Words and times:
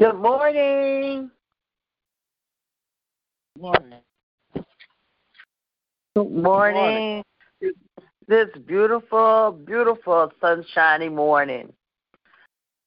Good 0.00 0.16
morning. 0.16 1.30
Good 3.54 3.62
morning. 3.62 4.00
Good 6.16 6.30
morning. 6.32 7.22
This 8.26 8.48
beautiful, 8.66 9.52
beautiful 9.64 10.32
sunshiny 10.40 11.08
morning. 11.08 11.72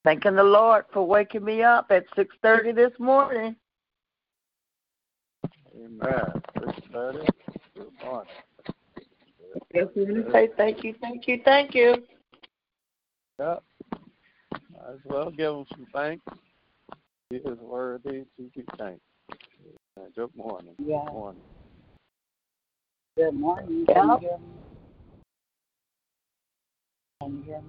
Thanking 0.03 0.35
the 0.35 0.43
Lord 0.43 0.83
for 0.91 1.07
waking 1.07 1.45
me 1.45 1.63
up 1.63 1.87
at 1.91 2.03
six 2.13 2.35
thirty 2.41 2.73
this 2.73 2.91
morning. 2.99 3.55
Amen. 5.73 6.41
Six 6.59 6.73
thirty. 6.91 7.25
Good 7.73 7.91
morning. 8.03 8.33
Just 9.73 9.95
want 9.95 10.25
to 10.25 10.31
say 10.33 10.49
thank 10.57 10.83
you, 10.83 10.93
thank 10.99 11.25
you, 11.27 11.39
thank 11.45 11.73
you. 11.73 12.03
Yep. 13.39 13.63
Might 14.51 14.93
as 14.93 14.99
well 15.05 15.31
give 15.31 15.53
him 15.53 15.65
some 15.71 15.87
thanks. 15.93 16.25
He 17.29 17.37
is 17.37 17.59
worthy 17.59 18.23
to 18.37 18.49
be 18.55 18.63
thanked. 18.77 19.01
Good 20.15 20.29
morning. 20.33 20.75
Yeah. 20.79 20.99
Good 21.05 21.13
morning. 21.13 21.41
Good 23.17 23.33
morning. 23.33 23.85
Can 23.85 24.07
you 24.07 24.17
hear 24.19 24.37
me? 24.37 24.45
Can 27.21 27.37
you 27.37 27.43
hear 27.43 27.59
me? 27.59 27.67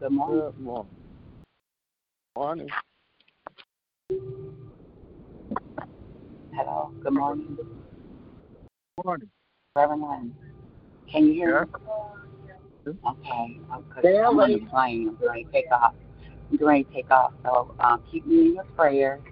Good 0.00 0.12
morning. 0.12 0.40
Good 0.40 0.60
morning. 0.60 0.90
Morning. 2.36 2.68
Hello. 6.54 6.90
Good 7.02 7.12
morning. 7.12 7.56
Good 7.58 9.04
morning. 9.04 9.30
Reverend 9.76 10.02
Lynn. 10.02 10.34
Can 11.12 11.26
you 11.26 11.34
hear 11.34 11.66
me? 11.66 11.72
Okay. 12.86 13.60
I'm, 13.70 13.84
I'm 13.94 14.40
on 14.40 14.52
the 14.52 14.58
plane. 14.70 15.08
I'm 15.08 15.16
going 15.16 15.44
to 15.44 15.52
take 15.52 15.70
off. 15.70 15.92
I'm 16.50 16.56
going 16.58 16.84
to 16.84 16.92
take 16.92 17.10
off. 17.10 17.32
So 17.44 17.74
um, 17.80 18.02
keep 18.10 18.26
me 18.26 18.46
in 18.46 18.54
your 18.54 18.64
prayers. 18.76 19.22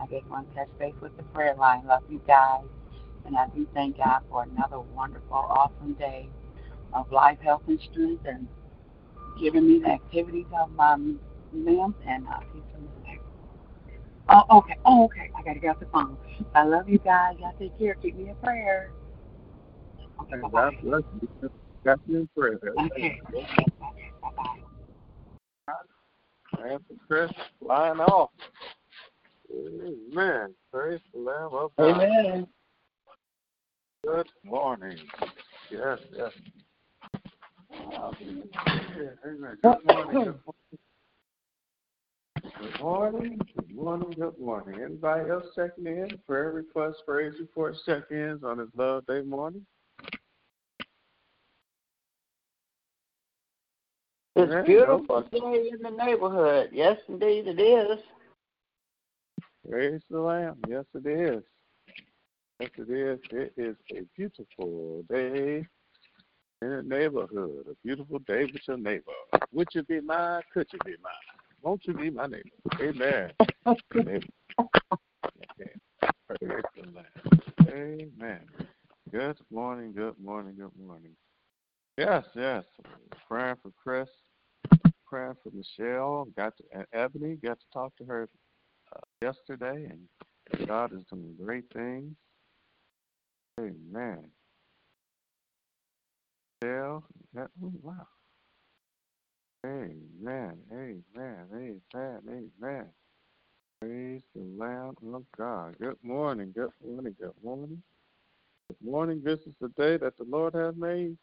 I 0.00 0.06
just 0.06 0.28
want 0.28 0.48
to 0.50 0.60
touch 0.60 0.68
base 0.78 0.94
with 1.00 1.16
the 1.16 1.22
prayer 1.24 1.54
line. 1.54 1.86
Love 1.86 2.02
you 2.08 2.20
guys. 2.26 2.64
And 3.24 3.36
I 3.36 3.46
do 3.54 3.66
thank 3.74 3.98
God 3.98 4.20
for 4.28 4.42
another 4.44 4.80
wonderful, 4.80 5.36
awesome 5.36 5.94
day 5.94 6.28
of 6.92 7.10
life, 7.12 7.38
health, 7.40 7.62
and 7.68 7.80
strength, 7.90 8.24
and 8.26 8.48
giving 9.40 9.66
me 9.68 9.80
the 9.80 9.90
activities 9.90 10.46
of 10.60 10.70
my 10.72 10.96
limbs 11.52 11.94
and 12.06 12.26
uh, 12.26 12.40
peace 12.52 12.62
of 12.74 12.80
mind. 13.04 13.20
Oh, 14.28 14.58
okay. 14.58 14.76
Oh, 14.84 15.04
okay. 15.04 15.30
I 15.36 15.42
got 15.42 15.54
to 15.54 15.60
get 15.60 15.70
off 15.70 15.80
the 15.80 15.86
phone. 15.86 16.16
I 16.54 16.64
love 16.64 16.88
you 16.88 16.98
guys. 16.98 17.36
Y'all 17.38 17.52
take 17.58 17.76
care. 17.78 17.96
Keep 18.02 18.16
me 18.16 18.28
in 18.28 18.34
prayer. 18.42 18.90
Okay. 20.22 20.40
God 20.52 20.74
bless 20.82 21.02
you. 21.12 21.50
Got 21.84 22.00
you 22.06 22.18
in 22.18 22.28
prayer. 22.36 22.58
Okay. 22.78 23.20
Okay. 23.34 24.11
Man 26.62 26.78
for 26.86 26.94
Chris 27.08 27.30
flying 27.60 28.00
off. 28.00 28.30
Amen. 29.52 30.54
Praise 30.72 31.00
the 31.12 31.20
Lamb 31.20 31.50
of 31.52 31.72
God. 31.76 32.02
Amen. 32.02 32.46
Good 34.04 34.28
morning. 34.44 34.96
Yes, 35.70 35.98
yes. 36.16 36.30
Amen. 39.26 39.58
Good 39.62 39.84
morning. 39.84 40.34
Good 42.60 42.80
morning. 42.80 43.40
Good 43.56 43.74
morning. 43.74 44.14
Good 44.18 44.38
morning. 44.38 44.80
Anybody 44.82 45.30
else 45.30 45.46
checking 45.56 45.86
in? 45.86 46.18
Prayer 46.26 46.52
requests, 46.52 47.02
praise 47.06 47.34
reports, 47.40 47.80
check-ins 47.86 48.44
on 48.44 48.58
this 48.58 48.68
Love 48.76 49.06
Day 49.06 49.22
morning? 49.22 49.64
It's 54.34 54.66
beautiful 54.66 55.22
day 55.30 55.70
in 55.72 55.82
the 55.82 55.90
neighborhood. 55.90 56.70
Yes, 56.72 56.98
indeed 57.08 57.46
it 57.48 57.60
is. 57.60 57.98
Praise 59.68 60.00
the 60.10 60.20
Lamb. 60.20 60.56
Yes, 60.66 60.84
it 60.94 61.06
is. 61.06 61.42
Yes, 62.58 62.70
it 62.78 62.90
is. 62.90 63.18
It 63.30 63.52
is 63.56 63.76
a 63.94 64.02
beautiful 64.16 65.02
day 65.10 65.66
in 66.62 66.70
the 66.70 66.82
neighborhood. 66.82 67.66
A 67.70 67.74
beautiful 67.84 68.20
day 68.20 68.44
with 68.44 68.66
your 68.66 68.78
neighbor. 68.78 69.12
Would 69.52 69.68
you 69.72 69.82
be 69.82 70.00
mine? 70.00 70.42
Could 70.54 70.66
you 70.72 70.78
be 70.84 70.96
mine? 71.02 71.12
Won't 71.60 71.86
you 71.86 71.94
be 71.94 72.10
my 72.10 72.26
neighbor? 72.26 72.48
Amen. 72.80 73.32
Amen. 73.94 74.22
Okay. 74.58 75.72
Praise 76.26 76.64
the 76.74 76.82
Lamb. 76.94 77.32
Amen. 77.68 78.40
Good 79.10 79.38
morning. 79.50 79.92
Good 79.92 80.18
morning. 80.18 80.54
Good 80.56 80.86
morning. 80.86 81.12
Yes, 81.98 82.24
yes. 82.34 82.64
Praying 83.28 83.56
for 83.62 83.70
Chris. 83.82 84.08
Praying 85.06 85.34
for 85.42 85.50
Michelle. 85.52 86.26
Got 86.36 86.56
to, 86.56 86.64
and 86.72 86.86
Ebony. 86.92 87.36
Got 87.36 87.60
to 87.60 87.66
talk 87.72 87.94
to 87.96 88.04
her 88.04 88.28
uh, 88.96 89.00
yesterday, 89.20 89.90
and 89.90 90.66
God 90.68 90.92
is 90.92 91.04
doing 91.10 91.34
great 91.42 91.64
things. 91.74 92.14
Amen. 93.60 94.24
Michelle. 96.62 97.04
That, 97.34 97.50
oh, 97.62 97.72
wow. 97.82 98.06
Amen. 99.66 100.56
Amen. 100.72 101.02
Amen. 101.54 101.80
Amen. 102.64 102.86
Praise 103.80 104.22
the 104.34 104.42
Lamb 104.56 104.94
of 105.12 105.24
God. 105.36 105.76
Good 105.80 105.98
morning. 106.02 106.52
Good 106.54 106.70
morning. 106.84 107.14
Good 107.20 107.32
morning. 107.44 107.82
Good 108.68 108.90
morning. 108.90 109.22
This 109.24 109.40
is 109.40 109.54
the 109.60 109.68
day 109.68 109.98
that 109.98 110.16
the 110.16 110.24
Lord 110.24 110.54
has 110.54 110.74
made. 110.76 111.16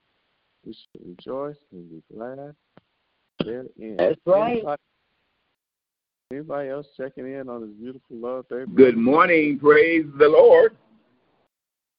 We 0.66 0.74
should 0.74 1.08
rejoice 1.08 1.58
and 1.72 1.90
be 1.90 2.04
glad 2.14 2.56
therein. 3.44 3.98
That's 3.98 4.20
right. 4.26 4.58
Anybody, 4.58 4.82
anybody 6.32 6.70
else 6.70 6.88
checking 6.98 7.32
in 7.32 7.50
on 7.50 7.62
this 7.62 7.72
beautiful 7.72 8.18
love 8.18 8.48
day? 8.50 8.66
Good 8.76 8.98
morning. 8.98 9.60
Praise 9.60 10.06
the 10.18 10.28
Lord. 10.28 10.76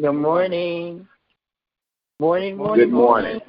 Good 0.01 0.13
morning. 0.13 1.07
Morning, 2.21 2.57
morning, 2.57 2.85
Good 2.85 2.93
morning. 2.93 3.41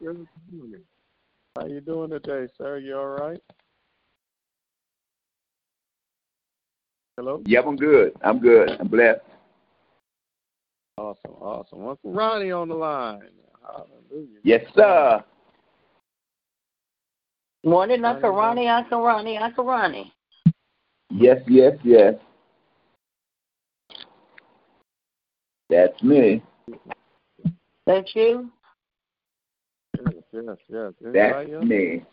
Good 0.00 0.26
morning. 0.50 0.82
How 1.58 1.66
you 1.66 1.80
doing 1.80 2.10
today, 2.10 2.46
sir? 2.56 2.78
You 2.78 2.96
all 2.96 3.06
right? 3.06 3.40
Hello? 7.16 7.42
Yep, 7.44 7.64
I'm 7.66 7.76
good. 7.76 8.12
I'm 8.22 8.38
good. 8.38 8.70
I'm 8.80 8.88
blessed. 8.88 9.20
Awesome, 10.98 11.34
awesome. 11.40 11.86
Uncle 11.86 12.12
Ronnie 12.12 12.50
on 12.50 12.68
the 12.68 12.74
line. 12.74 13.20
Hallelujah. 13.62 14.40
Yes, 14.42 14.64
sir. 14.74 15.22
Morning, 17.64 18.04
Uncle 18.04 18.30
Ronnie, 18.30 18.66
Uncle 18.66 19.04
Ronnie, 19.04 19.38
Uncle 19.38 19.64
Ronnie. 19.64 20.12
Yes, 21.10 21.38
yes, 21.46 21.74
yes. 21.84 22.14
That's 25.70 26.02
me. 26.02 26.42
That's 27.86 28.10
you? 28.16 28.50
Yes, 30.02 30.14
yes, 30.32 30.56
yes. 30.68 30.92
That's 31.00 31.16
Anybody 31.16 31.52
else? 31.54 31.64
me. 31.64 32.04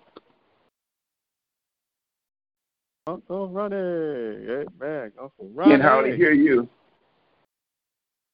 Uncle 3.08 3.50
Ronnie. 3.50 3.76
Amen. 3.76 5.12
Uncle 5.20 5.50
Ronnie. 5.56 5.72
Can 5.72 5.82
hardly 5.82 6.16
hear 6.16 6.34
you. 6.34 6.70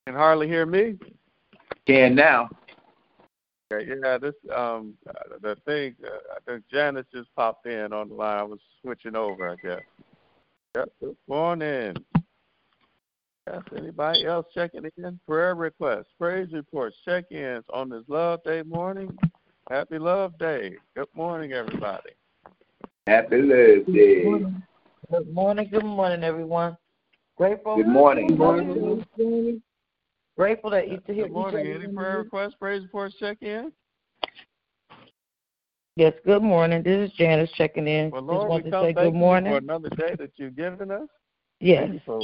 Can 0.07 0.15
hardly 0.15 0.47
hear 0.47 0.65
me? 0.65 0.97
Can 1.85 2.15
now. 2.15 2.49
Yeah, 3.71 4.17
this 4.17 4.33
um 4.53 4.95
uh, 5.07 5.37
the 5.41 5.55
thing 5.65 5.95
uh, 6.03 6.35
I 6.35 6.39
think 6.45 6.63
Janice 6.69 7.05
just 7.13 7.33
popped 7.35 7.67
in 7.67 7.93
on 7.93 8.09
the 8.09 8.15
line. 8.15 8.39
I 8.39 8.43
was 8.43 8.59
switching 8.81 9.15
over, 9.15 9.49
I 9.49 9.55
guess. 9.55 9.81
Yep. 10.75 10.89
Good 10.99 11.17
morning. 11.27 11.95
Yes, 13.47 13.61
anybody 13.77 14.25
else 14.25 14.47
checking 14.53 14.89
in? 14.97 15.19
Prayer 15.25 15.55
requests, 15.55 16.07
praise 16.19 16.51
reports, 16.51 16.97
check-ins 17.05 17.63
on 17.73 17.89
this 17.89 18.03
Love 18.07 18.43
Day 18.43 18.61
morning. 18.63 19.17
Happy 19.69 19.97
Love 19.97 20.37
Day. 20.37 20.75
Good 20.95 21.07
morning, 21.15 21.53
everybody. 21.53 22.11
Happy 23.07 23.41
Love 23.41 23.85
Day. 23.85 24.23
Good 25.09 25.33
morning, 25.33 25.69
good 25.71 25.85
morning, 25.85 26.23
everyone. 26.23 26.77
Grateful. 27.37 27.77
Good 27.77 27.87
morning. 27.87 29.61
Grateful 30.37 30.69
that 30.71 30.89
you 30.89 30.97
to 30.97 31.13
hear 31.13 31.25
Good 31.25 31.33
morning. 31.33 31.67
Any 31.67 31.87
prayer 31.93 32.19
requests, 32.19 32.55
praise 32.59 32.83
reports, 32.83 33.15
check-in? 33.19 33.71
Yes, 35.97 36.13
good 36.25 36.41
morning. 36.41 36.83
This 36.83 37.09
is 37.09 37.15
Janice 37.17 37.51
checking 37.57 37.87
in. 37.87 38.11
Well, 38.11 38.21
Just 38.21 38.31
Lord, 38.31 38.49
want 38.49 38.63
we 38.63 38.71
to 38.71 38.77
say 38.77 38.83
thank 38.85 38.97
good 38.97 39.05
you 39.13 39.19
morning. 39.19 39.51
for 39.51 39.57
another 39.57 39.89
day 39.89 40.15
that 40.17 40.31
you've 40.37 40.55
given 40.55 40.89
us. 40.89 41.07
Yes. 41.59 41.81
Thank 41.81 41.93
you 41.93 42.01
for 42.05 42.21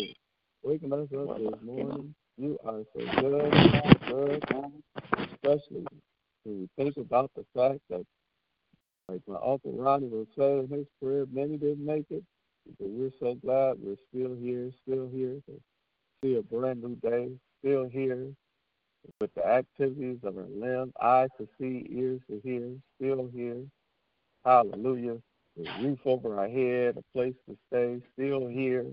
waking 0.64 0.94
us 0.94 1.08
up 1.16 1.38
this 1.38 1.62
morning. 1.64 2.16
You 2.38 2.58
are 2.66 2.82
so 2.96 3.20
good, 3.20 3.92
good, 4.08 4.44
especially 5.34 5.86
to 6.46 6.70
think 6.78 6.96
about 6.98 7.30
the 7.36 7.46
fact 7.54 7.80
that, 7.90 8.06
like 9.10 9.22
my 9.28 9.36
Uncle 9.36 9.74
Ronnie 9.74 10.08
was 10.08 10.28
saying 10.38 10.70
in 10.72 10.78
his 10.78 10.88
prayer, 11.02 11.26
many 11.32 11.58
didn't 11.58 11.86
make 11.86 12.06
it. 12.10 12.24
But 12.80 12.90
we're 12.90 13.12
so 13.20 13.36
glad 13.36 13.78
we're 13.82 13.96
still 14.10 14.36
here, 14.36 14.72
still 14.84 15.10
here 15.14 15.42
to 15.48 15.62
see 16.24 16.36
a 16.38 16.42
brand 16.42 16.82
new 16.82 16.96
day, 16.96 17.30
still 17.60 17.88
here 17.90 18.32
with 19.20 19.34
the 19.36 19.46
activities 19.46 20.20
of 20.24 20.38
our 20.38 20.48
limbs, 20.50 20.94
eyes 21.02 21.30
to 21.38 21.48
see, 21.60 21.88
ears 21.90 22.22
to 22.30 22.42
hear, 22.44 22.70
still 22.96 23.30
here. 23.34 23.64
Hallelujah. 24.46 25.18
a 25.58 25.84
roof 25.84 26.00
over 26.06 26.40
our 26.40 26.48
head, 26.48 26.98
a 26.98 27.18
place 27.18 27.34
to 27.50 27.58
stay, 27.68 28.00
still 28.14 28.48
here, 28.48 28.86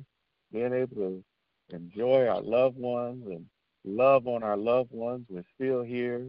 being 0.52 0.72
able 0.72 0.96
to 0.96 1.24
enjoy 1.70 2.26
our 2.26 2.42
loved 2.42 2.76
ones 2.76 3.24
and 3.26 3.44
love 3.84 4.26
on 4.26 4.42
our 4.42 4.56
loved 4.56 4.92
ones. 4.92 5.26
We're 5.28 5.44
still 5.54 5.82
here. 5.82 6.26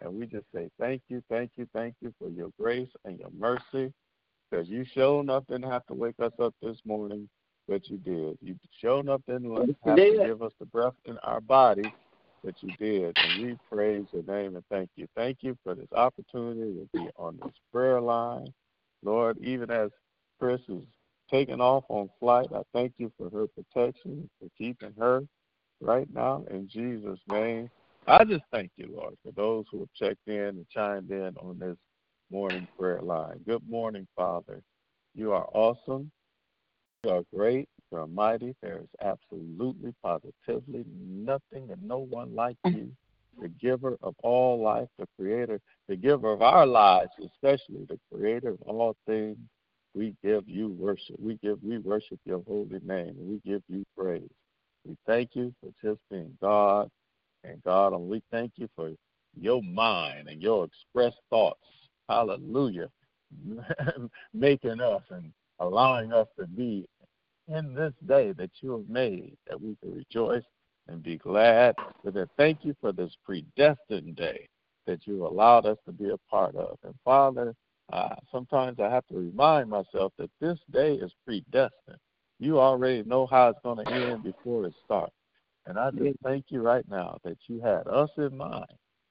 And 0.00 0.14
we 0.14 0.26
just 0.26 0.44
say 0.54 0.68
thank 0.78 1.02
you, 1.08 1.22
thank 1.30 1.52
you, 1.56 1.66
thank 1.72 1.94
you 2.00 2.12
for 2.18 2.28
your 2.28 2.50
grace 2.60 2.90
and 3.04 3.18
your 3.18 3.30
mercy. 3.36 3.92
Because 4.50 4.68
you 4.68 4.84
showed 4.84 5.30
up 5.30 5.46
didn't 5.46 5.70
have 5.70 5.86
to 5.86 5.94
wake 5.94 6.20
us 6.20 6.32
up 6.40 6.54
this 6.62 6.78
morning, 6.84 7.28
but 7.68 7.88
you 7.88 7.98
did. 7.98 8.38
You 8.40 8.56
showed 8.80 9.08
up 9.08 9.22
didn't 9.26 9.76
have 9.84 9.96
to 9.96 10.22
give 10.24 10.42
us 10.42 10.52
the 10.58 10.66
breath 10.66 10.94
in 11.04 11.18
our 11.18 11.40
body, 11.40 11.90
but 12.44 12.54
you 12.62 12.72
did. 12.78 13.16
And 13.22 13.42
we 13.42 13.56
praise 13.70 14.06
your 14.12 14.22
name 14.22 14.56
and 14.56 14.64
thank 14.70 14.90
you. 14.96 15.06
Thank 15.16 15.38
you 15.40 15.56
for 15.64 15.74
this 15.74 15.92
opportunity 15.92 16.74
to 16.74 16.88
be 16.92 17.08
on 17.16 17.38
this 17.42 17.54
prayer 17.72 18.00
line. 18.00 18.52
Lord, 19.02 19.38
even 19.38 19.70
as 19.70 19.90
Chris 20.38 20.60
is 20.68 20.82
taking 21.30 21.60
off 21.60 21.84
on 21.88 22.08
flight, 22.20 22.48
I 22.54 22.62
thank 22.72 22.94
you 22.98 23.12
for 23.18 23.30
her 23.30 23.46
protection, 23.48 24.28
for 24.40 24.48
keeping 24.56 24.92
her 24.98 25.22
right 25.80 26.08
now 26.12 26.44
in 26.50 26.68
Jesus' 26.68 27.20
name. 27.28 27.70
I 28.06 28.24
just 28.24 28.44
thank 28.52 28.70
you, 28.76 28.88
Lord, 28.94 29.14
for 29.24 29.32
those 29.32 29.64
who 29.70 29.80
have 29.80 29.92
checked 29.94 30.28
in 30.28 30.34
and 30.34 30.68
chimed 30.68 31.10
in 31.10 31.34
on 31.38 31.58
this 31.58 31.76
morning 32.30 32.68
prayer 32.78 33.02
line. 33.02 33.40
Good 33.46 33.68
morning, 33.68 34.06
Father. 34.14 34.62
You 35.14 35.32
are 35.32 35.46
awesome. 35.52 36.10
You 37.04 37.10
are 37.10 37.22
great. 37.34 37.68
You 37.92 37.98
are 37.98 38.06
mighty. 38.06 38.54
There 38.62 38.78
is 38.78 38.88
absolutely, 39.02 39.94
positively 40.02 40.84
nothing 40.98 41.70
and 41.70 41.82
no 41.82 41.98
one 41.98 42.34
like 42.34 42.56
mm. 42.66 42.76
you, 42.76 42.92
the 43.40 43.48
giver 43.48 43.96
of 44.02 44.14
all 44.22 44.62
life, 44.62 44.88
the 44.98 45.06
creator, 45.18 45.60
the 45.88 45.96
giver 45.96 46.32
of 46.32 46.42
our 46.42 46.66
lives, 46.66 47.10
especially 47.24 47.84
the 47.88 47.98
creator 48.12 48.50
of 48.50 48.62
all 48.62 48.96
things. 49.06 49.36
We 49.94 50.14
give 50.22 50.46
you 50.46 50.68
worship. 50.68 51.16
We 51.18 51.36
give 51.42 51.62
we 51.62 51.78
worship 51.78 52.18
your 52.26 52.42
holy 52.46 52.80
name 52.84 53.14
we 53.18 53.40
give 53.50 53.62
you 53.68 53.84
praise. 53.96 54.28
We 54.84 54.96
thank 55.06 55.30
you 55.34 55.54
for 55.60 55.70
just 55.82 56.00
being 56.10 56.36
God 56.40 56.90
and 57.44 57.62
God, 57.62 57.92
and 57.92 58.08
we 58.08 58.22
thank 58.30 58.52
you 58.56 58.68
for 58.76 58.90
your 59.40 59.62
mind 59.62 60.28
and 60.28 60.42
your 60.42 60.64
expressed 60.64 61.20
thoughts. 61.30 61.60
Hallelujah. 62.08 62.88
Making 64.34 64.80
us 64.80 65.02
and 65.10 65.32
allowing 65.58 66.12
us 66.12 66.28
to 66.38 66.46
be 66.46 66.86
in 67.48 67.74
this 67.74 67.92
day 68.06 68.32
that 68.32 68.50
you 68.60 68.72
have 68.72 68.88
made, 68.88 69.36
that 69.48 69.60
we 69.60 69.76
can 69.76 69.94
rejoice 69.94 70.44
and 70.88 71.02
be 71.02 71.16
glad. 71.16 71.74
But 72.04 72.14
then 72.14 72.26
thank 72.36 72.64
you 72.64 72.74
for 72.80 72.92
this 72.92 73.12
predestined 73.24 74.16
day 74.16 74.48
that 74.86 75.06
you 75.06 75.26
allowed 75.26 75.66
us 75.66 75.78
to 75.86 75.92
be 75.92 76.10
a 76.10 76.18
part 76.30 76.54
of. 76.54 76.78
And 76.84 76.94
Father, 77.04 77.54
uh, 77.92 78.16
sometimes 78.32 78.78
I 78.80 78.90
have 78.90 79.06
to 79.08 79.16
remind 79.16 79.70
myself 79.70 80.12
that 80.18 80.30
this 80.40 80.58
day 80.70 80.94
is 80.94 81.12
predestined. 81.24 81.98
You 82.38 82.58
already 82.58 83.02
know 83.04 83.26
how 83.26 83.48
it's 83.48 83.60
going 83.62 83.84
to 83.84 83.92
end 83.92 84.22
before 84.22 84.66
it 84.66 84.74
starts. 84.84 85.14
And 85.66 85.78
I 85.78 85.90
just 85.90 86.16
thank 86.22 86.46
you 86.48 86.62
right 86.62 86.84
now 86.88 87.18
that 87.24 87.38
you 87.48 87.60
had 87.60 87.88
us 87.88 88.10
in 88.18 88.36
mind 88.36 88.66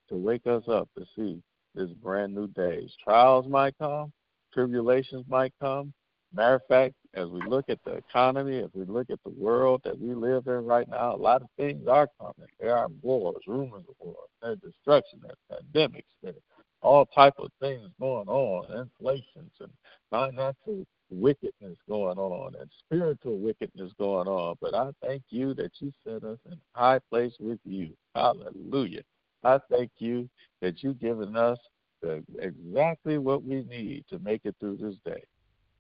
to 0.10 0.16
wake 0.16 0.48
us 0.48 0.64
up 0.70 0.88
to 0.98 1.06
see 1.16 1.42
this 1.74 1.90
brand 2.02 2.34
new 2.34 2.48
day. 2.48 2.88
Trials 3.04 3.48
might 3.48 3.78
come, 3.78 4.14
tribulations 4.54 5.25
might 5.28 5.54
come. 5.60 5.94
Matter 6.36 6.56
of 6.56 6.62
fact, 6.68 6.96
as 7.13 7.30
we 7.30 7.42
look 7.44 7.70
at 7.70 7.80
the 7.86 7.94
economy, 7.94 8.60
as 8.60 8.70
we 8.74 8.84
look 8.86 9.10
at 9.10 9.20
the 9.24 9.32
world 9.32 9.82
that 9.86 9.98
we 9.98 10.13
live 10.13 10.48
in 10.48 10.65
right 10.65 10.88
now, 10.89 11.15
a 11.15 11.18
lot 11.18 11.42
of 11.42 11.48
things 11.56 11.88
are 11.88 12.10
coming. 12.20 12.50
There 12.60 12.75
are 12.75 12.89
wars, 13.01 13.42
rumors 13.48 13.86
of 13.88 13.96
wars, 14.00 14.30
there's 14.42 14.60
destruction, 14.60 15.22
there's 15.22 15.62
pandemics, 15.63 16.04
there's 16.22 16.36
all 16.82 17.06
type 17.06 17.36
of 17.39 17.51
things 17.62 17.89
going 18.01 18.27
on, 18.27 18.65
inflations 18.77 19.51
and 19.62 19.72
financial 20.12 20.86
wickedness 21.10 21.77
going 21.88 22.18
on 22.18 22.54
and 22.60 22.70
spiritual 22.86 23.38
wickedness 23.38 23.94
going 23.98 24.27
on. 24.27 24.56
But 24.60 24.75
I 24.75 24.92
thank 25.01 25.24
you 25.30 25.54
that 25.54 25.72
you 25.80 25.94
set 26.04 26.24
us 26.24 26.39
in 26.46 26.58
high 26.74 27.00
place 27.10 27.34
with 27.39 27.60
you. 27.63 27.92
Hallelujah. 28.13 29.04
I 29.44 29.60
thank 29.72 29.92
you 30.00 30.30
that 30.62 30.84
you've 30.84 31.00
given 31.00 31.38
us 31.38 31.60
the, 32.01 32.24
exactly 32.39 33.20
what 33.20 33.44
we 33.44 33.63
need 33.63 34.04
to 34.10 34.20
make 34.20 34.42
it 34.44 34.56
through 34.60 34.77
this 34.77 34.96
day. 35.06 35.24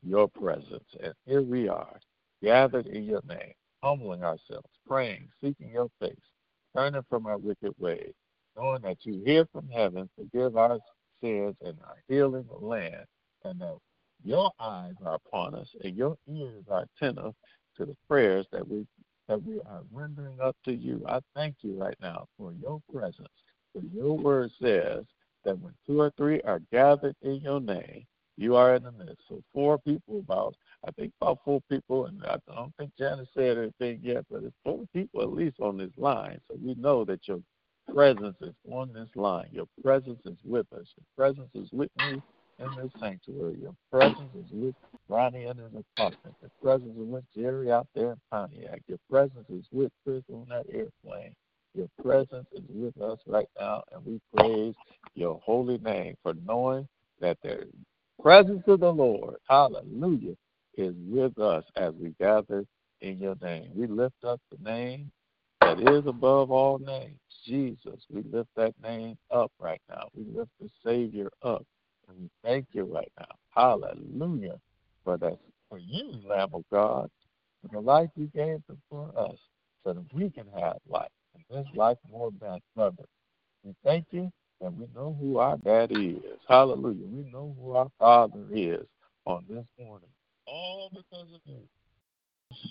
Your 0.07 0.27
presence. 0.27 0.85
And 1.01 1.13
here 1.25 1.41
we 1.41 1.67
are, 1.67 1.99
gathered 2.43 2.85
in 2.87 3.05
your 3.05 3.21
name, 3.27 3.53
humbling 3.81 4.23
ourselves, 4.23 4.69
praying, 4.87 5.29
seeking 5.41 5.71
your 5.71 5.89
face, 5.99 6.15
turning 6.75 7.01
from 7.09 7.25
our 7.25 7.37
wicked 7.37 7.73
ways, 7.79 8.13
knowing 8.55 8.81
that 8.83 8.97
you 9.03 9.23
hear 9.25 9.47
from 9.51 9.67
heaven, 9.69 10.07
forgive 10.15 10.57
our 10.57 10.79
sins 11.21 11.55
and 11.61 11.77
are 11.83 12.03
healing 12.07 12.45
land, 12.59 13.05
and 13.43 13.59
that 13.59 13.77
your 14.23 14.51
eyes 14.59 14.93
are 15.05 15.15
upon 15.15 15.55
us, 15.55 15.69
and 15.83 15.95
your 15.95 16.15
ears 16.31 16.63
are 16.69 16.85
attentive 16.97 17.33
to 17.77 17.85
the 17.85 17.95
prayers 18.07 18.45
that 18.51 18.67
we 18.67 18.85
that 19.27 19.41
we 19.41 19.59
are 19.61 19.81
rendering 19.91 20.39
up 20.39 20.55
to 20.65 20.71
you. 20.71 21.03
I 21.07 21.19
thank 21.35 21.55
you 21.61 21.75
right 21.81 21.97
now 21.99 22.27
for 22.37 22.53
your 22.61 22.79
presence. 22.93 23.27
For 23.73 23.81
your 23.91 24.15
word 24.15 24.51
says 24.61 25.03
that 25.43 25.57
when 25.59 25.73
two 25.87 25.99
or 25.99 26.11
three 26.15 26.41
are 26.41 26.61
gathered 26.71 27.15
in 27.23 27.41
your 27.41 27.59
name, 27.59 28.05
you 28.37 28.55
are 28.55 28.75
in 28.75 28.83
the 28.83 28.91
midst. 28.91 29.23
So 29.29 29.41
four 29.53 29.77
people, 29.79 30.19
about 30.19 30.55
I 30.87 30.91
think 30.91 31.13
about 31.21 31.39
four 31.45 31.61
people, 31.69 32.05
and 32.05 32.23
I 32.25 32.37
don't 32.47 32.75
think 32.77 32.91
Janice 32.97 33.29
said 33.33 33.57
anything 33.57 33.99
yet, 34.03 34.25
but 34.29 34.43
it's 34.43 34.55
four 34.63 34.85
people 34.93 35.21
at 35.21 35.33
least 35.33 35.59
on 35.59 35.77
this 35.77 35.91
line. 35.97 36.39
So 36.47 36.57
we 36.63 36.75
know 36.75 37.05
that 37.05 37.27
your 37.27 37.39
presence 37.93 38.37
is 38.41 38.53
on 38.71 38.93
this 38.93 39.09
line. 39.15 39.47
Your 39.51 39.67
presence 39.83 40.19
is 40.25 40.37
with 40.43 40.67
us. 40.73 40.87
Your 40.97 41.05
presence 41.17 41.49
is 41.53 41.69
with 41.71 41.91
me 41.99 42.21
in 42.59 42.69
this 42.75 42.91
sanctuary. 42.99 43.57
Your 43.61 43.75
presence 43.91 44.31
is 44.35 44.51
with 44.51 44.75
Ronnie 45.07 45.45
in 45.45 45.57
his 45.57 45.83
apartment. 45.97 46.35
Your 46.41 46.51
presence 46.61 46.97
is 46.97 47.07
with 47.07 47.23
Jerry 47.35 47.71
out 47.71 47.87
there 47.95 48.11
in 48.11 48.17
Pontiac. 48.31 48.81
Your 48.87 48.99
presence 49.09 49.45
is 49.49 49.65
with 49.71 49.91
Chris 50.03 50.23
on 50.31 50.45
that 50.49 50.65
airplane. 50.73 51.33
Your 51.73 51.89
presence 52.01 52.47
is 52.53 52.63
with 52.69 52.99
us 53.01 53.19
right 53.27 53.49
now, 53.59 53.83
and 53.91 54.05
we 54.05 54.19
praise 54.35 54.75
your 55.13 55.39
holy 55.43 55.77
name 55.79 56.15
for 56.23 56.33
knowing 56.45 56.87
that 57.19 57.37
the 57.43 57.67
presence 58.21 58.63
of 58.67 58.79
the 58.79 58.91
Lord, 58.91 59.35
hallelujah, 59.47 60.35
is 60.77 60.95
with 61.07 61.37
us 61.39 61.63
as 61.75 61.93
we 61.93 62.13
gather 62.19 62.65
in 63.01 63.19
your 63.19 63.35
name. 63.41 63.71
We 63.75 63.87
lift 63.87 64.23
up 64.23 64.41
the 64.51 64.63
name 64.69 65.11
that 65.61 65.79
is 65.79 66.05
above 66.05 66.51
all 66.51 66.79
names, 66.79 67.19
Jesus. 67.45 68.05
We 68.09 68.23
lift 68.31 68.49
that 68.55 68.73
name 68.81 69.17
up 69.31 69.51
right 69.59 69.81
now. 69.89 70.09
We 70.15 70.25
lift 70.35 70.51
the 70.59 70.69
Savior 70.83 71.29
up. 71.43 71.65
And 72.07 72.17
we 72.19 72.29
thank 72.43 72.67
you 72.71 72.83
right 72.83 73.11
now. 73.19 73.35
Hallelujah. 73.49 74.59
For 75.03 75.17
that 75.17 75.37
for 75.69 75.79
you, 75.79 76.21
Lamb 76.27 76.49
of 76.53 76.63
God, 76.71 77.09
for 77.61 77.69
the 77.73 77.79
life 77.79 78.09
you 78.15 78.27
gave 78.27 78.59
for 78.89 79.11
us, 79.17 79.37
so 79.83 79.93
that 79.93 80.13
we 80.13 80.29
can 80.29 80.45
have 80.59 80.77
life. 80.87 81.09
And 81.33 81.43
this 81.49 81.67
life 81.75 81.97
more 82.11 82.31
than 82.39 82.59
abundant. 82.75 83.09
We 83.63 83.73
thank 83.83 84.05
you 84.11 84.31
and 84.61 84.77
we 84.77 84.87
know 84.95 85.15
who 85.19 85.37
our 85.37 85.57
daddy 85.57 86.21
is. 86.23 86.39
Hallelujah. 86.47 87.05
We 87.05 87.29
know 87.31 87.55
who 87.59 87.71
our 87.71 87.89
father 87.99 88.45
is 88.51 88.85
on 89.25 89.45
this 89.49 89.65
morning. 89.79 90.09
All 90.47 90.89
because 90.93 91.27
of 91.33 91.41
you. 91.45 91.61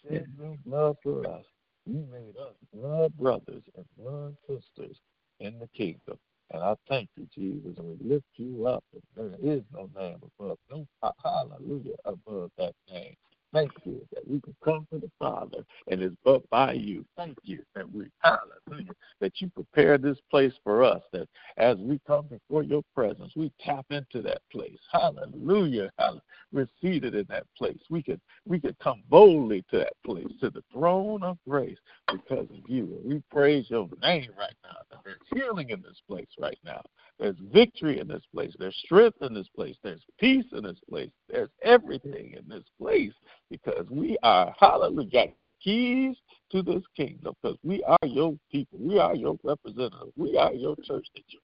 Shed 0.03 0.27
your 0.39 0.57
blood 0.65 0.97
for 1.03 1.27
us. 1.27 1.45
You 1.87 2.07
made 2.11 2.37
us 2.37 2.55
blood 2.73 3.17
brothers 3.19 3.63
and 3.77 3.85
blood 3.99 4.37
sisters 4.49 4.97
in 5.41 5.59
the 5.59 5.69
kingdom. 5.69 6.19
And 6.51 6.63
I 6.63 6.75
thank 6.89 7.09
you, 7.17 7.27
Jesus, 7.35 7.77
and 7.79 7.99
we 7.99 8.15
lift 8.15 8.27
you 8.37 8.67
up. 8.67 8.85
And 8.93 9.03
there 9.17 9.55
is 9.55 9.63
no 9.73 9.89
name 9.99 10.19
above, 10.39 10.59
no 10.71 10.87
hallelujah 11.23 11.97
above 12.05 12.51
that 12.59 12.75
name. 12.91 13.17
Thank 13.55 13.71
you 13.85 14.05
that 14.13 14.29
we 14.29 14.41
can 14.41 14.57
come 14.65 14.85
to 14.93 14.99
the 14.99 15.11
Father 15.21 15.65
and 15.87 16.03
it's 16.03 16.17
but 16.25 16.49
by 16.51 16.73
you. 16.73 17.05
Thank 17.17 17.39
you 17.45 17.61
that 17.77 17.91
we, 17.91 18.07
hallelujah, 18.19 18.91
that 19.21 19.41
you 19.41 19.49
prepare 19.49 19.97
this 19.97 20.19
place 20.29 20.53
for 20.65 20.83
us, 20.83 21.01
that 21.13 21.29
as 21.57 21.77
we 21.79 22.01
come 22.05 22.27
before 22.27 22.65
your 22.65 22.83
presence, 22.97 23.33
we 23.37 23.53
tap 23.65 23.87
into 23.91 24.23
that 24.23 24.43
place. 24.51 24.81
Hallelujah. 24.91 25.89
hallelujah. 25.99 26.23
We're 26.53 26.69
seated 26.83 27.15
in 27.15 27.27
that 27.29 27.47
place. 27.57 27.79
We 27.91 28.03
could 28.03 28.21
we 28.45 28.59
could 28.59 28.79
come 28.81 29.03
boldly 29.09 29.65
to 29.71 29.79
that 29.79 29.95
place, 30.05 30.27
to 30.41 30.51
the 30.51 30.63
throne 30.73 31.23
of 31.23 31.39
grace 31.49 31.79
because 32.11 32.49
of 32.51 32.69
you. 32.69 33.01
And 33.03 33.15
we 33.15 33.23
praise 33.31 33.67
your 33.69 33.89
name 34.03 34.31
right 34.37 34.55
now. 34.65 34.99
There's 35.05 35.17
healing 35.33 35.71
in 35.71 35.81
this 35.83 36.01
place 36.09 36.29
right 36.41 36.59
now. 36.65 36.83
There's 37.19 37.37
victory 37.53 38.01
in 38.01 38.09
this 38.09 38.25
place. 38.33 38.55
There's 38.59 38.77
strength 38.85 39.19
in 39.23 39.35
this 39.35 39.49
place. 39.55 39.77
There's 39.83 40.03
peace 40.19 40.47
in 40.53 40.65
this 40.65 40.81
place. 40.89 41.11
There's 41.29 41.51
everything 41.63 42.35
in 42.37 42.49
this 42.49 42.65
place 42.81 43.13
because 43.51 43.87
we 43.91 44.17
are, 44.23 44.55
hallelujah, 44.59 45.29
keys 45.63 46.17
to 46.53 46.63
this 46.63 46.83
kingdom 46.97 47.35
because 47.43 47.59
we 47.63 47.83
are 47.85 48.07
your 48.07 48.35
people. 48.51 48.79
We 48.81 48.99
are 48.99 49.15
your 49.15 49.37
representatives. 49.43 50.13
We 50.17 50.37
are 50.37 50.53
your 50.53 50.77
church 50.77 51.07
that 51.15 51.25
you 51.29 51.41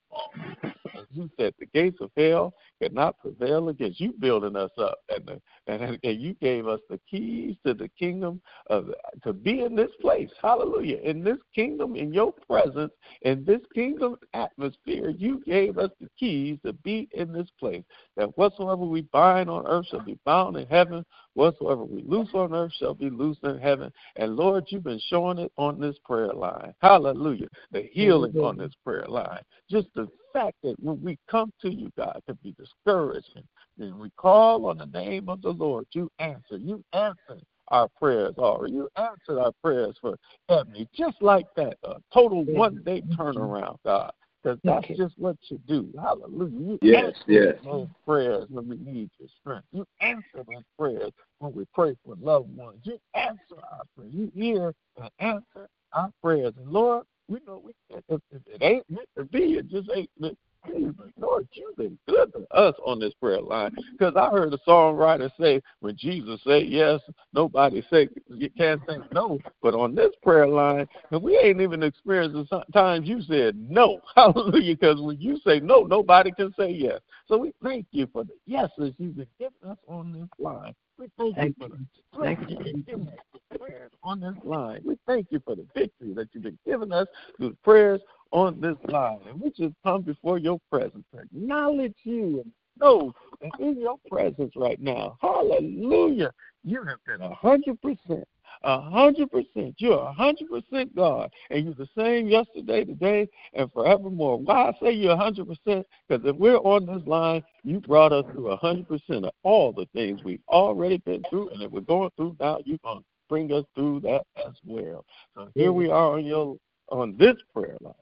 As 0.94 1.06
you 1.12 1.30
said, 1.38 1.54
the 1.58 1.66
gates 1.66 1.98
of 2.00 2.10
hell 2.16 2.54
cannot 2.82 3.18
prevail 3.18 3.68
against 3.68 4.00
you 4.00 4.12
building 4.12 4.56
us 4.56 4.70
up. 4.78 4.98
And, 5.08 5.26
the, 5.26 5.40
and, 5.66 5.98
and 6.02 6.20
you 6.20 6.34
gave 6.34 6.66
us 6.66 6.80
the 6.88 7.00
keys 7.10 7.56
to 7.66 7.74
the 7.74 7.88
kingdom 7.98 8.40
of 8.68 8.90
to 9.24 9.32
be 9.32 9.62
in 9.62 9.74
this 9.74 9.90
place. 10.00 10.30
Hallelujah. 10.40 10.98
In 10.98 11.22
this 11.24 11.38
kingdom, 11.54 11.96
in 11.96 12.12
your 12.12 12.32
presence, 12.32 12.92
in 13.22 13.44
this 13.44 13.60
kingdom 13.74 14.16
atmosphere, 14.34 15.10
you 15.10 15.42
gave 15.46 15.78
us 15.78 15.90
the 16.00 16.08
keys 16.18 16.58
to 16.64 16.72
be 16.72 17.08
in 17.12 17.32
this 17.32 17.48
place. 17.58 17.82
That 18.16 18.36
whatsoever 18.36 18.84
we 18.84 19.02
bind 19.02 19.50
on 19.50 19.66
earth 19.66 19.86
shall 19.90 20.04
be 20.04 20.18
bound 20.24 20.56
in 20.56 20.66
heaven. 20.66 21.04
Whatsoever 21.34 21.84
we 21.84 22.02
loose 22.02 22.30
on 22.34 22.54
earth 22.54 22.72
shall 22.78 22.94
be 22.94 23.08
loosed 23.08 23.44
in 23.44 23.58
heaven. 23.58 23.92
And 24.16 24.36
Lord, 24.36 24.64
you've 24.68 24.84
been 24.84 24.99
showing 25.08 25.38
it 25.38 25.52
on 25.56 25.80
this 25.80 25.96
prayer 26.04 26.32
line. 26.32 26.72
Hallelujah. 26.80 27.48
The 27.72 27.88
healing 27.92 28.36
on 28.38 28.56
this 28.56 28.72
prayer 28.84 29.06
line. 29.08 29.42
Just 29.70 29.88
the 29.94 30.08
fact 30.32 30.56
that 30.62 30.76
when 30.80 31.02
we 31.02 31.18
come 31.28 31.52
to 31.62 31.72
you, 31.72 31.90
God, 31.96 32.20
to 32.28 32.34
be 32.34 32.54
discouraged 32.58 33.40
and 33.78 33.98
we 33.98 34.10
call 34.16 34.66
on 34.66 34.78
the 34.78 34.86
name 34.86 35.28
of 35.28 35.42
the 35.42 35.50
Lord, 35.50 35.86
you 35.92 36.10
answer. 36.18 36.56
You 36.56 36.84
answer 36.92 37.40
our 37.68 37.88
prayers 37.98 38.34
already. 38.38 38.74
You 38.74 38.88
answered 38.96 39.40
our 39.40 39.52
prayers 39.62 39.96
for 40.00 40.16
Ebony 40.48 40.88
just 40.94 41.20
like 41.22 41.46
that. 41.56 41.76
A 41.84 41.96
total 42.12 42.44
one 42.44 42.82
day 42.84 43.02
turnaround, 43.16 43.76
God. 43.84 44.12
Because 44.42 44.58
that's 44.64 44.88
just 44.88 45.18
what 45.18 45.36
you 45.48 45.60
do. 45.68 45.92
Hallelujah. 46.00 46.50
You 46.50 46.78
yes, 46.80 47.04
answer 47.04 47.22
yes. 47.26 47.54
those 47.62 47.88
prayers 48.06 48.46
when 48.48 48.68
we 48.68 48.76
need 48.76 49.10
your 49.18 49.28
strength. 49.40 49.66
You 49.72 49.86
answer 50.00 50.22
those 50.34 50.64
prayers 50.78 51.10
when 51.40 51.52
we 51.52 51.66
pray 51.74 51.94
for 52.04 52.14
loved 52.20 52.56
ones. 52.56 52.78
You 52.84 52.98
answer 53.14 53.60
our 53.70 53.82
prayers. 53.96 54.12
You 54.14 54.32
hear 54.34 54.74
and 54.96 55.10
answer 55.18 55.68
our 55.92 56.10
prayers. 56.22 56.54
And 56.56 56.70
Lord, 56.70 57.04
we 57.28 57.38
know 57.46 57.62
we 57.64 57.72
if, 57.90 58.02
if 58.08 58.40
it 58.46 58.62
ain't 58.62 58.88
meant 58.88 59.08
to 59.16 59.24
be, 59.24 59.54
it 59.54 59.68
just 59.68 59.90
ain't 59.94 60.10
meant 60.18 60.38
But 60.64 61.08
Lord, 61.18 61.48
you've 61.52 61.76
been 61.76 61.98
good 62.08 62.32
to 62.32 62.46
us 62.54 62.74
on 62.84 63.00
this 63.00 63.14
prayer 63.14 63.40
line. 63.40 63.74
Because 63.92 64.14
I 64.16 64.30
heard 64.30 64.52
a 64.52 64.58
songwriter 64.58 65.30
say, 65.38 65.62
when 65.80 65.96
Jesus 65.96 66.40
said 66.44 66.66
yes, 66.66 67.00
nobody 67.32 67.82
say 67.90 68.08
you 68.28 68.50
can't 68.50 68.80
say 68.88 68.98
no. 69.12 69.38
But 69.62 69.74
on 69.74 69.94
this 69.94 70.10
prayer 70.22 70.46
line, 70.46 70.86
and 71.10 71.22
we 71.22 71.38
ain't 71.38 71.60
even 71.60 71.82
experienced 71.82 72.50
the 72.50 72.64
times 72.72 73.08
you 73.08 73.22
said 73.22 73.56
no. 73.56 74.00
Hallelujah. 74.16 74.76
Because 74.76 75.00
when 75.00 75.20
you 75.20 75.38
say 75.44 75.60
no, 75.60 75.82
nobody 75.82 76.30
can 76.30 76.52
say 76.58 76.70
yes. 76.70 77.00
So 77.28 77.38
we 77.38 77.52
thank 77.62 77.86
you 77.90 78.08
for 78.12 78.24
the 78.24 78.34
yeses 78.46 78.94
you've 78.98 79.16
been 79.16 79.26
giving 79.38 79.70
us 79.70 79.78
on 79.88 80.12
this 80.12 80.28
line. 80.38 80.74
We 80.98 81.06
thank, 81.16 81.36
Thank 81.36 81.56
you 81.58 81.68
for 81.68 81.74
you. 81.76 81.86
the 82.12 82.24
Thank 82.24 82.50
you've 82.50 82.58
been 82.58 82.84
giving 82.86 83.08
us 83.08 83.14
the 83.32 83.58
prayers 83.58 83.90
on 84.02 84.20
this 84.20 84.34
line. 84.44 84.82
We 84.84 84.98
thank 85.06 85.28
you 85.30 85.40
for 85.44 85.56
the 85.56 85.66
victory 85.74 86.12
that 86.14 86.28
you've 86.32 86.42
been 86.42 86.58
giving 86.66 86.92
us 86.92 87.06
through 87.38 87.50
the 87.50 87.56
prayers 87.64 88.00
on 88.32 88.60
this 88.60 88.76
line. 88.88 89.18
And 89.28 89.40
we 89.40 89.50
just 89.50 89.74
come 89.84 90.02
before 90.02 90.38
your 90.38 90.58
presence 90.70 91.04
acknowledge 91.18 91.96
you 92.04 92.42
and 92.42 92.52
know 92.80 93.12
that 93.40 93.50
in 93.60 93.78
your 93.80 93.96
presence 94.08 94.52
right 94.56 94.80
now, 94.80 95.16
hallelujah, 95.20 96.32
you 96.64 96.82
have 96.84 96.98
been 97.06 97.20
a 97.22 97.34
hundred 97.34 97.80
percent. 97.80 98.26
A 98.64 98.80
hundred 98.80 99.30
percent. 99.30 99.74
You're 99.78 100.00
a 100.00 100.12
hundred 100.12 100.48
percent 100.50 100.94
God. 100.94 101.30
And 101.50 101.64
you're 101.64 101.74
the 101.74 101.88
same 101.96 102.28
yesterday, 102.28 102.84
today, 102.84 103.28
and 103.54 103.72
forevermore. 103.72 104.38
Why 104.38 104.68
I 104.68 104.72
say 104.82 104.92
you're 104.92 105.12
a 105.12 105.16
hundred 105.16 105.46
percent? 105.46 105.86
Because 106.08 106.26
if 106.26 106.36
we're 106.36 106.58
on 106.58 106.84
this 106.84 107.06
line, 107.06 107.42
you 107.62 107.80
brought 107.80 108.12
us 108.12 108.24
through 108.32 108.48
a 108.48 108.56
hundred 108.56 108.88
percent 108.88 109.24
of 109.24 109.32
all 109.44 109.72
the 109.72 109.86
things 109.94 110.22
we've 110.24 110.42
already 110.48 110.98
been 110.98 111.22
through. 111.30 111.50
And 111.50 111.62
if 111.62 111.70
we're 111.70 111.80
going 111.80 112.10
through 112.16 112.36
now, 112.40 112.58
you're 112.64 112.78
gonna 112.84 113.00
bring 113.28 113.52
us 113.52 113.64
through 113.74 114.00
that 114.00 114.22
as 114.46 114.54
well. 114.66 115.04
So 115.34 115.48
here 115.54 115.72
we 115.72 115.88
are 115.88 116.18
on 116.18 116.26
your 116.26 116.56
on 116.90 117.16
this 117.16 117.36
prayer 117.54 117.78
line 117.80 117.94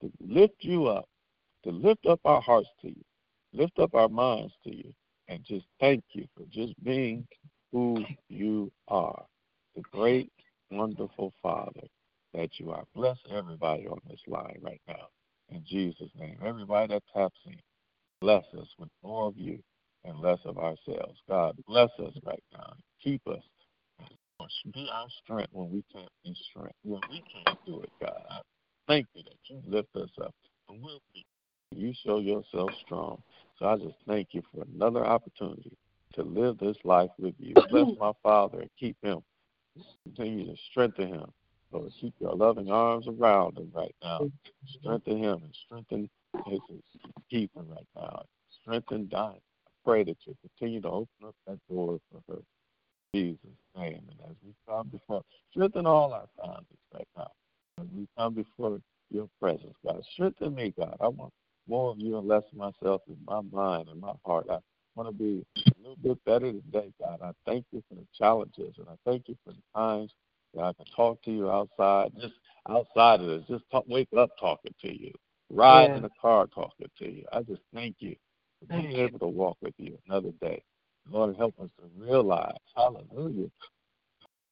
to 0.00 0.10
lift 0.20 0.56
you 0.60 0.86
up, 0.86 1.06
to 1.64 1.70
lift 1.70 2.06
up 2.06 2.20
our 2.24 2.40
hearts 2.40 2.68
to 2.82 2.88
you, 2.88 3.04
lift 3.52 3.78
up 3.78 3.94
our 3.94 4.08
minds 4.08 4.52
to 4.64 4.74
you, 4.74 4.92
and 5.28 5.44
just 5.44 5.66
thank 5.78 6.02
you 6.12 6.26
for 6.36 6.44
just 6.50 6.72
being 6.82 7.26
who 7.72 8.04
you 8.28 8.70
are, 8.88 9.24
the 9.76 9.82
great, 9.92 10.30
wonderful 10.70 11.32
Father 11.42 11.86
that 12.34 12.58
you 12.58 12.70
are. 12.70 12.84
Bless 12.94 13.16
everybody 13.30 13.86
on 13.86 13.98
this 14.08 14.20
line 14.26 14.58
right 14.62 14.80
now. 14.88 15.08
In 15.50 15.64
Jesus' 15.66 16.10
name. 16.18 16.38
Everybody 16.44 16.94
that 16.94 17.02
taps 17.14 17.38
in, 17.46 17.56
bless 18.20 18.44
us 18.58 18.68
with 18.78 18.88
more 19.02 19.26
of 19.26 19.36
you 19.36 19.58
and 20.04 20.18
less 20.20 20.38
of 20.44 20.58
ourselves. 20.58 21.18
God, 21.28 21.56
bless 21.66 21.90
us 21.98 22.14
right 22.24 22.42
now. 22.52 22.72
Keep 23.02 23.26
us. 23.26 23.42
Be 24.72 24.88
our 24.92 25.06
strength 25.22 25.50
when 25.52 25.70
we 25.70 25.84
can't 25.92 26.08
be 26.24 26.34
strength. 26.50 26.74
When 26.82 27.00
we 27.10 27.22
can't 27.32 27.58
do 27.66 27.82
it, 27.82 27.90
God. 28.00 28.42
Thank 28.90 29.06
you 29.14 29.22
that 29.22 29.36
you 29.44 29.62
lift 29.68 29.94
us 29.94 30.10
up. 30.20 30.34
And 30.68 30.82
we'll 30.82 31.00
be. 31.14 31.24
You 31.76 31.94
show 32.04 32.18
yourself 32.18 32.72
strong. 32.84 33.22
So 33.56 33.66
I 33.66 33.76
just 33.76 33.94
thank 34.08 34.30
you 34.32 34.42
for 34.52 34.64
another 34.74 35.06
opportunity 35.06 35.70
to 36.14 36.24
live 36.24 36.58
this 36.58 36.76
life 36.82 37.10
with 37.16 37.34
you. 37.38 37.54
Bless 37.70 37.86
my 38.00 38.10
father 38.20 38.62
and 38.62 38.70
keep 38.76 38.96
him. 39.00 39.20
Continue 40.02 40.46
to 40.46 40.56
strengthen 40.72 41.06
him. 41.06 41.26
Lord, 41.70 41.92
keep 42.00 42.14
your 42.18 42.34
loving 42.34 42.68
arms 42.72 43.06
around 43.06 43.58
him 43.58 43.70
right 43.72 43.94
now. 44.02 44.28
Strengthen 44.80 45.18
him 45.18 45.40
and 45.44 45.54
strengthen 45.66 46.10
his, 46.46 46.58
keeper 47.30 47.60
right 47.60 47.86
now. 47.94 48.24
Strengthen 48.60 49.06
Diane. 49.06 49.34
I 49.34 49.70
pray 49.84 50.02
that 50.02 50.16
you 50.24 50.34
continue 50.42 50.80
to 50.80 50.88
open 50.88 51.28
up 51.28 51.36
that 51.46 51.60
door 51.70 52.00
for 52.10 52.22
her. 52.28 52.40
In 53.12 53.36
Jesus' 53.36 53.56
name. 53.76 54.02
And 54.10 54.20
as 54.28 54.36
we 54.44 54.52
come 54.66 54.88
before, 54.88 55.22
strengthen 55.52 55.86
all 55.86 56.12
our 56.12 56.26
families 56.42 56.66
right 56.92 57.06
now. 57.16 57.30
As 57.80 57.86
we 57.96 58.06
come 58.16 58.34
before 58.34 58.78
your 59.10 59.28
presence, 59.40 59.74
God, 59.86 60.02
strengthen 60.12 60.54
me, 60.54 60.74
God. 60.78 60.96
I 61.00 61.08
want 61.08 61.32
more 61.68 61.90
of 61.92 61.98
you 61.98 62.18
and 62.18 62.28
less 62.28 62.42
of 62.52 62.58
myself 62.58 63.02
in 63.08 63.16
my 63.26 63.40
mind 63.40 63.88
and 63.88 64.00
my 64.00 64.12
heart. 64.24 64.46
I 64.50 64.58
want 64.96 65.08
to 65.08 65.14
be 65.14 65.44
a 65.56 65.80
little 65.80 65.96
bit 66.02 66.24
better 66.26 66.52
today, 66.52 66.92
God. 67.00 67.20
I 67.22 67.32
thank 67.46 67.64
you 67.72 67.82
for 67.88 67.94
the 67.94 68.06
challenges 68.18 68.74
and 68.78 68.86
I 68.88 68.96
thank 69.08 69.28
you 69.28 69.36
for 69.44 69.52
the 69.52 69.62
times 69.74 70.12
that 70.54 70.62
I 70.64 70.72
can 70.74 70.84
talk 70.94 71.22
to 71.22 71.30
you 71.30 71.50
outside, 71.50 72.12
just 72.20 72.34
outside 72.68 73.20
of 73.20 73.26
this, 73.28 73.44
just 73.48 73.64
talk, 73.70 73.84
wake 73.88 74.08
up 74.16 74.30
talking 74.38 74.74
to 74.82 74.92
you, 75.00 75.12
ride 75.48 75.90
Yeah. 75.90 75.96
in 75.96 76.02
the 76.02 76.10
car 76.20 76.46
talking 76.48 76.90
to 76.98 77.10
you. 77.10 77.24
I 77.32 77.42
just 77.42 77.62
thank 77.72 77.96
you 78.00 78.16
for 78.60 78.66
being 78.66 78.92
able 78.92 79.18
to 79.20 79.28
walk 79.28 79.56
with 79.62 79.74
you 79.78 79.96
another 80.06 80.32
day. 80.42 80.62
Lord, 81.10 81.36
help 81.36 81.58
us 81.60 81.70
to 81.78 81.90
realize, 81.96 82.56
hallelujah, 82.76 83.50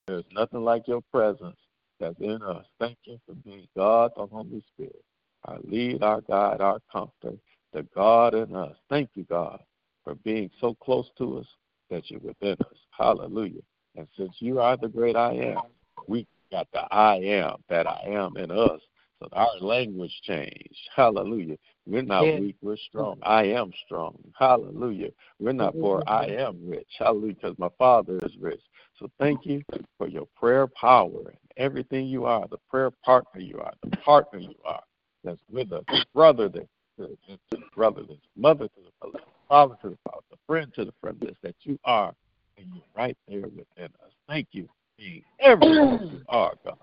there's 0.07 0.25
nothing 0.33 0.65
like 0.65 0.89
your 0.89 1.03
presence 1.13 1.57
that's 2.01 2.19
in 2.21 2.43
us. 2.43 2.65
Thank 2.79 2.99
you 3.05 3.19
for 3.27 3.35
being 3.35 3.67
God, 3.77 4.13
the 4.17 4.27
Holy 4.27 4.63
Spirit, 4.75 5.05
our 5.45 5.59
lead, 5.65 6.03
our 6.03 6.21
guide, 6.23 6.61
our 6.61 6.81
comforter, 6.91 7.37
the 7.73 7.83
God 7.95 8.35
in 8.35 8.55
us. 8.55 8.77
Thank 8.89 9.11
you, 9.15 9.25
God, 9.25 9.61
for 10.05 10.15
being 10.17 10.51
so 10.61 10.75
close 10.75 11.11
to 11.19 11.39
us 11.39 11.47
that 11.91 12.11
you're 12.11 12.21
within 12.21 12.57
us. 12.61 12.79
Hallelujah. 12.91 13.63
And 13.97 14.07
since 14.17 14.37
you 14.41 14.61
are 14.61 14.77
the 14.77 14.89
great 14.89 15.17
I 15.17 15.35
am, 15.35 15.63
we 16.07 16.27
got 16.51 16.69
the 16.73 16.81
I 16.93 17.17
am 17.17 17.57
that 17.69 17.87
I 17.87 18.03
am 18.07 18.37
in 18.37 18.51
us. 18.51 18.81
So 19.21 19.29
our 19.33 19.59
language 19.61 20.17
changed. 20.23 20.79
Hallelujah. 20.95 21.57
We're 21.87 22.03
not 22.03 22.27
Yeah. 22.27 22.39
weak, 22.39 22.57
we're 22.63 22.77
strong. 22.77 23.19
I 23.23 23.45
am 23.45 23.73
strong. 23.85 24.17
Hallelujah. 24.39 25.11
We're 25.41 25.53
not 25.53 25.75
poor, 25.75 26.05
I 26.07 26.27
am 26.27 26.69
rich. 26.69 26.89
Hallelujah, 26.99 27.35
because 27.35 27.59
my 27.59 27.71
Father 27.79 28.21
is 28.23 28.37
rich. 28.39 28.61
So 28.99 29.11
thank 29.19 29.45
you 29.45 29.65
for 29.97 30.07
your 30.07 30.27
prayer 30.37 30.69
power 30.69 31.35
everything 31.59 32.07
you 32.07 32.25
are, 32.25 32.47
the 32.49 32.59
prayer 32.71 32.91
partner 33.05 33.41
you 33.41 33.59
are, 33.59 33.73
the 33.83 33.97
partner 33.99 34.39
you 34.39 34.55
are 34.65 34.83
that's 35.25 35.41
with 35.51 35.73
us, 35.73 35.85
the 35.89 36.05
brother 36.15 36.49
that 36.49 36.69
to, 36.99 37.07
to 37.29 37.39
the 37.51 37.59
brother, 37.75 38.03
the 38.03 38.17
mother 38.37 38.67
to 38.69 38.81
the 39.03 39.21
father 39.49 39.77
to 39.83 39.91
the 39.91 39.99
father, 40.05 40.23
the 40.31 40.37
friend 40.47 40.73
to 40.75 40.85
the 40.85 40.93
friendless, 41.01 41.37
that 41.43 41.55
you 41.63 41.79
are, 41.85 42.15
and 42.57 42.67
you're 42.73 42.83
right 42.97 43.17
there 43.29 43.43
within 43.43 43.87
us. 44.05 44.13
Thank 44.29 44.49
you 44.53 44.65
for 44.65 44.71
being 44.99 45.23
everything 45.41 46.11
you 46.11 46.23
are, 46.29 46.55
God. 46.65 46.77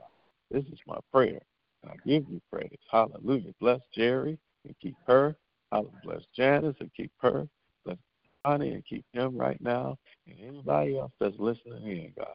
This 0.51 0.63
is 0.65 0.79
my 0.87 0.97
prayer. 1.11 1.41
I 1.85 1.95
give 2.05 2.23
you 2.29 2.41
praise. 2.51 2.77
Hallelujah. 2.91 3.53
Bless 3.59 3.79
Jerry 3.93 4.37
and 4.65 4.75
keep 4.81 4.95
her. 5.05 5.35
Hallelujah. 5.71 5.99
Bless 6.03 6.21
Janice 6.35 6.75
and 6.79 6.89
keep 6.95 7.11
her. 7.19 7.47
Bless 7.83 7.97
Connie 8.45 8.71
and 8.71 8.85
keep 8.85 9.05
him 9.13 9.37
right 9.37 9.61
now. 9.61 9.97
And 10.27 10.37
anybody 10.41 10.97
else 10.97 11.11
that's 11.19 11.35
listening 11.37 11.85
in, 11.85 12.13
God. 12.17 12.33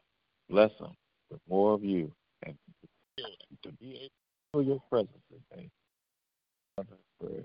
Bless 0.48 0.70
them 0.78 0.92
with 1.30 1.40
more 1.48 1.74
of 1.74 1.82
you 1.82 2.12
and 2.46 2.56
to 3.62 3.72
be 3.72 3.90
able 3.92 4.08
to 4.08 4.10
feel 4.52 4.62
your 4.62 4.82
presence 4.88 5.22
today. 5.28 5.68
Prayer. 7.20 7.42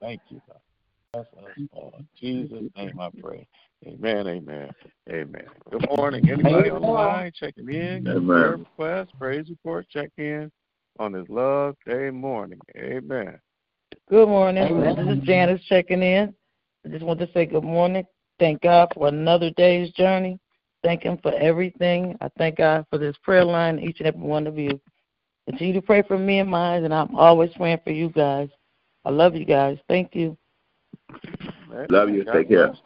Thank 0.00 0.22
you, 0.30 0.40
God. 0.48 0.58
Bless 1.12 1.26
us 1.44 1.68
all. 1.72 1.94
In 1.98 2.08
Jesus' 2.18 2.70
name 2.76 2.98
I 2.98 3.10
pray. 3.20 3.46
Amen, 3.86 4.26
amen, 4.26 4.70
amen. 5.10 5.46
Good 5.70 5.86
morning. 5.96 6.28
Anybody 6.30 6.70
on 6.70 6.82
the 6.82 6.88
line 6.88 7.32
checking 7.38 7.68
in? 7.68 8.06
Amen. 8.08 8.26
Prayer 8.26 8.56
request, 8.56 9.10
praise 9.18 9.48
report, 9.48 9.86
check 9.90 10.10
in 10.16 10.50
on 10.98 11.12
this 11.12 11.26
love 11.28 11.76
day 11.86 12.10
morning. 12.10 12.60
Amen. 12.76 13.38
Good 14.08 14.28
morning. 14.28 14.80
This 14.80 15.18
is 15.18 15.24
Janice 15.24 15.62
checking 15.68 16.02
in. 16.02 16.34
I 16.84 16.88
just 16.88 17.04
want 17.04 17.20
to 17.20 17.28
say 17.32 17.46
good 17.46 17.64
morning. 17.64 18.04
Thank 18.38 18.62
God 18.62 18.88
for 18.94 19.08
another 19.08 19.50
day's 19.50 19.92
journey. 19.92 20.38
Thank 20.82 21.02
Him 21.02 21.18
for 21.22 21.34
everything. 21.34 22.16
I 22.20 22.28
thank 22.38 22.56
God 22.58 22.86
for 22.90 22.98
this 22.98 23.16
prayer 23.22 23.44
line, 23.44 23.78
each 23.78 23.98
and 23.98 24.06
every 24.06 24.20
one 24.20 24.46
of 24.46 24.58
you. 24.58 24.80
Continue 25.48 25.74
to 25.74 25.82
pray 25.82 26.02
for 26.02 26.18
me 26.18 26.40
and 26.40 26.50
mine, 26.50 26.84
and 26.84 26.92
I'm 26.92 27.14
always 27.16 27.50
praying 27.56 27.80
for 27.82 27.90
you 27.90 28.10
guys. 28.10 28.48
I 29.04 29.10
love 29.10 29.34
you 29.34 29.44
guys. 29.44 29.78
Thank 29.88 30.14
you. 30.14 30.36
Love 31.88 32.10
you. 32.10 32.24
God 32.24 32.32
Take 32.32 32.48
care. 32.48 32.68
bless 32.68 32.78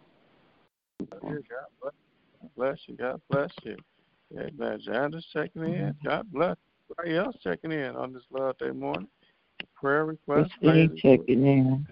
you. 1.22 1.42
God 1.48 1.92
bless 2.56 2.78
you. 2.86 2.96
God 2.96 3.20
bless 3.30 3.50
you. 3.64 3.76
Amen. 4.38 4.80
Janice 4.84 5.26
checking 5.32 5.64
in. 5.64 5.94
God 6.04 6.26
bless. 6.32 6.56
Everybody 6.98 7.18
else 7.18 7.36
checking 7.42 7.72
in 7.72 7.96
on 7.96 8.12
this 8.12 8.22
Love 8.30 8.56
Day 8.58 8.70
morning. 8.70 9.08
Prayer 9.74 10.04
request. 10.04 10.52
Christine 10.60 10.88
praise 10.88 11.00
checking 11.00 11.46
in. 11.46 11.86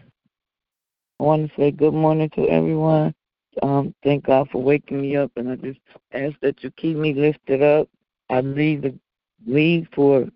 I 1.18 1.22
want 1.22 1.48
to 1.48 1.56
say 1.56 1.70
good 1.70 1.94
morning 1.94 2.30
to 2.36 2.48
everyone. 2.48 3.14
Um, 3.62 3.94
thank 4.04 4.24
God 4.24 4.48
for 4.50 4.62
waking 4.62 5.00
me 5.00 5.16
up, 5.16 5.32
and 5.36 5.50
I 5.50 5.56
just 5.56 5.80
ask 6.12 6.34
that 6.40 6.62
you 6.62 6.70
keep 6.72 6.96
me 6.96 7.14
lifted 7.14 7.62
up. 7.62 7.88
I 8.28 8.40
leave 8.40 8.82
the 8.82 8.98
leave 9.46 9.88
for 9.94 10.26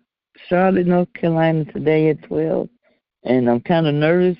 Charlotte, 0.47 0.87
North 0.87 1.11
Carolina 1.13 1.65
today 1.65 2.09
at 2.09 2.21
twelve, 2.23 2.69
and 3.23 3.49
I'm 3.49 3.61
kind 3.61 3.87
of 3.87 3.95
nervous 3.95 4.37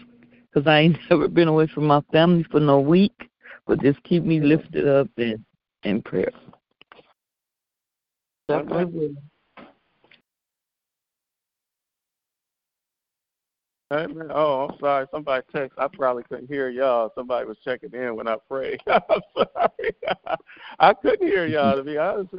because 0.51 0.67
I 0.67 0.79
ain't 0.79 0.97
never 1.09 1.27
been 1.27 1.47
away 1.47 1.67
from 1.67 1.85
my 1.85 2.01
family 2.11 2.45
for 2.51 2.59
no 2.59 2.79
week. 2.79 3.29
But 3.65 3.81
just 3.81 4.03
keep 4.03 4.23
me 4.23 4.39
lifted 4.39 4.87
up 4.87 5.07
in 5.17 5.43
in 5.83 6.01
prayer. 6.01 6.31
That's 8.47 8.67
will. 8.67 9.15
Man. 13.91 14.31
Oh, 14.33 14.67
I'm 14.67 14.79
sorry. 14.79 15.05
Somebody 15.11 15.45
text. 15.53 15.77
I 15.77 15.87
probably 15.87 16.23
couldn't 16.23 16.47
hear 16.47 16.69
y'all. 16.69 17.11
Somebody 17.13 17.45
was 17.45 17.57
checking 17.63 17.93
in 17.93 18.15
when 18.15 18.27
I 18.27 18.35
prayed. 18.49 18.81
I'm 18.87 19.21
sorry. 19.35 20.37
I 20.79 20.93
couldn't 20.93 21.27
hear 21.27 21.45
y'all. 21.45 21.75
To 21.75 21.83
be 21.83 21.97
honest, 21.97 22.33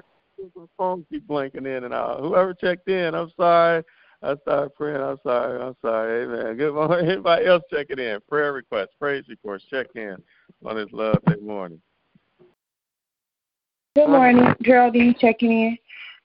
my 0.57 0.65
phone 0.77 1.07
keep 1.09 1.27
blinking 1.27 1.67
in 1.67 1.85
and 1.85 1.95
out. 1.95 2.21
Whoever 2.21 2.53
checked 2.53 2.89
in, 2.89 3.15
I'm 3.15 3.31
sorry. 3.37 3.85
I 4.23 4.35
started 4.43 4.75
praying. 4.75 5.01
I'm 5.01 5.19
sorry. 5.23 5.63
I'm 5.63 5.77
sorry. 5.83 6.25
Amen. 6.25 6.57
Good 6.57 6.75
morning. 6.75 7.07
Anybody 7.11 7.47
else 7.47 7.63
checking 7.71 8.01
in? 8.01 8.19
Prayer 8.29 8.53
requests, 8.53 8.95
praise 8.99 9.25
reports, 9.29 9.65
check 9.71 9.87
in 9.95 10.17
on 10.65 10.77
this 10.77 10.89
Love 10.91 11.23
Day 11.27 11.37
morning. 11.41 11.81
Good 13.95 14.09
morning, 14.09 14.53
Geraldine 14.63 15.15
checking 15.19 15.53
in. 15.53 15.79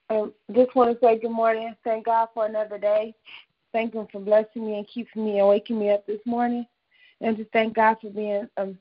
Um, 0.09 0.33
just 0.53 0.75
want 0.75 0.91
to 0.91 1.05
say 1.05 1.19
good 1.19 1.31
morning. 1.31 1.73
Thank 1.85 2.05
God 2.05 2.29
for 2.33 2.45
another 2.45 2.77
day. 2.77 3.13
Thank 3.73 3.93
Him 3.93 4.07
for 4.11 4.19
blessing 4.19 4.65
me 4.65 4.77
and 4.77 4.87
keeping 4.87 5.25
me 5.25 5.39
and 5.39 5.47
waking 5.47 5.79
me 5.79 5.91
up 5.91 6.05
this 6.05 6.19
morning. 6.25 6.65
And 7.21 7.37
just 7.37 7.51
thank 7.51 7.75
God 7.75 7.97
for 8.01 8.09
being 8.09 8.47
um, 8.57 8.77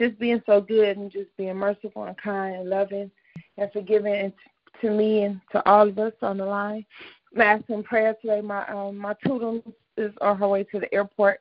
just 0.00 0.18
being 0.18 0.42
so 0.46 0.60
good 0.60 0.96
and 0.96 1.10
just 1.10 1.34
being 1.36 1.56
merciful 1.56 2.04
and 2.04 2.16
kind 2.18 2.56
and 2.56 2.70
loving 2.70 3.10
and 3.56 3.72
forgiving 3.72 4.14
and 4.14 4.32
to 4.80 4.90
me 4.90 5.22
and 5.22 5.40
to 5.52 5.66
all 5.68 5.88
of 5.88 5.98
us 5.98 6.12
on 6.22 6.38
the 6.38 6.44
line. 6.44 6.84
I'm 7.34 7.40
asking 7.40 7.82
prayer 7.84 8.14
today. 8.20 8.40
My 8.40 8.66
um, 8.68 8.96
my 8.96 9.14
tutor 9.24 9.60
is 9.96 10.12
on 10.20 10.38
her 10.38 10.48
way 10.48 10.64
to 10.64 10.80
the 10.80 10.92
airport, 10.94 11.40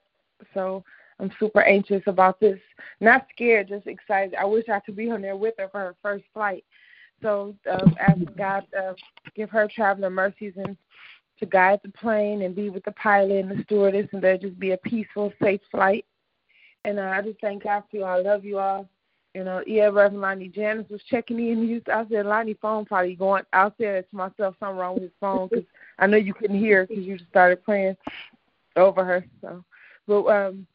so 0.54 0.84
I'm 1.20 1.32
super 1.40 1.62
anxious 1.62 2.04
about 2.08 2.40
this. 2.40 2.60
Not 3.00 3.28
scared, 3.32 3.70
just 3.70 3.88
excited. 3.88 4.36
I 4.36 4.46
wish 4.46 4.68
I 4.70 4.80
could 4.80 4.96
be 4.96 5.10
on 5.12 5.22
there 5.22 5.38
with 5.38 5.56
her 5.58 5.70
for 5.70 5.80
her 5.80 5.96
first 6.02 6.26
flight. 6.34 6.64
So 7.22 7.56
uh, 7.70 7.90
ask 8.00 8.20
God 8.38 8.66
to 8.74 8.80
uh, 8.80 8.94
give 9.36 9.50
her 9.50 9.70
traveling 9.74 10.12
mercies 10.14 10.54
and 10.58 10.78
to 11.40 11.46
guide 11.46 11.80
the 11.84 11.90
plane 11.90 12.42
and 12.44 12.56
be 12.56 12.70
with 12.70 12.84
the 12.86 12.92
pilot 12.92 13.46
and 13.46 13.52
the 13.52 13.64
stewardess, 13.64 14.08
and 14.12 14.22
there 14.22 14.38
just 14.38 14.60
be 14.60 14.72
a 14.72 14.78
peaceful, 14.78 15.34
safe 15.42 15.62
flight. 15.72 16.06
And 16.86 17.00
uh, 17.00 17.14
I 17.16 17.22
just 17.22 17.40
thank 17.42 17.64
God 17.64 17.84
for 17.90 17.98
you. 17.98 18.04
I 18.04 18.22
love 18.22 18.46
you 18.46 18.60
all. 18.60 18.88
You 19.34 19.44
know, 19.44 19.62
yeah, 19.68 19.86
Reverend 19.86 20.22
Lonnie 20.22 20.48
Janice 20.48 20.90
was 20.90 21.02
checking 21.10 21.40
in. 21.40 21.68
You, 21.68 21.82
I 21.92 22.06
said, 22.10 22.26
Lonnie 22.26 22.58
phone 22.62 22.86
probably 22.86 23.16
going 23.16 23.44
out 23.52 23.74
there 23.78 24.02
to 24.02 24.16
myself 24.16 24.56
something 24.60 24.78
wrong 24.78 24.94
with 24.94 25.04
his 25.04 25.12
phone 25.20 25.50
because 25.50 25.66
I 26.00 26.08
know 26.08 26.16
you 26.16 26.34
couldn't 26.34 26.58
hear 26.58 26.88
because 26.88 27.04
you 27.04 27.18
just 27.18 27.30
started 27.32 27.62
praying 27.62 27.98
over 28.78 29.04
her. 29.04 29.26
So, 29.42 29.66
but 30.08 30.26
um, 30.28 30.66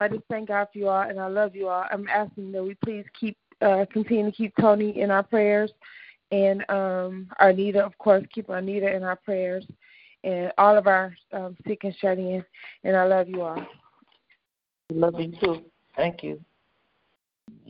I 0.00 0.08
just 0.08 0.22
thank 0.30 0.48
God 0.48 0.68
for 0.72 0.78
you 0.78 0.88
all, 0.88 1.02
and 1.02 1.20
I 1.20 1.26
love 1.26 1.54
you 1.54 1.68
all. 1.68 1.84
I'm 1.90 2.08
asking 2.08 2.52
that 2.52 2.64
we 2.64 2.74
please 2.82 3.04
keep 3.18 3.36
uh, 3.60 3.84
continue 3.92 4.24
to 4.24 4.32
keep 4.32 4.54
Tony 4.58 4.98
in 4.98 5.10
our 5.10 5.22
prayers, 5.22 5.70
and 6.32 6.62
um, 6.70 7.28
Arnita, 7.38 7.80
of 7.80 7.98
course, 7.98 8.24
keep 8.32 8.46
Arnita 8.46 8.96
in 8.96 9.02
our 9.02 9.16
prayers, 9.16 9.66
and 10.24 10.52
all 10.58 10.76
of 10.76 10.86
our 10.86 11.14
um, 11.32 11.56
sick 11.66 11.84
and 11.84 11.94
shut 11.96 12.18
in. 12.18 12.44
And 12.84 12.96
I 12.96 13.04
love 13.04 13.28
you 13.28 13.42
all. 13.42 13.64
Love 14.92 15.20
you 15.20 15.32
too. 15.40 15.62
Thank 15.96 16.22
you. 16.22 16.40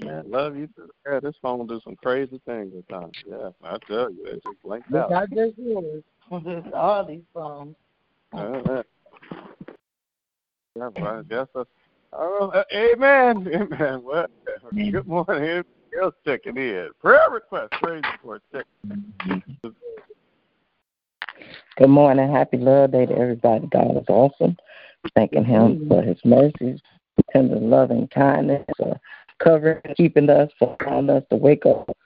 Man, 0.02 0.30
love 0.30 0.56
you 0.56 0.68
too. 0.76 0.88
Yeah, 1.10 1.20
this 1.20 1.34
phone 1.42 1.58
will 1.58 1.66
do 1.66 1.80
some 1.84 1.96
crazy 1.96 2.40
things 2.46 2.72
at 2.76 2.88
times. 2.88 3.12
Yeah, 3.26 3.50
I 3.62 3.76
tell 3.86 4.10
you, 4.10 4.24
it 4.26 4.42
just 4.42 4.62
blinked 4.62 4.94
out. 4.94 5.10
Not 5.10 5.30
just 5.30 5.58
yours. 5.58 6.02
all 6.74 7.04
these 7.04 7.22
phones. 7.34 7.76
Uh, 8.32 8.60
yeah. 8.66 8.82
Yeah, 10.76 10.88
but 10.94 11.02
I 11.02 11.22
guess 11.22 11.46
that's, 11.54 11.68
oh, 12.12 12.52
uh, 12.54 12.62
amen. 12.72 13.48
Amen. 13.52 14.02
Well, 14.04 14.26
good 14.72 15.06
morning. 15.06 15.42
Anybody 15.42 15.68
else 16.00 16.14
checking 16.24 16.56
in? 16.56 16.90
Prayer 17.00 17.28
request, 17.30 17.72
praise 17.82 18.04
report, 18.12 18.42
check. 18.52 18.66
Good 21.76 21.88
morning. 21.88 22.30
Happy 22.30 22.58
Love 22.58 22.92
Day 22.92 23.06
to 23.06 23.16
everybody. 23.16 23.66
God 23.68 23.96
is 23.96 24.04
awesome. 24.08 24.56
Thanking 25.14 25.44
Him 25.44 25.88
for 25.88 26.02
His 26.02 26.18
mercies, 26.24 26.80
tender 27.32 27.56
love 27.56 27.90
and 27.90 28.10
kindness, 28.10 28.64
for 28.76 29.00
covering, 29.38 29.80
keeping 29.96 30.28
us, 30.28 30.50
for 30.58 30.76
allowing 30.80 31.10
us 31.10 31.22
to 31.30 31.36
wake 31.36 31.64
up 31.64 31.96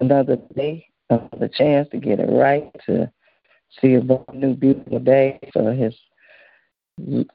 another 0.00 0.36
day, 0.56 0.86
another 1.10 1.48
chance 1.48 1.88
to 1.90 1.98
get 1.98 2.18
it 2.18 2.28
right, 2.30 2.70
to 2.86 3.10
see 3.80 3.94
a 3.94 4.02
new 4.34 4.54
beautiful 4.54 4.98
day, 4.98 5.38
for 5.52 5.72
His 5.72 5.94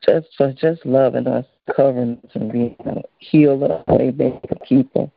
just 0.05 0.27
for 0.37 0.53
just 0.53 0.85
loving 0.85 1.27
us, 1.27 1.45
covering 1.75 2.19
us, 2.23 2.31
and 2.33 2.51
being 2.51 2.75
a 2.85 3.01
healer, 3.19 3.83
a 3.87 4.11
maker, 4.11 4.55
keeper, 4.67 5.09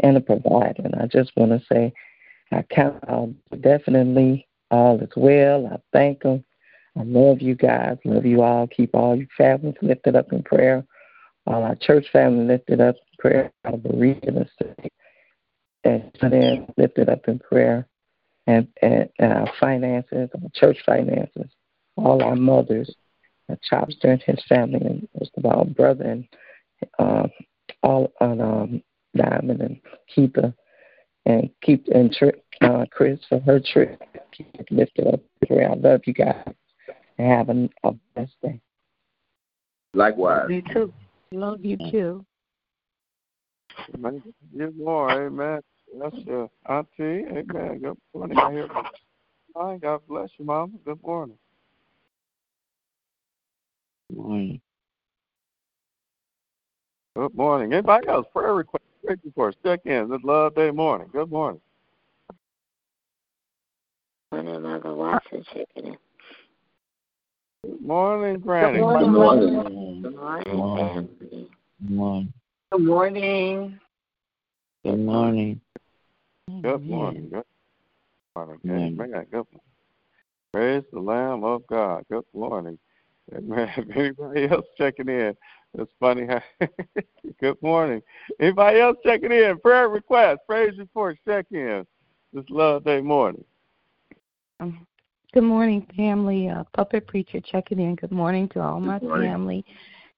and 0.00 0.16
a 0.16 0.20
provider. 0.20 0.82
And 0.82 0.96
I 0.96 1.06
just 1.06 1.32
want 1.36 1.52
to 1.52 1.66
say, 1.72 1.92
I 2.52 2.62
count 2.70 3.02
out 3.08 3.30
definitely 3.60 4.46
all 4.70 5.00
is 5.00 5.10
well. 5.16 5.66
I 5.66 5.76
thank 5.92 6.22
Him. 6.22 6.44
I 6.98 7.02
love 7.02 7.40
you 7.40 7.54
guys. 7.54 7.98
Love 8.04 8.24
you 8.24 8.42
all. 8.42 8.66
Keep 8.66 8.94
all 8.94 9.16
your 9.16 9.28
families 9.36 9.74
lifted 9.82 10.16
up 10.16 10.32
in 10.32 10.42
prayer. 10.42 10.84
All 11.46 11.62
our 11.62 11.76
church 11.76 12.06
family 12.12 12.44
lifted 12.44 12.80
up 12.80 12.96
in 12.96 13.18
prayer. 13.18 13.52
Bereaved 13.82 14.24
and 14.24 14.48
sick 14.58 14.92
and 15.84 16.66
lifted 16.76 17.08
up 17.08 17.28
in 17.28 17.38
prayer. 17.38 17.86
And, 18.46 18.68
and, 18.80 19.08
and 19.18 19.32
our 19.32 19.50
finances, 19.58 20.30
our 20.34 20.50
church 20.54 20.78
finances, 20.86 21.50
all 21.96 22.22
our 22.22 22.36
mothers, 22.36 22.94
our 23.48 23.58
Chopster 23.70 24.04
and 24.04 24.22
his 24.22 24.42
family, 24.48 24.80
and 24.80 25.08
most 25.18 25.32
of 25.36 25.44
our 25.46 25.64
brother 25.64 26.04
and 26.04 26.28
uh, 26.98 27.26
all 27.82 28.12
on 28.20 28.40
um, 28.40 28.82
Diamond 29.16 29.60
and 29.60 29.80
Keeper 30.14 30.54
and 31.26 31.50
keep 31.62 31.86
and 31.88 32.12
uh, 32.60 32.84
Chris 32.90 33.18
for 33.28 33.40
her 33.40 33.60
trip. 33.60 34.00
Keep 34.32 34.54
it 34.54 34.70
lifted 34.70 35.06
up. 35.08 35.20
I 35.50 35.74
love 35.74 36.02
you 36.06 36.14
guys 36.14 36.42
and 37.18 37.28
have 37.28 37.48
a, 37.48 37.68
a 37.84 37.92
blessed 38.14 38.32
day. 38.42 38.60
Likewise. 39.94 40.48
You 40.50 40.62
too. 40.72 40.92
Love 41.32 41.64
you 41.64 41.76
too. 41.90 42.24
Amen. 43.94 44.22
Good 44.56 44.78
morning. 44.78 45.26
Amen. 45.26 45.60
That's 46.00 46.16
your 46.26 46.50
auntie. 46.68 47.24
Amen. 47.28 47.80
Good 47.82 47.96
morning. 48.14 48.38
I 48.38 48.52
hear 48.52 48.68
Hi, 49.56 49.78
God 49.78 50.00
bless 50.06 50.28
you, 50.38 50.44
Mama. 50.44 50.72
Good 50.84 51.02
morning. 51.02 51.38
Good 54.10 54.18
morning. 54.18 54.60
Good 57.16 57.34
morning. 57.34 57.72
Anybody 57.72 58.08
else? 58.08 58.26
Prayer 58.34 58.54
request, 58.54 58.84
prayer 59.02 59.16
reports, 59.24 59.56
check 59.64 59.80
in. 59.86 60.10
This 60.10 60.20
Love 60.22 60.54
Day 60.54 60.70
morning. 60.70 61.08
Good 61.12 61.30
morning. 61.30 61.60
Morning, 64.36 64.62
Mother 64.62 64.94
Watson 64.94 65.42
checking 65.46 65.92
in. 65.92 65.96
Good 67.64 67.80
morning, 67.80 68.38
Granny. 68.38 68.80
Good 68.80 68.84
morning. 68.84 69.06
Good 69.06 69.12
morning. 69.14 70.02
Good 70.02 70.14
morning, 70.14 70.44
Good 70.44 70.54
morning. 70.54 71.08
family. 71.08 71.50
Good 71.80 71.90
morning. 71.90 72.32
Good 72.70 72.80
morning. 72.80 74.00
Good 74.84 74.98
morning. 74.98 75.60
Good 76.60 76.60
morning. 76.60 76.60
Good 76.62 76.82
morning. 76.86 77.30
Good 77.30 77.44
morning. 78.36 78.60
Amen. 78.66 79.26
Good 79.30 79.32
morning. 79.32 79.60
Praise 80.52 80.84
the 80.92 81.00
Lamb 81.00 81.42
of 81.42 81.66
God. 81.68 82.04
Good 82.10 82.26
morning. 82.34 82.78
Amen. 83.34 83.70
Anybody 83.96 84.48
else 84.48 84.66
checking 84.76 85.08
in? 85.08 85.34
It's 85.78 85.92
funny 85.98 86.26
how. 86.26 86.42
Good 87.40 87.56
morning. 87.62 88.02
Anybody 88.38 88.80
else 88.80 88.98
checking 89.02 89.32
in? 89.32 89.58
Prayer 89.60 89.88
request, 89.88 90.40
praise 90.46 90.76
report, 90.76 91.16
check 91.26 91.46
in. 91.52 91.86
This 92.34 92.44
Love 92.50 92.84
Day 92.84 93.00
morning. 93.00 93.42
Um, 94.60 94.86
Good 95.34 95.42
morning, 95.42 95.86
family. 95.96 96.48
Uh, 96.48 96.64
Puppet 96.74 97.06
Preacher 97.06 97.40
checking 97.40 97.78
in. 97.78 97.94
Good 97.96 98.12
morning 98.12 98.48
to 98.50 98.60
all 98.60 98.80
my 98.80 98.98
family. 99.00 99.66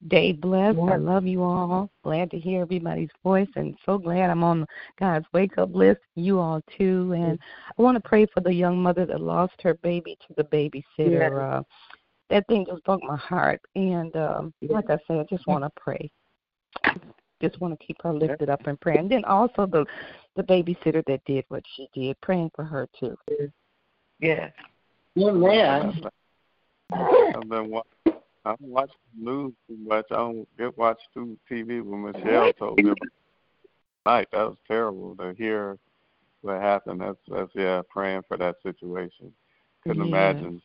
Day 0.06 0.30
blessed. 0.30 0.78
I 0.78 0.96
love 0.96 1.26
you 1.26 1.42
all. 1.42 1.90
Glad 2.04 2.30
to 2.30 2.38
hear 2.38 2.60
everybody's 2.60 3.08
voice 3.24 3.48
and 3.56 3.76
so 3.84 3.98
glad 3.98 4.30
I'm 4.30 4.44
on 4.44 4.64
God's 5.00 5.26
wake 5.32 5.58
up 5.58 5.74
list. 5.74 6.00
You 6.14 6.38
all 6.38 6.62
too. 6.76 7.14
And 7.16 7.36
I 7.76 7.82
want 7.82 7.96
to 7.96 8.08
pray 8.08 8.26
for 8.26 8.40
the 8.40 8.52
young 8.52 8.80
mother 8.80 9.06
that 9.06 9.20
lost 9.20 9.54
her 9.62 9.74
baby 9.74 10.16
to 10.28 10.34
the 10.36 10.44
babysitter. 10.44 11.58
Uh, 11.58 11.62
that 12.30 12.46
thing 12.46 12.64
just 12.64 12.84
broke 12.84 13.02
my 13.02 13.16
heart. 13.16 13.60
And 13.74 14.14
um, 14.14 14.54
like 14.68 14.88
I 14.88 14.98
said, 15.08 15.18
I 15.18 15.24
just 15.28 15.48
want 15.48 15.64
to 15.64 15.70
pray. 15.76 16.08
Just 17.42 17.60
want 17.60 17.76
to 17.76 17.84
keep 17.84 17.96
her 18.02 18.12
lifted 18.12 18.50
up 18.50 18.68
in 18.68 18.76
prayer. 18.76 18.98
And 18.98 19.10
then 19.10 19.24
also 19.24 19.66
the 19.66 19.84
the 20.36 20.44
babysitter 20.44 21.04
that 21.06 21.24
did 21.24 21.44
what 21.48 21.64
she 21.74 21.88
did, 21.92 22.20
praying 22.20 22.52
for 22.54 22.62
her 22.64 22.88
too. 23.00 23.16
Yes. 24.20 24.52
Amen. 25.18 26.02
I've 26.92 27.48
been 27.48 27.70
watching. 27.70 27.90
I 28.44 28.50
don't 28.50 28.60
watch 28.62 28.90
the 29.14 29.30
news 29.30 29.52
too 29.68 29.76
much. 29.76 30.06
I 30.10 30.16
don't 30.16 30.48
get 30.56 30.76
watch 30.78 30.98
too 31.12 31.36
TV. 31.50 31.82
When 31.82 32.02
Michelle 32.02 32.52
told 32.54 32.82
me 32.82 32.90
about 32.90 33.08
night, 34.06 34.28
that 34.32 34.48
was 34.48 34.56
terrible 34.66 35.14
to 35.16 35.34
hear 35.36 35.76
what 36.40 36.60
happened. 36.60 37.00
That's 37.00 37.18
that's 37.28 37.50
yeah, 37.54 37.82
praying 37.90 38.22
for 38.26 38.36
that 38.38 38.56
situation. 38.62 39.32
Couldn't 39.84 40.06
Yeah. 40.06 40.30
imagine. 40.30 40.62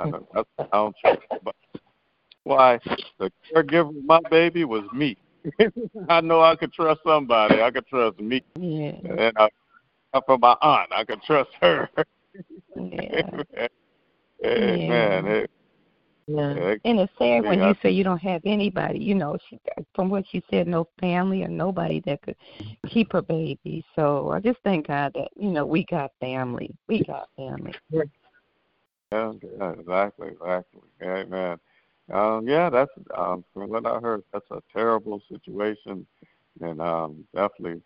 I 0.00 0.10
don't, 0.10 0.26
I, 0.34 0.42
I 0.58 0.66
don't 0.72 0.96
trust. 1.00 1.22
But 1.42 1.56
why 2.44 2.78
the 3.18 3.32
caregiver 3.52 3.96
of 3.96 4.04
my 4.04 4.20
baby 4.30 4.64
was 4.64 4.84
me. 4.92 5.16
I 6.08 6.20
know 6.20 6.40
I 6.40 6.56
could 6.56 6.72
trust 6.72 7.00
somebody. 7.06 7.62
I 7.62 7.70
could 7.70 7.86
trust 7.86 8.18
me. 8.20 8.42
Yeah. 8.56 8.92
And 9.04 9.32
I, 9.38 9.48
for 10.26 10.38
my 10.38 10.56
aunt, 10.60 10.92
I 10.92 11.04
could 11.04 11.22
trust 11.22 11.50
her. 11.60 11.88
Yeah. 12.76 13.42
Hey, 14.42 14.86
Yeah. 14.86 15.46
Yeah. 16.26 16.76
And 16.84 17.00
it's 17.00 17.12
sad 17.18 17.44
when 17.44 17.62
you 17.62 17.74
say 17.82 17.90
you 17.90 18.04
don't 18.04 18.20
have 18.20 18.42
anybody. 18.44 18.98
You 18.98 19.14
know, 19.14 19.36
she, 19.48 19.58
from 19.94 20.10
what 20.10 20.24
she 20.30 20.42
said, 20.50 20.66
no 20.66 20.86
family 21.00 21.42
or 21.42 21.48
nobody 21.48 22.00
that 22.06 22.20
could 22.22 22.36
keep 22.88 23.12
her 23.12 23.22
baby. 23.22 23.84
So 23.96 24.30
I 24.30 24.40
just 24.40 24.58
thank 24.62 24.86
God 24.88 25.12
that 25.14 25.28
you 25.36 25.50
know 25.50 25.64
we 25.64 25.84
got 25.86 26.12
family. 26.20 26.74
We 26.86 27.02
got 27.04 27.28
family. 27.36 27.74
Yeah, 29.10 29.32
yeah, 29.58 29.72
exactly, 29.72 30.28
exactly. 30.28 30.82
Amen. 31.02 31.58
Um, 32.12 32.46
yeah, 32.46 32.68
that's 32.70 32.90
um, 33.16 33.44
from 33.54 33.70
what 33.70 33.86
I 33.86 33.98
heard, 34.00 34.22
that's 34.32 34.50
a 34.50 34.62
terrible 34.72 35.20
situation, 35.28 36.06
and 36.60 36.80
um, 36.80 37.24
definitely 37.34 37.80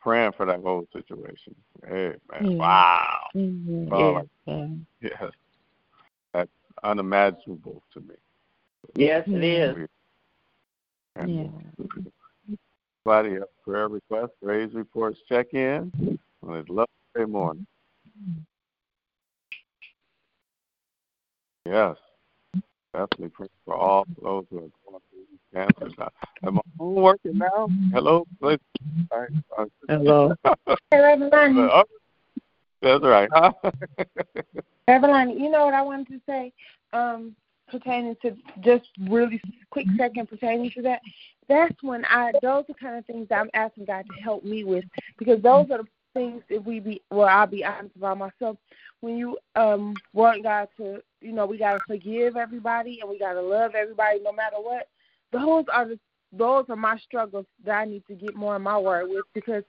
praying 0.00 0.32
for 0.36 0.46
that 0.46 0.60
whole 0.60 0.86
situation. 0.92 1.54
Amen. 1.86 2.18
Yeah. 2.40 2.56
Wow. 2.56 3.28
Mhm. 3.34 3.88
Oh, 3.92 4.28
Yeah. 4.46 4.68
yes, 5.00 5.32
that's 6.32 6.50
unimaginable 6.82 7.82
to 7.92 8.00
me. 8.00 8.14
Yes, 8.94 9.26
it 9.28 9.44
is. 9.44 9.88
And 11.16 11.34
Yeah. 11.34 12.56
Anybody 13.06 13.34
have 13.34 13.62
prayer 13.64 13.88
requests, 13.88 14.36
praise 14.42 14.72
reports, 14.74 15.18
check 15.28 15.54
in. 15.54 16.18
On 16.42 16.52
this 16.54 16.68
lovely 16.68 17.26
morning. 17.26 17.66
Yes, 21.64 21.96
definitely 22.92 23.30
pray 23.30 23.48
for 23.64 23.74
all 23.74 24.06
those 24.22 24.46
who 24.50 24.58
are 24.58 24.70
going 24.86 25.02
through 25.52 25.64
cancer. 25.64 25.94
Now, 25.98 26.08
Am 26.46 26.54
my 26.54 26.60
phone 26.76 26.94
working 26.94 27.38
now? 27.38 27.68
Hello? 27.92 28.26
Let's- 28.40 28.62
all 29.10 29.20
right, 29.20 29.70
Hello. 29.88 30.34
Hey, 30.90 31.00
Reverend 31.00 31.32
Lonnie. 31.32 31.84
That's 32.80 33.02
right. 33.02 33.28
Huh? 33.32 33.52
Reverend 34.86 35.32
you 35.40 35.50
know 35.50 35.66
what 35.66 35.74
I 35.74 35.82
wanted 35.82 36.08
to 36.08 36.20
say? 36.26 36.52
Um, 36.92 37.34
pertaining 37.70 38.16
to 38.22 38.36
just 38.60 38.88
really 39.08 39.40
quick 39.70 39.86
second 39.96 40.28
pertaining 40.28 40.70
to 40.72 40.82
that. 40.82 41.00
That's 41.48 41.74
when 41.82 42.04
I 42.06 42.32
those 42.42 42.64
are 42.68 42.74
kind 42.80 42.96
of 42.96 43.04
things 43.06 43.28
that 43.28 43.40
I'm 43.40 43.50
asking 43.54 43.86
God 43.86 44.06
to 44.06 44.22
help 44.22 44.44
me 44.44 44.64
with 44.64 44.84
because 45.18 45.42
those 45.42 45.70
are 45.70 45.78
the 45.78 45.88
things 46.14 46.42
if 46.48 46.64
we 46.64 46.80
be 46.80 47.02
well, 47.10 47.28
I'll 47.28 47.46
be 47.46 47.64
honest 47.64 47.96
about 47.96 48.18
myself. 48.18 48.56
When 49.00 49.16
you 49.16 49.38
um 49.56 49.94
want 50.12 50.42
God 50.42 50.68
to 50.78 51.02
you 51.20 51.32
know, 51.32 51.46
we 51.46 51.58
gotta 51.58 51.80
forgive 51.86 52.36
everybody 52.36 53.00
and 53.00 53.10
we 53.10 53.18
gotta 53.18 53.42
love 53.42 53.74
everybody 53.74 54.20
no 54.22 54.32
matter 54.32 54.56
what. 54.56 54.88
Those 55.32 55.64
are 55.72 55.86
the 55.86 55.98
those 56.32 56.66
are 56.68 56.76
my 56.76 56.98
struggles 56.98 57.46
that 57.64 57.72
I 57.72 57.84
need 57.84 58.06
to 58.06 58.14
get 58.14 58.34
more 58.34 58.56
in 58.56 58.62
my 58.62 58.78
word 58.78 59.08
with 59.08 59.24
because 59.32 59.64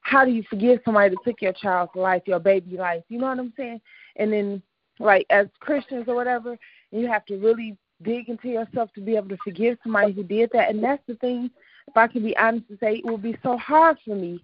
how 0.00 0.24
do 0.24 0.30
you 0.30 0.42
forgive 0.48 0.80
somebody 0.84 1.10
that 1.10 1.24
took 1.24 1.40
your 1.42 1.52
child's 1.52 1.94
life, 1.94 2.22
your 2.26 2.40
baby 2.40 2.76
life? 2.76 3.02
You 3.08 3.18
know 3.18 3.28
what 3.28 3.38
I'm 3.38 3.52
saying? 3.56 3.80
And 4.16 4.32
then, 4.32 4.62
like 4.98 5.26
as 5.30 5.46
Christians 5.60 6.04
or 6.08 6.14
whatever, 6.14 6.58
you 6.90 7.06
have 7.08 7.24
to 7.26 7.36
really 7.38 7.76
dig 8.02 8.28
into 8.28 8.48
yourself 8.48 8.90
to 8.94 9.00
be 9.00 9.16
able 9.16 9.28
to 9.28 9.38
forgive 9.44 9.78
somebody 9.82 10.12
who 10.12 10.24
did 10.24 10.50
that. 10.52 10.70
And 10.70 10.82
that's 10.82 11.02
the 11.06 11.14
thing. 11.16 11.50
If 11.88 11.96
I 11.96 12.06
can 12.06 12.22
be 12.22 12.36
honest 12.36 12.66
and 12.68 12.78
say, 12.78 12.96
it 12.96 13.04
would 13.04 13.22
be 13.22 13.36
so 13.42 13.56
hard 13.56 13.98
for 14.04 14.14
me 14.14 14.42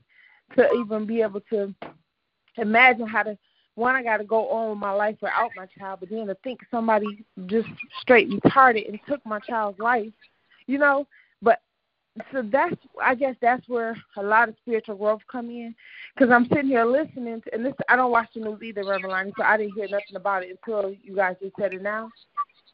to 0.57 0.69
even 0.81 1.07
be 1.07 1.23
able 1.23 1.41
to 1.51 1.75
imagine 2.57 3.07
how 3.07 3.25
to. 3.25 3.39
One, 3.75 3.95
I 3.95 4.03
got 4.03 4.17
to 4.17 4.25
go 4.25 4.49
on 4.49 4.71
with 4.71 4.79
my 4.79 4.91
life 4.91 5.17
without 5.21 5.51
my 5.57 5.67
child, 5.79 6.01
but 6.01 6.11
then 6.11 6.27
to 6.27 6.37
think 6.43 6.59
somebody 6.69 7.25
just 7.47 7.69
straight 8.01 8.29
retarded 8.29 8.89
and 8.89 8.99
took 9.09 9.25
my 9.25 9.39
child's 9.39 9.79
life, 9.79 10.13
you 10.69 10.79
know. 10.79 11.09
But 11.43 11.61
so 12.33 12.43
that's 12.43 12.77
I 13.03 13.17
guess 13.17 13.35
that's 13.41 13.69
where 13.69 13.97
a 14.17 14.23
lot 14.23 14.49
of 14.49 14.55
spiritual 14.63 14.97
growth 14.97 15.23
come 15.31 15.51
in, 15.51 15.75
because 16.15 16.31
I'm 16.33 16.47
sitting 16.47 16.69
here 16.69 16.85
listening 16.85 17.41
to, 17.43 17.55
and 17.55 17.65
this 17.67 17.75
I 17.89 17.97
don't 17.97 18.13
watch 18.13 18.29
the 18.35 18.41
news 18.41 18.63
either, 18.63 18.85
Reverend 18.85 19.11
Lonnie, 19.11 19.33
so 19.37 19.43
I 19.43 19.57
didn't 19.57 19.75
hear 19.75 19.89
nothing 19.89 20.15
about 20.15 20.45
it 20.45 20.51
until 20.51 20.95
you 21.03 21.17
guys 21.17 21.35
just 21.43 21.57
said 21.59 21.75
it 21.75 21.83
now. 21.83 22.11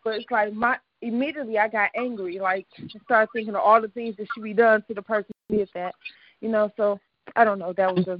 But 0.02 0.16
it's 0.16 0.30
like 0.30 0.52
my 0.52 0.76
immediately 1.00 1.58
I 1.58 1.68
got 1.68 1.90
angry, 1.94 2.38
like 2.38 2.66
just 2.88 3.04
started 3.04 3.30
thinking 3.32 3.54
of 3.54 3.62
all 3.62 3.80
the 3.80 3.88
things 3.88 4.16
that 4.16 4.26
should 4.34 4.44
be 4.44 4.52
done 4.52 4.82
to 4.88 4.94
the 4.94 5.02
person 5.02 5.32
who 5.48 5.56
did 5.56 5.70
that, 5.74 5.94
you 6.40 6.48
know. 6.48 6.70
So 6.76 7.00
I 7.36 7.44
don't 7.44 7.58
know. 7.58 7.72
That 7.72 7.94
was 7.94 8.06
a 8.06 8.16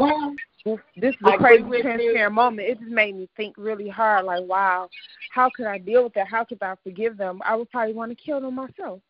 this, 0.65 0.79
this 0.97 1.15
is 1.15 1.21
a 1.27 1.37
crazy 1.37 1.83
transparent 1.83 2.35
moment. 2.35 2.69
It 2.69 2.81
just 2.81 2.91
made 2.91 3.17
me 3.17 3.29
think 3.37 3.55
really 3.59 3.89
hard. 3.89 4.25
Like, 4.25 4.45
wow, 4.45 4.89
how 5.31 5.51
could 5.55 5.67
I 5.67 5.77
deal 5.77 6.05
with 6.05 6.15
that? 6.15 6.27
How 6.27 6.45
could 6.45 6.63
I 6.63 6.75
forgive 6.83 7.19
them? 7.19 7.43
I 7.45 7.55
would 7.55 7.71
probably 7.71 7.93
want 7.93 8.11
to 8.11 8.15
kill 8.15 8.41
them 8.41 8.55
myself. 8.55 9.01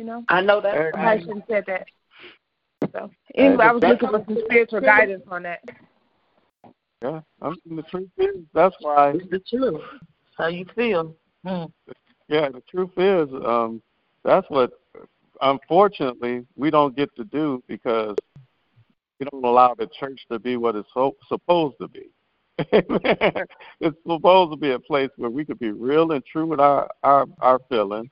You 0.00 0.06
know. 0.06 0.24
I 0.30 0.40
know 0.40 0.62
that. 0.62 0.74
I 0.74 0.90
right. 0.92 1.20
shouldn't 1.20 1.44
said 1.46 1.64
that. 1.66 1.86
So 2.90 3.10
anyway, 3.34 3.66
I 3.66 3.72
was 3.72 3.82
looking 3.82 4.08
for 4.08 4.24
some 4.26 4.38
spiritual 4.46 4.80
guidance 4.80 5.24
on 5.30 5.42
that. 5.42 5.60
yeah, 7.02 7.20
I 7.42 7.48
mean, 7.50 7.76
the 7.76 7.82
truth 7.82 8.08
is, 8.16 8.36
that's 8.54 8.74
why 8.80 9.10
It's 9.10 9.28
the 9.28 9.40
truth. 9.40 9.82
How 10.38 10.46
you 10.46 10.64
feel? 10.74 11.14
Hmm. 11.46 11.64
Yeah, 12.28 12.48
the 12.48 12.62
truth 12.70 12.92
is, 12.96 13.28
um, 13.44 13.82
that's 14.24 14.48
what 14.48 14.70
unfortunately 15.42 16.46
we 16.56 16.70
don't 16.70 16.96
get 16.96 17.14
to 17.16 17.24
do 17.24 17.62
because 17.68 18.16
we 19.18 19.26
don't 19.30 19.44
allow 19.44 19.74
the 19.74 19.86
church 19.86 20.18
to 20.32 20.38
be 20.38 20.56
what 20.56 20.76
it's 20.76 20.88
so, 20.94 21.14
supposed 21.28 21.76
to 21.78 21.88
be. 21.88 22.08
it's 22.58 23.98
supposed 24.08 24.52
to 24.52 24.56
be 24.56 24.70
a 24.70 24.78
place 24.78 25.10
where 25.18 25.28
we 25.28 25.44
could 25.44 25.58
be 25.58 25.72
real 25.72 26.12
and 26.12 26.24
true 26.24 26.46
with 26.46 26.58
our 26.58 26.88
our, 27.02 27.26
our 27.40 27.60
feelings, 27.68 28.08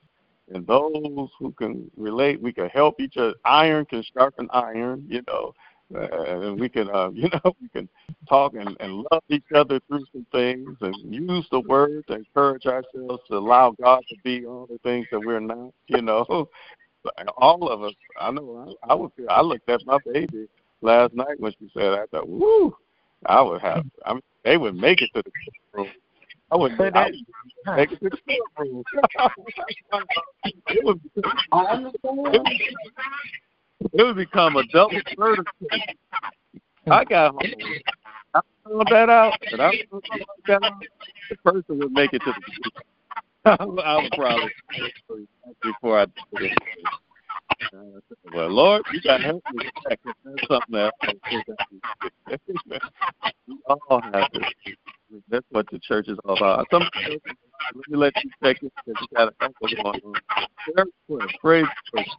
and 0.53 0.65
those 0.65 1.29
who 1.39 1.51
can 1.51 1.89
relate, 1.97 2.41
we 2.41 2.51
can 2.51 2.69
help 2.69 2.99
each 2.99 3.17
other. 3.17 3.33
Iron 3.45 3.85
can 3.85 4.03
sharpen 4.13 4.47
iron, 4.51 5.05
you 5.07 5.21
know, 5.27 5.53
uh, 5.95 6.45
and 6.45 6.59
we 6.59 6.69
can, 6.69 6.89
uh, 6.89 7.09
you 7.13 7.29
know, 7.29 7.55
we 7.61 7.69
can 7.69 7.89
talk 8.27 8.53
and, 8.55 8.75
and 8.79 9.05
love 9.11 9.23
each 9.29 9.51
other 9.55 9.79
through 9.87 10.05
some 10.11 10.25
things, 10.31 10.75
and 10.81 10.95
use 11.13 11.47
the 11.51 11.61
word 11.61 12.05
to 12.07 12.15
encourage 12.15 12.65
ourselves 12.65 13.21
to 13.27 13.37
allow 13.37 13.71
God 13.81 14.03
to 14.09 14.15
be 14.23 14.45
all 14.45 14.67
the 14.67 14.79
things 14.79 15.07
that 15.11 15.19
we're 15.19 15.39
not, 15.39 15.73
you 15.87 16.01
know. 16.01 16.49
All 17.37 17.69
of 17.69 17.81
us, 17.81 17.93
I 18.19 18.29
know. 18.29 18.75
I, 18.83 18.91
I 18.91 18.93
would 18.93 19.11
feel. 19.15 19.27
I 19.29 19.41
looked 19.41 19.69
at 19.69 19.85
my 19.85 19.97
baby 20.13 20.49
last 20.81 21.13
night 21.13 21.39
when 21.39 21.53
she 21.57 21.71
said, 21.73 21.93
"I 21.93 22.05
thought, 22.07 22.27
woo." 22.27 22.75
I 23.25 23.41
would 23.41 23.61
have. 23.61 23.85
I 24.05 24.13
mean, 24.13 24.21
they 24.43 24.57
would 24.57 24.75
make 24.75 25.01
it 25.01 25.09
to 25.15 25.23
the 25.23 25.31
room. 25.73 25.87
I 26.51 26.57
would, 26.57 26.71
say 26.77 26.89
that. 26.89 27.11
make 27.75 27.91
it 27.91 27.99
to 27.99 28.09
the 28.09 28.17
it, 30.67 30.83
would, 30.83 30.99
it 33.93 34.03
would 34.03 34.15
become 34.15 34.55
a 34.55 34.65
double 34.67 34.99
murder. 35.17 35.43
I 36.89 37.03
got 37.05 37.31
home. 37.31 37.41
I 38.33 38.41
found 38.63 38.87
that 38.89 39.09
out, 39.09 39.33
and 39.51 39.61
I 39.61 39.71
found 39.91 40.03
that 40.47 40.63
out. 40.63 40.73
The 41.29 41.35
person 41.37 41.77
would 41.79 41.91
make 41.91 42.13
it 42.13 42.21
to 42.23 42.33
the. 42.33 42.71
I 43.45 43.57
would 43.97 44.11
probably 44.13 44.51
before 45.61 45.99
I 45.99 46.05
did 46.05 46.51
it. 46.51 46.57
Uh, 47.61 47.99
well, 48.33 48.49
Lord, 48.49 48.83
you 48.93 49.01
got 49.01 49.17
to 49.17 49.23
help 49.23 49.43
me 49.51 49.65
with 49.65 49.73
that 49.89 49.99
'cause 50.03 50.13
that's 50.23 50.47
something 50.47 50.75
else. 50.75 50.93
we 53.47 53.57
all 53.67 54.01
have 54.13 54.31
to. 54.31 54.41
That's 55.29 55.45
what 55.49 55.65
the 55.71 55.79
church 55.79 56.07
is 56.07 56.17
all 56.25 56.37
about. 56.37 56.67
Some, 56.71 56.83
let 56.95 57.89
me 57.89 57.97
let 57.97 58.13
you 58.23 58.29
check 58.43 58.57
it 58.61 58.71
because 58.85 59.01
you 59.01 59.07
got 59.17 59.29
a 59.29 59.33
echo 59.43 59.53
going 59.83 60.01
on. 60.05 60.45
Prayer 60.73 60.85
request, 61.09 61.37
praise 61.41 61.65
request. 61.93 62.17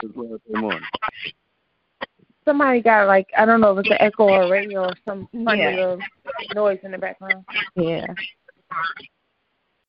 This 0.00 0.10
Wednesday 0.14 0.54
morning. 0.54 0.82
Somebody 2.44 2.80
got 2.80 3.06
like 3.06 3.28
I 3.36 3.44
don't 3.44 3.60
know 3.60 3.72
if 3.76 3.80
it's 3.80 3.90
an 3.90 3.98
echo 4.00 4.24
or 4.24 4.42
a 4.44 4.48
radio 4.48 4.84
or 4.86 4.94
some 5.04 5.28
funny 5.44 5.60
Yeah. 5.60 5.76
little 5.76 5.98
noise 6.54 6.78
in 6.82 6.92
the 6.92 6.98
background. 6.98 7.44
Yeah. 7.76 8.06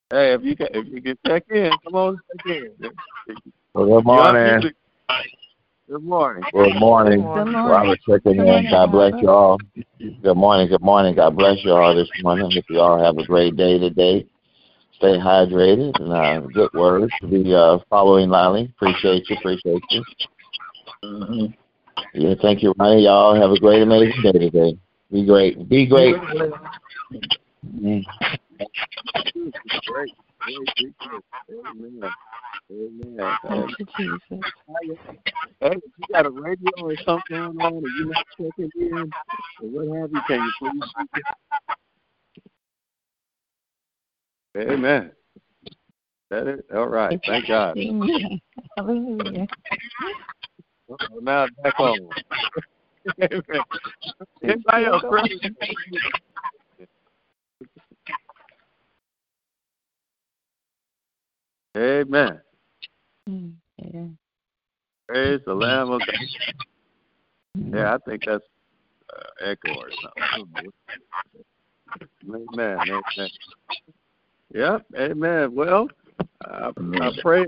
Hey, 0.10 0.34
if 0.34 0.44
you 0.44 0.56
can, 0.58 0.68
if 0.72 0.88
you 0.88 1.02
can 1.02 1.18
check 1.26 1.46
in, 1.50 1.72
come 1.86 1.96
on, 1.96 2.20
check 2.46 2.46
in. 2.46 2.92
Well, 3.74 3.86
good 3.86 4.06
morning. 4.06 4.62
Good 5.88 6.04
morning. 6.04 6.44
Good 6.52 6.76
morning. 6.76 7.20
Good 7.20 7.24
morning. 7.24 7.54
Robert 7.54 8.00
checking 8.06 8.34
Good 8.34 8.40
in. 8.40 8.46
morning, 8.46 8.72
God 8.72 8.92
bless 8.92 9.14
you 9.22 9.30
all. 9.30 9.60
Good 10.22 10.36
morning. 10.36 10.68
Good 10.68 10.82
morning. 10.82 11.16
God 11.16 11.38
bless 11.38 11.64
you 11.64 11.72
all 11.72 11.96
this 11.96 12.10
morning. 12.22 12.52
Hope 12.52 12.66
you 12.68 12.80
all 12.82 13.02
have 13.02 13.18
a 13.18 13.26
great 13.26 13.56
day 13.56 13.80
today. 13.80 14.26
stay 14.98 15.18
hydrated 15.18 15.98
and 16.02 16.12
uh, 16.12 16.42
good 16.48 16.70
words 16.74 17.14
to 17.22 17.28
be 17.28 17.56
uh, 17.56 17.78
following 17.90 18.30
Lolly. 18.30 18.74
Appreciate 18.76 19.30
you. 19.30 19.38
Appreciate 19.38 19.84
you. 19.90 20.04
Mm-hmm. 21.06 21.46
Yeah, 22.14 22.34
thank 22.42 22.62
you, 22.64 22.74
Ronnie. 22.78 23.06
Y'all 23.06 23.40
have 23.40 23.52
a 23.52 23.60
great, 23.60 23.82
amazing 23.82 24.22
day 24.22 24.32
today. 24.34 24.78
Be 25.12 25.26
great. 25.26 25.70
Be 25.70 25.86
great. 25.86 26.16
Mm. 27.66 28.04
Great. 29.86 30.14
Amen. 30.50 32.12
Amen. 32.72 33.38
Thank 33.48 33.80
you, 33.80 33.86
Jesus. 33.98 34.20
Hey, 35.60 35.74
if 35.74 35.82
you 35.98 36.06
got 36.12 36.26
a 36.26 36.30
radio 36.30 36.72
or 36.82 36.96
something 37.06 37.22
going 37.30 37.62
on 37.62 37.74
and 37.78 37.86
you're 37.98 38.08
not 38.08 38.26
checking 38.38 38.72
in 38.80 39.12
or 39.62 39.68
what 39.68 39.98
have 39.98 40.12
you, 40.12 40.22
can 40.28 40.40
you 40.42 40.52
please? 40.60 41.24
Amen. 44.58 45.12
That 46.30 46.48
is 46.48 46.62
all 46.74 46.88
right. 46.88 47.20
Thank 47.26 47.48
God. 47.48 47.78
Amen. 47.78 48.42
Hallelujah. 48.78 49.48
Uh-oh, 50.90 51.20
now 51.22 51.48
back 51.62 51.80
on. 51.80 52.10
Amen. 53.22 53.44
Anybody 54.44 54.86
else? 54.86 55.04
Amen. 61.78 62.42
Yeah. 63.28 64.06
Praise 65.08 65.42
the 65.46 65.54
Lamb 65.54 65.92
of 65.92 66.02
God. 66.02 66.16
Yeah, 67.74 67.96
I 67.96 67.98
think 68.10 68.24
that's 68.26 68.44
uh, 69.14 69.46
echo 69.46 69.74
or 69.74 69.90
something. 70.02 70.72
Amen. 72.30 72.80
Amen. 72.80 73.30
Yep. 74.54 74.86
Amen. 74.98 75.56
Well, 75.56 75.88
I, 76.46 76.72
I 76.78 77.12
pray. 77.22 77.46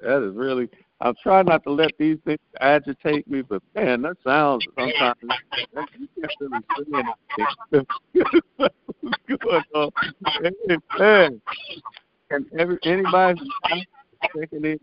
That 0.00 0.22
is 0.22 0.34
really. 0.34 0.68
I'm 1.00 1.14
trying 1.22 1.46
not 1.46 1.62
to 1.64 1.70
let 1.70 1.92
these 1.98 2.16
things 2.24 2.38
agitate 2.60 3.28
me, 3.30 3.42
but 3.42 3.62
man, 3.74 4.02
that 4.02 4.16
sounds 4.24 4.64
sometimes 4.78 5.16
you 5.98 6.08
can't 6.18 6.32
really 6.40 6.60
say 6.78 7.04
anything. 7.72 7.86
What's 9.00 9.16
going 9.28 9.62
on? 9.74 9.90
Amen. 10.98 11.40
Every 12.58 12.78
anybody 12.84 13.40
checking 14.34 14.64
in, 14.64 14.78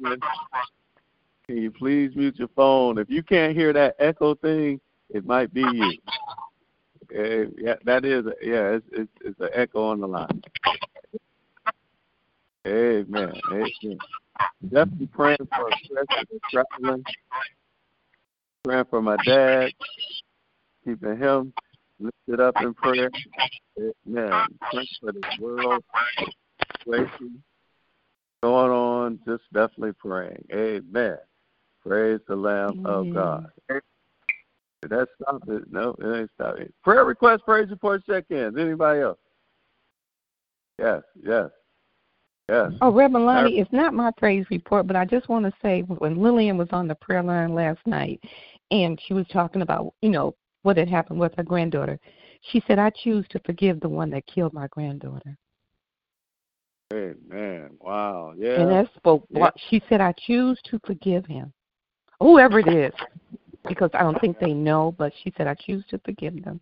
can 1.48 1.58
you 1.58 1.72
please 1.72 2.16
mute 2.16 2.38
your 2.38 2.50
phone? 2.50 2.98
If 2.98 3.10
you 3.10 3.24
can't 3.24 3.56
hear 3.56 3.74
that 3.74 3.96
echo 4.00 4.36
thing, 4.36 4.80
it 5.10 5.26
might 5.26 5.54
be 5.54 5.62
you. 5.62 5.94
Uh, 7.16 7.50
yeah, 7.58 7.76
that 7.84 8.06
is. 8.06 8.26
Yeah, 8.42 8.76
it's, 8.76 8.86
it's 8.92 9.12
it's 9.26 9.40
an 9.40 9.50
echo 9.54 9.88
on 9.88 10.00
the 10.00 10.08
line. 10.08 10.44
Amen. 12.66 13.34
Amen. 13.52 13.98
Definitely 14.64 15.08
praying 15.08 15.38
for 15.56 15.70
especially 15.70 16.40
traveling. 16.50 17.04
Praying 18.64 18.86
for 18.90 19.02
my 19.02 19.18
dad, 19.26 19.72
keeping 20.86 21.18
him 21.18 21.54
lifted 22.00 22.40
up 22.40 22.56
in 22.62 22.74
prayer. 22.74 23.10
Amen. 23.78 24.48
Praying 24.72 24.88
for 25.02 25.12
this 25.12 25.40
world 25.40 25.84
situation 26.84 27.44
going 28.44 28.72
on. 28.72 29.20
Just 29.26 29.44
definitely 29.54 29.94
praying. 29.94 30.46
Amen. 30.54 31.18
Praise 31.82 32.20
the 32.28 32.36
Lamb 32.36 32.86
of 32.86 33.14
God. 33.14 33.50
Did 33.70 34.92
that 34.92 35.08
stop 35.22 35.42
it? 35.48 35.64
No, 35.72 35.96
it 36.00 36.20
ain't 36.20 36.30
stop 36.36 36.58
it. 36.58 36.74
Prayer 36.84 37.06
request, 37.06 37.44
praise 37.46 37.70
report, 37.70 38.06
check-ins. 38.06 38.58
Anybody 38.58 39.00
else? 39.00 39.18
Yes, 40.78 41.04
yes, 41.24 41.50
yes. 42.50 42.72
Oh, 42.82 42.92
Reverend 42.92 43.26
Lonnie, 43.26 43.60
it's 43.60 43.72
not 43.72 43.94
my 43.94 44.12
praise 44.18 44.46
report, 44.50 44.88
but 44.88 44.98
I 44.98 45.06
just 45.06 45.30
want 45.30 45.46
to 45.46 45.54
say 45.62 45.82
when 45.82 46.22
Lillian 46.22 46.58
was 46.58 46.68
on 46.72 46.88
the 46.88 46.96
prayer 46.96 47.24
line 47.24 47.56
last 47.56 47.80
night 47.86 48.20
and 48.72 49.00
she 49.08 49.14
was 49.14 49.26
talking 49.32 49.62
about, 49.62 49.94
you 50.02 50.10
know, 50.10 50.36
what 50.64 50.78
had 50.78 50.90
happened 50.90 51.20
with 51.20 51.34
her 51.38 51.44
granddaughter, 51.44 51.98
she 52.52 52.62
said, 52.68 52.80
I 52.80 52.90
choose 52.90 53.26
to 53.30 53.40
forgive 53.46 53.80
the 53.80 53.88
one 53.88 54.10
that 54.10 54.28
killed 54.28 54.54
my 54.54 54.68
granddaughter. 54.68 55.38
Amen. 56.94 57.72
Wow. 57.80 58.34
Yeah. 58.38 58.62
And 58.62 58.72
that 58.72 58.88
spoke. 58.96 59.26
Yeah. 59.30 59.50
She 59.70 59.82
said, 59.90 60.00
I 60.00 60.14
choose 60.18 60.60
to 60.66 60.80
forgive 60.86 61.26
him, 61.26 61.52
whoever 62.20 62.60
it 62.60 62.68
is, 62.68 62.94
because 63.68 63.90
I 63.94 64.04
don't 64.04 64.20
think 64.22 64.40
they 64.40 64.54
know, 64.54 64.94
but 64.98 65.12
she 65.24 65.34
said, 65.36 65.48
I 65.48 65.56
choose 65.56 65.84
to 65.90 66.00
forgive 66.06 66.44
them. 66.44 66.62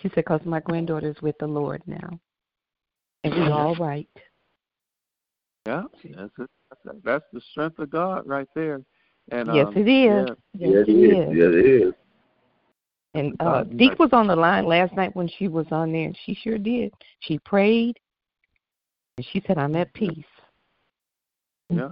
She 0.00 0.08
said, 0.08 0.16
because 0.16 0.40
my 0.44 0.60
granddaughter 0.60 1.10
is 1.10 1.22
with 1.22 1.36
the 1.38 1.46
Lord 1.46 1.82
now. 1.86 2.18
And 3.22 3.34
we're 3.34 3.52
all 3.52 3.74
right. 3.76 4.08
Yeah, 5.66 5.84
that's 6.14 6.32
it. 6.38 6.50
That's, 6.84 6.98
that's 7.02 7.24
the 7.32 7.40
strength 7.52 7.78
of 7.78 7.88
God 7.88 8.26
right 8.26 8.48
there. 8.54 8.82
And 9.30 9.48
yes, 9.54 9.66
um, 9.66 9.76
it 9.76 9.88
is. 9.88 10.36
Yeah, 10.52 10.68
Yes, 10.68 10.84
it 10.86 10.92
is. 10.92 11.36
Yes, 11.36 11.48
it 11.54 11.66
is. 11.66 11.94
And 13.14 13.36
uh 13.40 13.62
Deke 13.62 13.98
was 13.98 14.10
on 14.12 14.26
the 14.26 14.36
line 14.36 14.66
last 14.66 14.94
night 14.96 15.14
when 15.14 15.28
she 15.28 15.48
was 15.48 15.66
on 15.70 15.92
there, 15.92 16.04
and 16.04 16.18
she 16.26 16.34
sure 16.34 16.58
did. 16.58 16.92
She 17.20 17.38
prayed, 17.38 17.96
and 19.16 19.26
she 19.32 19.42
said, 19.46 19.58
I'm 19.58 19.76
at 19.76 19.92
peace. 19.94 20.24
Yeah. 21.70 21.90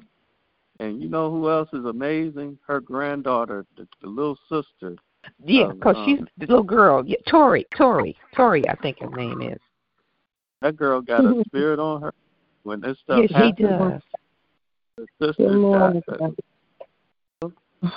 And 0.81 1.01
you 1.01 1.09
know 1.09 1.31
who 1.31 1.49
else 1.49 1.69
is 1.73 1.85
amazing? 1.85 2.59
Her 2.67 2.81
granddaughter, 2.81 3.65
the, 3.77 3.87
the 4.01 4.09
little 4.09 4.39
sister. 4.49 4.97
Yeah, 5.45 5.71
because 5.73 5.97
um, 5.97 6.05
she's 6.05 6.19
the 6.39 6.47
little 6.47 6.65
girl. 6.65 7.05
Yeah, 7.07 7.19
Tori, 7.29 7.67
Tori, 7.77 8.17
Tori, 8.35 8.69
I 8.69 8.75
think 8.77 8.99
her 8.99 9.11
name 9.11 9.41
is. 9.41 9.61
That 10.61 10.77
girl 10.77 11.01
got 11.01 11.25
a 11.25 11.45
spirit 11.47 11.79
on 11.79 12.03
her. 12.03 12.15
When 12.65 12.81
this 12.81 12.99
stuff 13.05 13.23
Yeah, 13.23 13.27
she 13.27 13.35
happens, 13.35 14.03
does. 14.99 15.07
the 15.19 15.27
sister, 15.27 15.59
that, 15.59 16.35
that, 17.41 17.53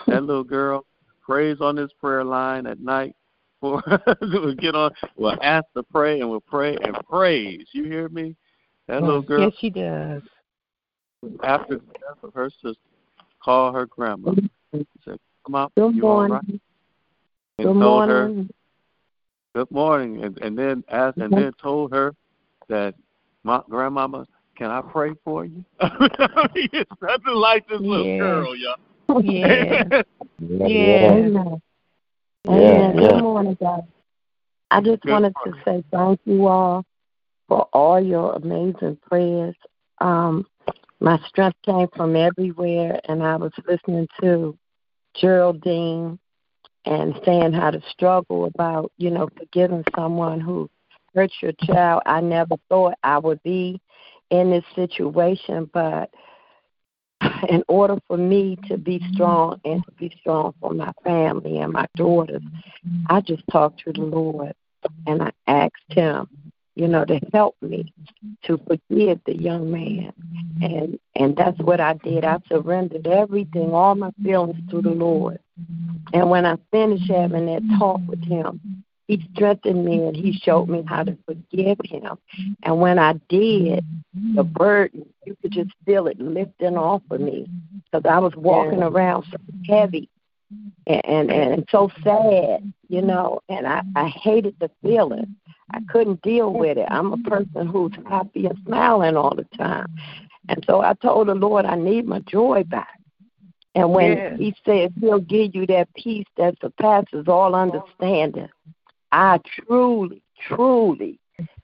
that 0.07 0.23
little 0.23 0.43
girl 0.43 0.85
prays 1.21 1.57
on 1.61 1.75
this 1.75 1.91
prayer 1.99 2.23
line 2.23 2.65
at 2.65 2.79
night 2.79 3.15
for 3.61 3.81
we'll 4.21 4.55
get 4.55 4.75
on 4.75 4.91
we'll 5.15 5.37
ask 5.41 5.65
to 5.75 5.83
pray 5.83 6.19
and 6.19 6.29
we'll 6.29 6.41
pray 6.41 6.77
and 6.83 6.95
praise. 7.07 7.65
You 7.73 7.83
hear 7.85 8.09
me? 8.09 8.35
That 8.87 9.01
little 9.01 9.21
girl 9.21 9.45
Yes, 9.45 9.53
she 9.59 9.69
does. 9.69 10.21
after 11.43 11.75
the 11.75 11.85
death 11.93 12.23
of 12.23 12.33
her 12.33 12.49
sister 12.49 12.79
called 13.43 13.75
her 13.75 13.85
grandma. 13.87 14.33
Said, 15.03 15.17
Come 15.45 15.55
out, 15.55 15.71
Good 15.75 15.95
you 15.95 16.07
all 16.07 16.21
right? 16.21 16.29
morning. 16.29 16.59
And 17.57 17.67
Good 17.67 17.79
told 17.79 18.05
her 18.05 18.27
morning. 18.27 18.49
good 19.55 19.71
morning 19.71 20.23
and, 20.23 20.37
and 20.39 20.57
then 20.57 20.83
asked 20.89 21.17
and 21.17 21.33
then 21.33 21.51
told 21.61 21.93
her 21.93 22.13
that 22.67 22.95
my 23.43 23.61
grandmama, 23.69 24.27
can 24.57 24.69
I 24.69 24.81
pray 24.81 25.13
for 25.23 25.45
you? 25.45 25.63
it's 25.79 26.91
nothing 27.01 27.35
like 27.35 27.67
this 27.67 27.79
little 27.79 28.05
Yeah. 28.05 28.19
girl, 28.19 28.55
y'all. 28.55 29.21
Yeah. 29.21 29.83
Yeah. 29.89 30.01
Yeah. 30.39 31.11
Amen. 31.11 31.61
Yeah, 32.43 32.53
Amen. 32.53 32.95
yeah. 32.95 33.07
Good 33.13 33.21
morning, 33.21 33.57
guys. 33.59 33.81
I 34.71 34.81
just 34.81 35.01
Good 35.03 35.11
wanted 35.11 35.35
to 35.45 35.53
say 35.63 35.83
thank 35.91 36.19
you 36.25 36.47
all 36.47 36.83
for 37.47 37.67
all 37.73 37.99
your 37.99 38.33
amazing 38.33 38.97
prayers. 39.07 39.55
Um, 39.99 40.45
my 40.99 41.19
strength 41.27 41.57
came 41.65 41.87
from 41.95 42.15
everywhere, 42.15 42.99
and 43.07 43.23
I 43.23 43.35
was 43.35 43.51
listening 43.67 44.07
to 44.21 44.57
Geraldine 45.15 46.19
and 46.85 47.19
saying 47.25 47.53
how 47.53 47.71
to 47.71 47.81
struggle 47.89 48.45
about, 48.45 48.91
you 48.97 49.09
know, 49.09 49.29
forgiving 49.37 49.83
someone 49.95 50.39
who 50.39 50.69
hurt 51.13 51.31
your 51.41 51.53
child. 51.63 52.03
I 52.05 52.21
never 52.21 52.55
thought 52.69 52.95
I 53.03 53.17
would 53.17 53.41
be 53.43 53.79
in 54.29 54.51
this 54.51 54.63
situation, 54.75 55.69
but 55.73 56.09
in 57.49 57.63
order 57.67 57.97
for 58.07 58.17
me 58.17 58.57
to 58.67 58.77
be 58.77 59.01
strong 59.13 59.59
and 59.65 59.83
to 59.85 59.91
be 59.93 60.15
strong 60.19 60.53
for 60.59 60.73
my 60.73 60.91
family 61.03 61.59
and 61.59 61.73
my 61.73 61.87
daughters, 61.95 62.43
I 63.07 63.21
just 63.21 63.43
talked 63.51 63.83
to 63.85 63.93
the 63.93 64.01
Lord 64.01 64.53
and 65.07 65.21
I 65.21 65.31
asked 65.47 65.73
Him, 65.89 66.27
you 66.75 66.87
know, 66.87 67.05
to 67.05 67.19
help 67.33 67.55
me 67.61 67.93
to 68.43 68.57
forgive 68.67 69.19
the 69.25 69.35
young 69.35 69.71
man. 69.71 70.13
And 70.61 70.99
and 71.15 71.35
that's 71.35 71.59
what 71.59 71.79
I 71.79 71.93
did. 71.93 72.25
I 72.25 72.39
surrendered 72.49 73.07
everything, 73.07 73.73
all 73.73 73.95
my 73.95 74.11
feelings 74.23 74.57
to 74.69 74.81
the 74.81 74.89
Lord. 74.89 75.39
And 76.13 76.29
when 76.29 76.45
I 76.45 76.57
finished 76.71 77.09
having 77.09 77.45
that 77.47 77.63
talk 77.79 78.01
with 78.07 78.23
him, 78.23 78.85
he 79.07 79.25
strengthened 79.33 79.85
me 79.85 80.03
and 80.03 80.15
he 80.15 80.33
showed 80.33 80.67
me 80.67 80.83
how 80.87 81.03
to 81.03 81.17
forgive 81.25 81.77
him. 81.83 82.17
And 82.63 82.79
when 82.79 82.99
I 82.99 83.13
did, 83.29 83.85
the 84.35 84.43
burden, 84.43 85.05
you 85.25 85.37
could 85.41 85.51
just 85.51 85.71
feel 85.85 86.07
it 86.07 86.19
lifting 86.19 86.75
off 86.75 87.03
of 87.11 87.21
me 87.21 87.47
because 87.85 88.09
I 88.09 88.19
was 88.19 88.33
walking 88.35 88.83
around 88.83 89.25
so 89.31 89.37
heavy 89.67 90.09
and, 90.87 91.01
and 91.05 91.31
and 91.31 91.65
so 91.71 91.89
sad, 92.03 92.73
you 92.89 93.01
know, 93.01 93.39
and 93.49 93.67
I 93.67 93.83
I 93.95 94.07
hated 94.07 94.55
the 94.59 94.69
feeling. 94.81 95.35
I 95.71 95.79
couldn't 95.89 96.21
deal 96.21 96.53
with 96.53 96.77
it. 96.77 96.87
I'm 96.89 97.11
a 97.11 97.17
person 97.17 97.67
who's 97.67 97.91
happy 98.07 98.45
and 98.45 98.57
smiling 98.65 99.17
all 99.17 99.35
the 99.35 99.45
time. 99.57 99.87
And 100.47 100.63
so 100.67 100.81
I 100.81 100.93
told 100.93 101.27
the 101.27 101.35
Lord 101.35 101.65
I 101.65 101.75
need 101.75 102.05
my 102.07 102.19
joy 102.19 102.63
back. 102.63 102.99
And 103.73 103.91
when 103.91 104.17
Yes. 104.17 104.37
he 104.39 104.55
said 104.63 104.93
he'll 105.01 105.19
give 105.19 105.53
you 105.55 105.65
that 105.67 105.93
peace 105.95 106.27
that 106.37 106.55
surpasses 106.61 107.27
all 107.27 107.55
understanding, 107.55 108.47
I 109.11 109.39
truly, 109.43 110.21
truly 110.47 111.19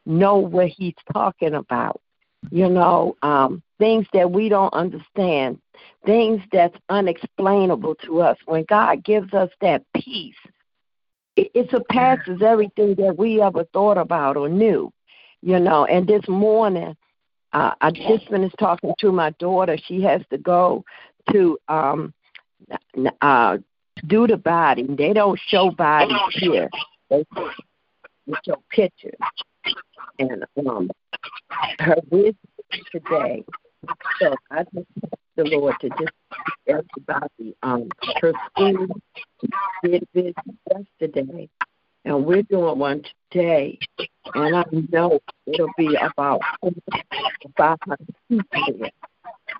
know 0.05 0.37
what 0.37 0.67
He's 0.67 0.95
talking 1.13 1.53
about. 1.53 2.01
You 2.49 2.69
know, 2.69 3.15
um, 3.21 3.61
things 3.77 4.07
that 4.13 4.31
we 4.31 4.49
don't 4.49 4.73
understand, 4.73 5.59
things 6.05 6.41
that's 6.51 6.75
unexplainable 6.89 7.95
to 8.05 8.21
us. 8.21 8.37
When 8.45 8.65
God 8.67 9.03
gives 9.03 9.33
us 9.33 9.49
that 9.61 9.83
peace, 9.95 10.35
it, 11.35 11.51
it 11.53 11.69
surpasses 11.69 12.41
everything 12.41 12.95
that 12.95 13.17
we 13.17 13.41
ever 13.41 13.63
thought 13.65 13.97
about 13.97 14.37
or 14.37 14.49
knew. 14.49 14.91
You 15.41 15.59
know, 15.59 15.85
and 15.85 16.07
this 16.07 16.27
morning, 16.27 16.95
uh, 17.53 17.71
I 17.81 17.91
just 17.91 18.29
finished 18.29 18.55
talking 18.59 18.93
to 18.99 19.11
my 19.11 19.31
daughter. 19.31 19.77
She 19.85 20.01
has 20.03 20.21
to 20.29 20.37
go 20.37 20.83
to 21.31 21.57
um, 21.67 22.13
uh, 23.21 23.57
do 24.07 24.27
the 24.27 24.37
body. 24.37 24.85
They 24.87 25.13
don't 25.13 25.39
show 25.47 25.71
bodies 25.71 26.17
here. 26.31 26.69
They 27.09 27.25
show 28.45 28.61
pictures. 28.69 29.15
And 30.19 30.45
um, 30.67 30.89
her 31.79 31.97
wisdom 32.09 32.35
today. 32.91 33.43
So 34.19 34.35
I 34.51 34.63
just 34.73 34.87
the 35.35 35.45
Lord 35.45 35.75
to 35.81 35.89
just 35.89 36.11
everybody 36.67 37.55
um 37.63 37.89
her 38.21 38.33
school 38.49 38.87
did 39.83 40.07
visit 40.13 40.35
yesterday 40.69 41.49
and 42.05 42.25
we're 42.25 42.43
doing 42.43 42.77
one 42.77 43.03
today 43.29 43.79
and 44.35 44.55
I 44.55 44.63
know 44.91 45.19
it'll 45.47 45.69
be 45.77 45.95
about 45.95 46.41
five 47.57 47.77
hundred 47.81 48.15
people. 48.29 48.89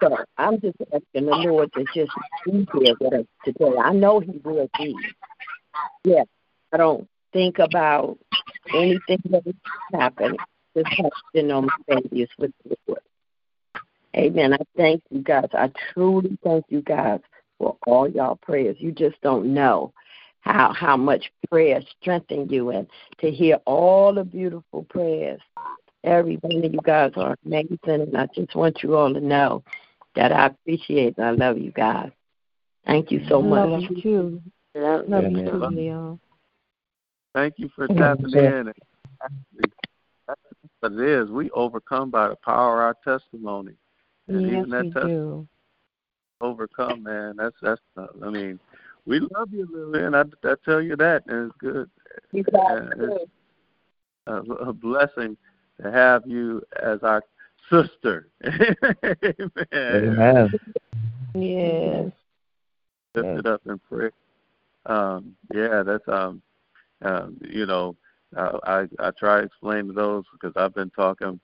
So 0.01 0.17
I'm 0.37 0.59
just 0.61 0.77
asking 0.93 1.25
the 1.25 1.35
Lord 1.35 1.71
to 1.73 1.85
just 1.93 2.11
be 2.45 2.67
here 2.73 2.95
with 2.99 3.13
us 3.13 3.25
today. 3.43 3.73
I 3.83 3.93
know 3.93 4.19
He 4.19 4.39
will 4.43 4.69
be. 4.77 4.95
Yes, 6.03 6.25
I 6.71 6.77
don't 6.77 7.07
think 7.33 7.59
about 7.59 8.17
anything 8.74 9.20
that 9.30 9.45
is 9.45 9.55
happening. 9.93 10.38
Just 10.76 10.88
trusting 10.95 11.51
on 11.51 11.66
my 11.66 11.78
failures 11.88 12.30
with 12.38 12.51
the 12.64 12.76
Lord. 12.88 13.01
Amen. 14.16 14.53
I 14.53 14.59
thank 14.76 15.03
you 15.09 15.22
guys. 15.22 15.47
I 15.53 15.72
truly 15.93 16.38
thank 16.43 16.66
you 16.70 16.82
guys 16.82 17.20
for 17.57 17.78
all 17.88 18.09
y'all 18.09 18.38
prayers. 18.38 18.78
You 18.80 18.91
just 18.91 19.20
don't 19.22 19.53
know 19.53 19.93
how 20.41 20.74
how 20.74 20.97
much 20.97 21.32
prayer 21.49 21.82
strengthened 21.99 22.51
you 22.51 22.72
and 22.72 22.88
to 23.20 23.32
hear 23.32 23.59
all 23.66 24.14
the 24.14 24.24
beautiful 24.24 24.84
prayers. 24.89 25.39
Every 26.03 26.36
one 26.38 26.66
of 26.66 26.74
you 26.74 26.80
guys 26.84 27.12
are 27.16 27.38
amazing 27.45 27.78
and 27.84 28.18
I 28.18 28.28
just 28.34 28.55
want 28.55 28.82
you 28.82 28.95
all 28.95 29.14
to 29.14 29.22
know 29.22 29.64
that 30.16 30.32
I 30.32 30.47
appreciate 30.47 31.18
and 31.18 31.26
I 31.28 31.32
love 31.32 31.57
you 31.57 31.72
guys. 31.72 32.12
Thank 32.86 33.12
you 33.12 33.22
so 33.30 33.41
much. 33.41 33.70
Love 33.70 33.82
you 33.82 34.01
too. 34.01 34.41
Love, 34.74 35.07
love 35.07 35.32
you 35.32 35.45
too, 35.45 35.57
Leon. 35.57 36.20
Thank 37.34 37.55
you 37.57 37.69
for 37.75 37.88
tapping 37.88 38.34
in. 38.34 38.73
That's 40.27 40.38
what 40.79 40.91
it 40.93 40.99
is. 40.99 41.29
We 41.29 41.49
overcome 41.51 42.09
by 42.09 42.29
the 42.29 42.36
power 42.36 42.89
of 42.89 42.95
our 43.05 43.19
testimony. 43.19 43.73
And 44.27 44.41
yes, 44.41 44.51
even 44.51 44.69
that 44.71 44.84
we 44.84 44.91
testimony 44.91 45.13
do. 45.13 45.47
overcome, 46.41 47.03
man. 47.03 47.36
That's 47.38 47.55
that's. 47.61 47.82
I 47.97 48.29
mean, 48.29 48.59
we 49.05 49.19
love 49.19 49.51
you, 49.51 49.67
Lillian. 49.71 50.15
I, 50.15 50.23
I 50.43 50.55
tell 50.63 50.82
you 50.82 50.95
that, 50.97 51.23
and 51.27 51.47
it's 51.47 51.57
good. 51.57 51.89
You 52.32 52.43
guys 52.43 52.89
And 52.93 53.03
it's 53.03 53.32
a, 54.27 54.34
a 54.34 54.73
blessing 54.73 55.38
to 55.82 55.91
have 55.91 56.23
you 56.25 56.61
as 56.82 56.99
our 57.03 57.23
sister. 57.69 58.27
Amen. 58.45 59.61
Amen. 59.73 60.49
Yes. 61.34 62.11
Lift 63.15 63.39
it 63.39 63.45
up 63.45 63.61
in 63.65 63.79
prayer. 63.79 64.11
Um, 64.86 65.36
yeah, 65.53 65.84
that's 65.84 66.07
um, 66.07 66.41
um, 67.01 67.37
you 67.41 67.65
know, 67.65 67.95
uh, 68.35 68.57
I 68.63 68.87
I 68.99 69.11
try 69.11 69.39
to 69.39 69.45
explain 69.45 69.87
to 69.87 69.93
those 69.93 70.23
because 70.31 70.53
I've 70.55 70.73
been 70.73 70.89
talking, 70.91 71.39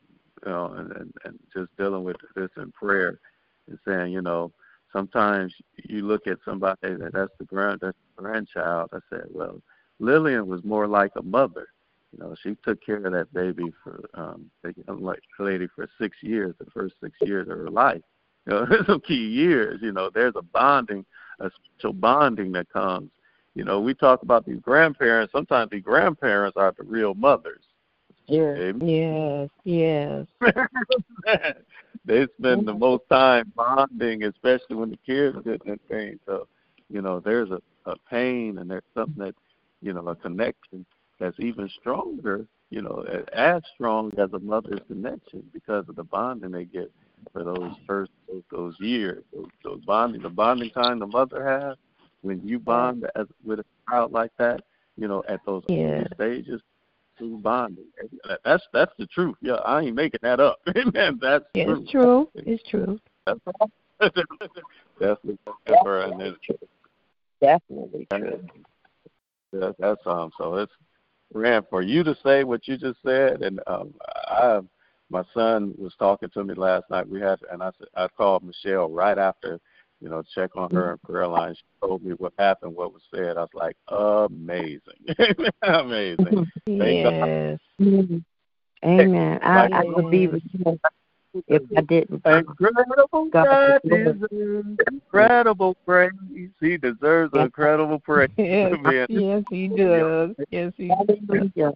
you 0.45 0.51
know, 0.51 0.73
and, 0.73 0.91
and 0.91 1.13
and 1.25 1.39
just 1.55 1.75
dealing 1.77 2.03
with 2.03 2.17
this 2.35 2.49
in 2.57 2.71
prayer, 2.71 3.19
and 3.67 3.77
saying, 3.85 4.11
you 4.13 4.21
know, 4.21 4.51
sometimes 4.93 5.53
you 5.83 6.05
look 6.05 6.27
at 6.27 6.37
somebody 6.45 6.77
that 6.81 7.11
that's 7.13 7.33
the 7.39 7.45
grand 7.45 7.79
that's 7.81 7.97
the 8.15 8.23
grandchild. 8.23 8.89
I 8.93 8.99
said, 9.09 9.25
well, 9.31 9.61
Lillian 9.99 10.47
was 10.47 10.63
more 10.63 10.87
like 10.87 11.11
a 11.15 11.23
mother. 11.23 11.67
You 12.13 12.19
know, 12.19 12.35
she 12.41 12.55
took 12.63 12.83
care 12.85 13.05
of 13.05 13.11
that 13.13 13.33
baby 13.33 13.71
for 13.83 14.01
um 14.13 14.49
the 14.63 14.73
young 14.87 15.13
lady 15.39 15.67
for 15.75 15.89
six 15.99 16.17
years, 16.21 16.55
the 16.59 16.71
first 16.71 16.95
six 17.03 17.17
years 17.21 17.47
of 17.49 17.57
her 17.57 17.69
life. 17.69 18.01
You 18.47 18.53
know, 18.53 18.65
some 18.87 19.01
key 19.01 19.27
years. 19.27 19.81
You 19.81 19.91
know, 19.91 20.09
there's 20.09 20.35
a 20.37 20.41
bonding, 20.41 21.05
a 21.41 21.51
special 21.75 21.91
bonding 21.91 22.53
that 22.53 22.69
comes. 22.69 23.11
You 23.57 23.63
know, 23.63 23.79
we 23.79 23.95
talk 23.95 24.21
about 24.21 24.45
these 24.45 24.59
grandparents. 24.59 25.31
Sometimes 25.31 25.71
the 25.71 25.81
grandparents 25.81 26.55
are 26.57 26.75
the 26.77 26.83
real 26.83 27.15
mothers. 27.15 27.63
Yeah. 28.27 28.71
Yes. 28.79 29.49
Yes. 29.63 30.27
they 32.05 32.27
spend 32.37 32.67
the 32.67 32.75
most 32.75 33.01
time 33.09 33.51
bonding, 33.55 34.25
especially 34.25 34.75
when 34.75 34.91
the 34.91 34.99
kids 35.03 35.39
get 35.43 35.63
in 35.65 35.79
pain. 35.89 36.19
So, 36.27 36.47
you 36.91 37.01
know, 37.01 37.19
there's 37.19 37.49
a, 37.49 37.59
a 37.87 37.95
pain 38.07 38.59
and 38.59 38.69
there's 38.69 38.83
something 38.93 39.25
that, 39.25 39.33
you 39.81 39.91
know, 39.91 40.07
a 40.07 40.15
connection 40.15 40.85
that's 41.19 41.39
even 41.39 41.67
stronger, 41.79 42.45
you 42.69 42.83
know, 42.83 43.03
as 43.33 43.63
strong 43.73 44.11
as 44.19 44.31
a 44.33 44.39
mother's 44.39 44.81
connection 44.87 45.43
because 45.51 45.89
of 45.89 45.95
the 45.95 46.03
bonding 46.03 46.51
they 46.51 46.65
get 46.65 46.91
for 47.33 47.43
those 47.43 47.73
first 47.87 48.11
those, 48.31 48.43
those 48.51 48.75
years, 48.79 49.23
those, 49.33 49.47
those 49.63 49.81
bonding, 49.83 50.21
the 50.21 50.29
bonding 50.29 50.69
time 50.69 50.99
the 50.99 51.07
mother 51.07 51.43
has 51.43 51.75
when 52.21 52.45
you 52.45 52.59
bond 52.59 53.05
as 53.15 53.27
with 53.43 53.59
a 53.59 53.65
child 53.89 54.11
like 54.11 54.31
that, 54.37 54.61
you 54.97 55.07
know, 55.07 55.23
at 55.27 55.39
those 55.45 55.63
early 55.69 55.79
Yeah. 55.79 56.07
stages, 56.15 56.61
through 57.17 57.39
bonding. 57.39 57.85
That's 58.43 58.63
that's 58.73 58.93
the 58.97 59.07
truth. 59.07 59.35
Yeah, 59.41 59.55
I 59.55 59.81
ain't 59.81 59.95
making 59.95 60.19
that 60.23 60.39
up. 60.39 60.59
Amen. 60.75 61.19
That's 61.21 61.45
Yeah, 61.53 61.63
true. 61.65 61.81
it's 61.81 61.91
true. 61.91 62.29
It's 62.35 62.63
true. 62.69 62.99
That's 63.25 65.19
number, 65.67 66.01
and 66.01 66.19
then 66.19 66.35
Definitely 67.41 68.07
true. 68.11 68.41
that, 69.53 69.75
that's 69.79 70.01
um. 70.05 70.31
So 70.37 70.55
it's 70.55 70.71
Rand 71.33 71.65
for 71.69 71.81
you 71.81 72.03
to 72.03 72.15
say 72.23 72.43
what 72.43 72.67
you 72.67 72.77
just 72.77 72.99
said, 73.05 73.41
and 73.41 73.59
um, 73.67 73.93
I 74.27 74.59
my 75.09 75.23
son 75.33 75.73
was 75.77 75.93
talking 75.97 76.29
to 76.29 76.43
me 76.43 76.53
last 76.55 76.85
night. 76.89 77.07
We 77.07 77.21
had 77.21 77.39
and 77.51 77.61
I 77.61 77.71
said 77.77 77.87
I 77.95 78.07
called 78.07 78.43
Michelle 78.43 78.89
right 78.89 79.17
after, 79.17 79.59
you 80.01 80.09
know, 80.09 80.21
check 80.35 80.55
on 80.55 80.69
her 80.71 80.91
in 80.91 80.97
prayer 80.99 81.27
line. 81.27 81.55
She 81.55 81.63
told 81.81 82.03
me 82.03 82.13
what 82.13 82.33
happened, 82.37 82.75
what 82.75 82.93
was 82.93 83.01
said. 83.13 83.37
I 83.37 83.41
was 83.41 83.49
like, 83.53 83.75
amazing, 83.89 84.81
amazing. 85.63 86.47
Yes. 86.67 87.59
Amen. 88.83 89.39
I, 89.41 89.69
I 89.73 89.83
would 89.83 90.11
be 90.11 90.27
with 90.27 90.43
you 90.51 90.79
if 91.47 91.63
I 91.75 91.81
didn't. 91.81 92.21
Incredible 92.25 93.29
God 93.31 93.81
God 93.81 93.81
is 94.31 94.77
incredible 94.91 95.75
praise. 95.85 96.11
He 96.59 96.77
deserves 96.77 97.31
Yes. 97.33 97.45
incredible 97.45 97.99
praise. 97.99 98.29
Yes. 98.37 99.07
Yes, 99.09 99.43
he 99.49 99.67
does. 99.67 100.31
Yes, 100.51 100.73
he 100.77 100.89
does. 100.89 101.73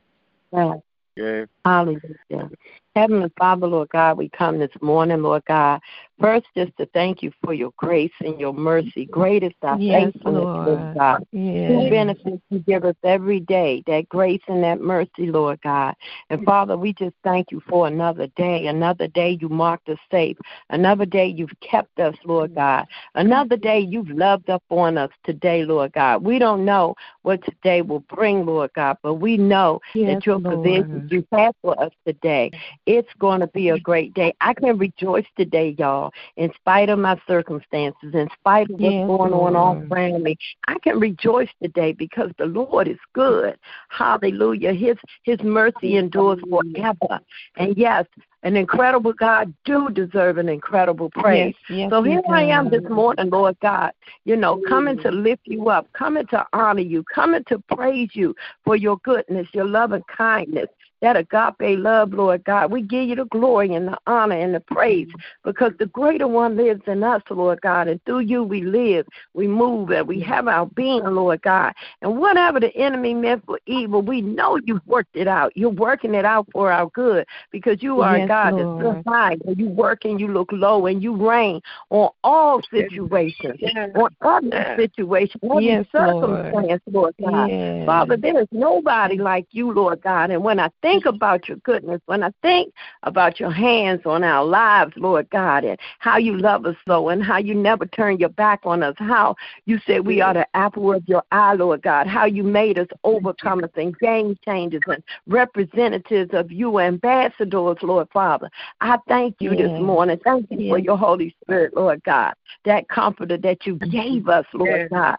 Yes. 1.16 1.48
Hallelujah. 1.66 2.50
Heavenly 2.96 3.32
Father, 3.38 3.68
Lord 3.68 3.90
God, 3.90 4.18
we 4.18 4.30
come 4.30 4.60
this 4.60 4.72
morning, 4.82 5.22
Lord 5.22 5.44
God. 5.48 5.80
First, 6.20 6.48
just 6.58 6.76
to 6.78 6.86
thank 6.88 7.24
you 7.24 7.32
for 7.44 7.54
your 7.54 7.72
grace 7.78 8.12
and 8.20 8.40
your 8.40 8.54
mercy. 8.54 9.06
Great 9.06 9.44
is 9.44 9.54
thy 9.62 9.78
Yes, 9.80 10.12
faithfulness, 10.16 10.44
Lord 10.54 10.66
Lord. 10.68 10.98
God. 10.98 11.28
Two 11.68 11.80
Yes. 11.80 11.90
benefits 11.92 12.42
you 12.50 12.60
give 12.60 12.84
us 12.84 12.96
every 13.04 13.40
day, 13.40 13.84
that 13.86 14.10
grace 14.10 14.42
and 14.48 14.64
that 14.64 14.82
mercy, 14.82 15.28
Lord 15.28 15.62
God. 15.62 15.94
And 16.30 16.44
Father, 16.44 16.76
we 16.76 16.92
just 16.94 17.16
thank 17.24 17.52
you 17.52 17.62
for 17.70 17.88
another 17.88 18.28
day, 18.36 18.66
another 18.68 19.08
day 19.08 19.38
you 19.40 19.48
marked 19.48 19.88
us 19.88 20.00
safe, 20.10 20.38
another 20.72 21.06
day 21.06 21.28
you've 21.28 21.58
kept 21.62 22.00
us, 22.00 22.16
Lord 22.26 22.56
God, 22.56 22.88
another 23.16 23.58
day 23.58 23.80
you've 23.80 24.10
loved 24.10 24.50
up 24.50 24.64
on 24.70 24.98
us 24.98 25.12
today, 25.24 25.64
Lord 25.64 25.94
God. 25.94 26.24
We 26.24 26.40
don't 26.40 26.66
know 26.66 26.96
what 27.22 27.44
today 27.46 27.84
will 27.84 28.00
bring, 28.02 28.46
Lord 28.46 28.72
God, 28.76 28.98
but 29.04 29.16
we 29.16 29.38
know 29.38 29.80
Yes, 29.94 30.16
that 30.16 30.26
your 30.26 30.40
Lord. 30.40 30.64
provisions 30.64 31.12
you 31.12 31.26
have 31.32 31.51
for 31.62 31.82
us 31.82 31.92
today, 32.06 32.52
it's 32.86 33.10
going 33.20 33.40
to 33.42 33.48
be 33.48 33.70
a 33.70 33.80
great 33.80 34.14
day. 34.14 34.34
I 34.42 34.54
can 34.54 34.78
rejoice 34.78 35.26
today, 35.38 35.76
y'all, 35.78 36.12
in 36.38 36.52
spite 36.56 36.90
of 36.90 37.00
my 37.00 37.20
circumstances, 37.28 38.14
in 38.14 38.30
spite 38.40 38.70
of 38.70 38.80
what's 38.80 38.92
Yes, 38.92 39.08
going 39.08 39.34
on 39.34 39.56
all 39.56 39.84
around 39.92 40.24
me. 40.24 40.38
I 40.68 40.78
can 40.80 41.00
rejoice 41.00 41.50
today 41.62 41.92
because 41.94 42.32
the 42.38 42.46
Lord 42.46 42.88
is 42.88 42.98
good. 43.14 43.58
Hallelujah. 43.90 44.74
His 44.74 44.98
His 45.24 45.40
mercy 45.42 45.98
endures 45.98 46.40
forever. 46.50 47.20
And 47.58 47.78
yes, 47.78 48.06
an 48.44 48.56
incredible 48.56 49.14
God 49.14 49.54
do 49.66 49.90
deserve 49.90 50.38
an 50.38 50.50
incredible 50.50 51.10
praise. 51.12 51.54
Yes, 51.70 51.78
yes, 51.78 51.90
so 51.92 52.04
he 52.04 52.12
here 52.12 52.22
I 52.36 52.44
am 52.44 52.70
this 52.70 52.84
morning, 52.90 53.30
Lord 53.30 53.56
God, 53.62 53.92
you 54.26 54.36
know, 54.36 54.62
coming 54.68 54.98
to 55.00 55.12
lift 55.12 55.42
you 55.46 55.70
up, 55.70 55.92
coming 55.94 56.26
to 56.28 56.46
honor 56.54 56.82
you, 56.82 57.04
coming 57.14 57.44
to 57.46 57.60
praise 57.76 58.10
you 58.14 58.36
for 58.64 58.76
your 58.76 58.98
goodness, 59.04 59.48
your 59.54 59.66
love 59.66 59.92
and 59.92 60.06
kindness, 60.08 60.68
that 61.02 61.18
agape 61.18 61.80
love, 61.80 62.14
Lord 62.14 62.44
God. 62.44 62.72
We 62.72 62.82
give 62.82 63.10
you 63.10 63.16
the 63.16 63.26
glory 63.26 63.74
and 63.74 63.88
the 63.88 63.98
honor 64.08 64.36
and 64.40 64.54
the 64.54 64.60
praise 64.60 65.08
because 65.44 65.72
the 65.80 65.88
greater 65.88 66.28
one 66.28 66.56
lives 66.56 66.82
in 66.88 67.04
us, 67.04 67.22
Lord 67.30 67.60
God. 67.62 67.88
And 67.88 68.04
through 68.06 68.20
you 68.20 68.44
we 68.44 68.62
live, 68.62 69.08
we 69.34 69.48
move, 69.48 69.90
and 69.90 70.08
we 70.08 70.20
have 70.22 70.48
our 70.48 70.68
being, 70.68 71.04
Lord 71.04 71.42
God. 71.42 71.74
And 72.02 72.20
whatever 72.20 72.60
the 72.60 72.76
enemy 72.76 73.14
meant 73.14 73.46
for 73.46 73.60
evil, 73.66 74.02
we 74.02 74.22
know 74.22 74.60
you've 74.64 74.86
worked 74.86 75.16
it 75.16 75.28
out. 75.28 75.52
You're 75.56 75.70
working 75.70 76.14
it 76.14 76.26
out 76.26 76.48
for 76.52 76.72
our 76.72 76.90
good 76.94 77.26
because 77.52 77.82
you 77.82 78.02
are 78.02 78.18
Yes, 78.18 78.26
a 78.26 78.28
God 78.28 78.54
Lord. 78.54 78.84
that's 78.84 79.06
so 79.06 79.12
high 79.12 79.38
and 79.46 79.60
you 79.60 79.70
work 79.70 80.06
and 80.06 80.20
you 80.20 80.28
look 80.28 80.50
low 80.52 80.86
and 80.86 81.02
you 81.02 81.16
reign 81.16 81.62
on 81.90 82.10
all 82.24 82.62
situations, 82.72 83.60
on 83.96 84.10
every 84.24 84.76
situation, 84.76 85.40
every 85.44 85.66
Yes, 85.66 85.86
Lord. 85.94 86.52
circumstance, 86.52 86.82
Lord 86.92 87.16
God. 87.24 87.50
Yes. 87.50 87.86
Father, 87.86 88.18
there 88.18 88.40
is 88.40 88.48
nobody 88.52 89.18
like 89.18 89.48
you, 89.52 89.72
Lord 89.74 90.02
God. 90.02 90.30
And 90.32 90.44
when 90.44 90.60
I 90.60 90.70
think 90.82 90.91
about 91.06 91.48
your 91.48 91.58
goodness, 91.58 92.02
when 92.06 92.24
I 92.24 92.32
think 92.42 92.74
about 93.04 93.40
your 93.40 93.52
hands 93.52 94.02
on 94.06 94.24
our 94.24 94.44
lives, 94.44 94.94
Lord 94.96 95.30
God, 95.30 95.64
and 95.64 95.80
how 96.00 96.18
you 96.18 96.38
love 96.38 96.66
us 96.66 96.76
so, 96.88 97.10
and 97.10 97.24
how 97.24 97.38
you 97.38 97.54
never 97.54 97.86
turn 97.86 98.18
your 98.18 98.30
back 98.30 98.62
on 98.64 98.84
us, 98.84 98.96
how 98.98 99.36
you 99.66 99.80
said 99.86 100.06
we 100.06 100.22
are 100.22 100.34
the 100.34 100.48
apple 100.54 100.94
of 100.94 101.08
your 101.08 101.24
eye, 101.32 101.54
Lord 101.54 101.82
God, 101.82 102.08
how 102.08 102.26
you 102.26 102.44
made 102.44 102.78
us 102.80 102.88
overcomers 103.06 103.76
and 103.76 103.98
game 104.00 104.38
changers 104.44 104.82
and 104.88 105.04
representatives 105.28 106.32
of 106.34 106.52
you, 106.52 106.80
ambassadors, 106.80 107.78
Lord 107.82 108.08
Father. 108.12 108.50
I 108.82 108.98
thank 109.08 109.36
you 109.40 109.56
this 109.56 109.72
morning. 109.80 110.20
Thank 110.24 110.48
you 110.50 110.70
for 110.70 110.80
your 110.80 110.98
Holy 110.98 111.36
Spirit, 111.42 111.76
Lord 111.76 112.04
God, 112.04 112.34
that 112.66 112.88
comforter 112.90 113.38
that 113.38 113.66
you 113.66 113.76
gave 113.92 114.28
us, 114.28 114.46
Lord 114.54 114.90
God. 114.90 115.18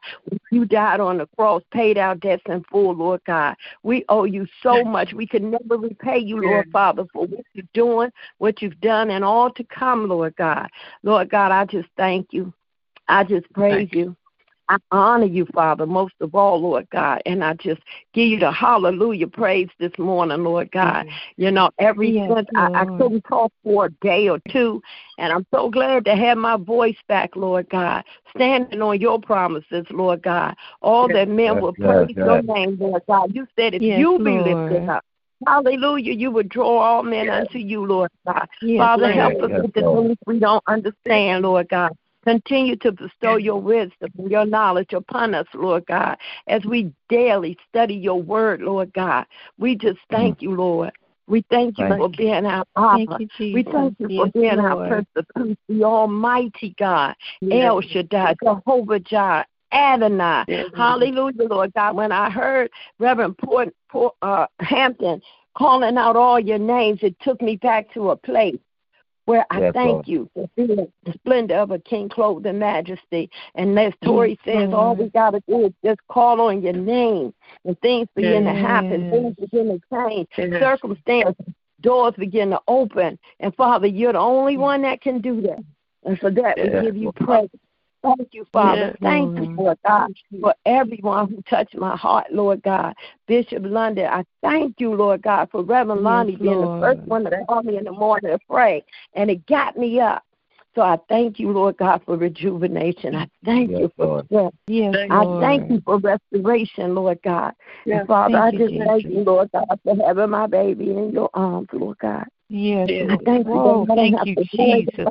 You 0.51 0.65
died 0.65 1.01
on 1.01 1.19
the 1.19 1.27
cross, 1.37 1.63
paid 1.73 1.99
our 1.99 2.15
debts 2.15 2.43
in 2.47 2.63
full, 2.71 2.95
Lord 2.95 3.21
God. 3.27 3.55
We 3.83 4.05
owe 4.09 4.25
you 4.25 4.47
so 4.63 4.85
much. 4.85 5.13
We 5.13 5.27
can 5.27 5.51
never 5.51 5.62
repay 5.69 6.19
you, 6.19 6.41
Lord 6.41 6.67
Father, 6.73 7.05
for 7.13 7.27
what 7.27 7.45
you're 7.55 7.67
doing, 7.75 8.11
what 8.39 8.63
you've 8.63 8.81
done, 8.81 9.11
and 9.11 9.25
all 9.25 9.51
to 9.53 9.65
come, 9.65 10.09
Lord 10.09 10.35
God. 10.37 10.69
Lord 11.03 11.31
God, 11.31 11.53
I 11.53 11.65
just 11.65 11.89
thank 11.97 12.29
you. 12.33 12.53
I 13.09 13.25
just 13.25 13.51
praise 13.53 13.89
you. 13.93 14.17
I 14.69 14.79
honor 14.91 15.27
you, 15.27 15.47
Father, 15.53 15.87
most 15.87 16.15
of 16.21 16.35
all, 16.35 16.61
Lord 16.61 16.89
God. 16.91 17.21
And 17.27 17.45
I 17.45 17.53
just 17.55 17.83
give 18.15 18.29
you 18.29 18.39
the 18.39 18.51
hallelujah 18.51 19.27
praise 19.27 19.69
this 19.79 19.93
morning, 19.99 20.45
Lord 20.45 20.71
God. 20.71 21.07
You 21.37 21.51
know, 21.51 21.71
every 21.79 22.13
Yes, 22.13 22.31
since 22.33 22.49
I, 22.55 22.69
I 22.73 22.85
couldn't 22.97 23.23
talk 23.29 23.53
for 23.63 23.87
a 23.87 23.91
day 24.01 24.29
or 24.29 24.41
two, 24.51 24.81
and 25.19 25.33
I'm 25.33 25.47
so 25.53 25.69
glad 25.69 26.07
to 26.07 26.17
have 26.17 26.39
my 26.39 26.57
voice 26.57 26.97
back, 27.07 27.37
Lord 27.37 27.69
God, 27.69 28.05
standing 28.35 28.81
on 28.81 28.99
your 29.01 29.21
promises, 29.21 29.85
Lord 29.91 30.23
God. 30.23 30.55
All 30.81 31.09
that 31.09 31.29
men 31.29 31.55
Yes, 31.55 31.63
will 31.63 31.75
yes, 31.77 31.89
praise 31.89 32.17
your 32.17 32.43
name, 32.43 32.79
Lord 32.81 33.03
God. 33.07 33.35
You 33.35 33.47
said 33.57 33.75
if 33.75 33.83
Yes, 33.83 33.99
you 33.99 34.19
be 34.19 34.39
lifted 34.39 34.89
up, 34.89 35.05
Hallelujah. 35.47 36.13
You 36.13 36.31
would 36.31 36.49
draw 36.49 36.79
all 36.79 37.03
men 37.03 37.29
unto 37.29 37.59
you, 37.59 37.85
Lord 37.85 38.11
God. 38.27 38.49
Yes, 38.61 38.79
Father, 38.79 39.09
Lord. 39.09 39.15
help 39.15 39.43
us 39.43 39.51
Yes, 39.51 39.63
with 39.63 39.75
the 39.75 39.83
things 39.83 40.19
we 40.27 40.39
don't 40.39 40.65
understand, 40.67 41.43
Lord 41.43 41.69
God. 41.69 41.93
Continue 42.25 42.77
to 42.77 42.93
bestow 42.93 43.37
your 43.37 43.61
wisdom 43.61 44.11
and 44.17 44.31
your 44.31 44.47
knowledge 44.47 44.93
upon 44.93 45.35
us, 45.35 45.47
Lord 45.55 45.85
God, 45.87 46.17
as 46.47 46.65
we 46.65 46.93
daily 47.09 47.59
study 47.69 47.95
your 47.95 48.23
word, 48.23 48.61
Lord 48.61 48.93
God. 48.93 49.27
We 49.59 49.75
just 49.75 49.99
mm-hmm. 49.99 50.15
thank 50.15 50.43
you, 50.43 50.55
Lord. 50.55 50.93
We 51.27 51.45
thank 51.51 51.79
you 51.79 51.89
Thank 51.89 51.99
for 51.99 52.09
being 52.09 52.47
our 52.47 52.65
Abba. 52.77 52.97
Thank 52.97 53.11
you, 53.21 53.29
Jesus. 53.39 53.55
We 53.55 53.73
thank 53.73 53.97
you 53.99 54.07
for 54.09 54.27
Yes, 54.27 54.33
being 54.35 54.59
our 54.59 54.77
Lord. 54.77 54.89
Prince 54.89 55.09
of 55.17 55.27
Peace, 55.37 55.57
the 55.69 55.85
Almighty 55.85 56.75
God, 56.79 57.15
El 57.51 57.81
Shaddai, 57.81 58.35
Jehovah 58.43 59.01
Jireh, 59.01 59.47
Adonai. 59.73 60.43
Uh, 60.43 60.45
mm-hmm. 60.47 60.77
Hallelujah, 60.77 61.49
Lord 61.49 61.73
God. 61.75 61.97
When 61.97 62.13
I 62.13 62.31
heard 62.31 62.71
Reverend 62.99 63.39
Port, 63.39 63.75
Port, 63.89 64.15
uh, 64.23 64.47
Hampton 64.61 65.21
calling 65.57 65.97
out 65.97 66.17
all 66.17 66.41
your 66.41 66.59
names, 66.59 67.01
it 67.03 67.17
took 67.21 67.41
me 67.41 67.57
back 67.57 67.93
to 67.95 68.11
a 68.11 68.17
place 68.17 68.59
where 69.25 69.47
I 69.51 69.61
Yes, 69.61 69.73
thank 69.75 69.93
Lord. 69.93 70.09
you 70.09 70.31
for 70.35 70.49
being 70.57 70.93
the 71.05 71.13
splendor 71.13 71.57
of 71.57 71.71
a 71.71 71.79
king 71.79 72.09
clothed 72.09 72.47
in 72.47 72.59
majesty. 72.59 73.31
And 73.55 73.79
as 73.79 73.93
Tori 74.05 74.39
Yes, 74.45 74.57
says, 74.57 74.73
all 74.73 74.97
we 74.97 75.11
got 75.11 75.31
to 75.31 75.43
do 75.49 75.67
is 75.67 75.73
just 75.85 76.01
call 76.09 76.41
on 76.41 76.63
your 76.63 76.73
name, 76.73 77.33
and 77.65 77.81
things 77.81 78.09
begin 78.17 78.45
to 78.45 78.53
happen. 78.53 79.11
Things 79.11 79.37
begin 79.37 79.69
to 79.69 79.81
change. 79.93 80.29
Circumstances, 80.61 81.37
doors 81.81 82.15
begin 82.19 82.51
to 82.51 82.61
open. 82.67 83.19
And 83.41 83.55
Father, 83.55 83.87
you're 83.87 84.13
the 84.13 84.19
only 84.19 84.57
mm. 84.57 84.61
one 84.61 84.83
that 84.83 85.01
can 85.01 85.21
do 85.21 85.41
that. 85.43 85.63
And 86.05 86.19
for 86.19 86.31
that, 86.31 86.57
we 86.59 86.69
give 86.83 86.97
you 86.97 87.13
praise. 87.13 87.49
Thank 88.03 88.29
you, 88.33 88.47
Father. 88.53 88.87
Yes, 88.87 88.97
Thank 89.01 89.37
you, 89.37 89.45
Lord. 89.45 89.59
Lord 89.59 89.79
God, 89.87 90.13
for 90.41 90.55
everyone 90.67 91.29
who 91.29 91.43
touched 91.43 91.77
my 91.77 91.97
heart, 91.97 92.33
Lord 92.33 92.63
God. 92.63 92.95
Bishop 93.27 93.63
London, 93.65 94.07
I 94.07 94.25
thank 94.43 94.81
you, 94.81 94.95
Lord 94.95 95.23
God, 95.23 95.49
for 95.51 95.63
Reverend 95.63 96.01
Yes, 96.01 96.05
Lonnie 96.05 96.37
being 96.37 96.61
the 96.61 96.71
first 96.81 97.01
one 97.07 97.25
to 97.25 97.45
call 97.49 97.63
me 97.63 97.79
in 97.79 97.85
the 97.85 97.93
morning 97.93 98.33
to 98.33 98.39
pray, 98.51 98.85
and 99.15 99.31
it 99.31 99.47
got 99.47 99.77
me 99.77 100.01
up. 100.01 100.25
So 100.75 100.83
I 100.83 100.99
thank 101.09 101.39
you, 101.39 101.53
Lord 101.53 101.77
God, 101.77 102.03
for 102.05 102.17
rejuvenation. 102.17 103.15
I 103.15 103.29
thank 103.45 103.71
Yes, 103.71 103.81
you 103.81 103.93
for 103.97 104.07
Lord. 104.07 104.27
strength. 104.27 104.57
Yes, 104.67 104.97
I 105.11 105.25
Lord. 105.25 105.41
thank 105.41 105.71
you 105.71 105.83
for 105.85 105.99
restoration, 105.99 106.95
Lord 106.95 107.21
God. 107.23 107.53
And 107.87 108.07
Father, 108.09 108.39
Thank 108.39 108.45
I 108.45 108.51
you, 108.53 108.59
just 108.59 108.89
thank 108.89 109.05
you, 109.05 109.21
Lord 109.21 109.51
God, 109.53 109.81
for 109.85 109.97
having 109.97 110.31
my 110.31 110.47
baby 110.47 110.91
in 110.91 111.13
your 111.13 111.29
arms, 111.35 111.69
Lord 111.73 111.99
God. 111.99 112.25
Yes, 112.49 112.89
I 112.91 113.05
Lord. 113.05 113.25
thank 113.25 113.47
you 113.47 113.53
Whoa, 113.53 113.63
that 113.63 113.69
oh, 113.69 113.83
I 113.83 113.87
don't 113.87 113.97
thank 113.97 114.27
you, 114.27 114.45
Jesus. 114.55 115.09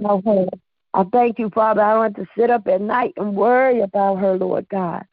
I 0.93 1.03
thank 1.11 1.39
you, 1.39 1.49
Father. 1.49 1.81
I 1.81 1.93
don't 1.93 2.15
have 2.15 2.25
to 2.25 2.31
sit 2.37 2.49
up 2.49 2.67
at 2.67 2.81
night 2.81 3.13
and 3.17 3.35
worry 3.35 3.81
about 3.81 4.15
her, 4.15 4.37
Lord 4.37 4.67
God. 4.69 5.05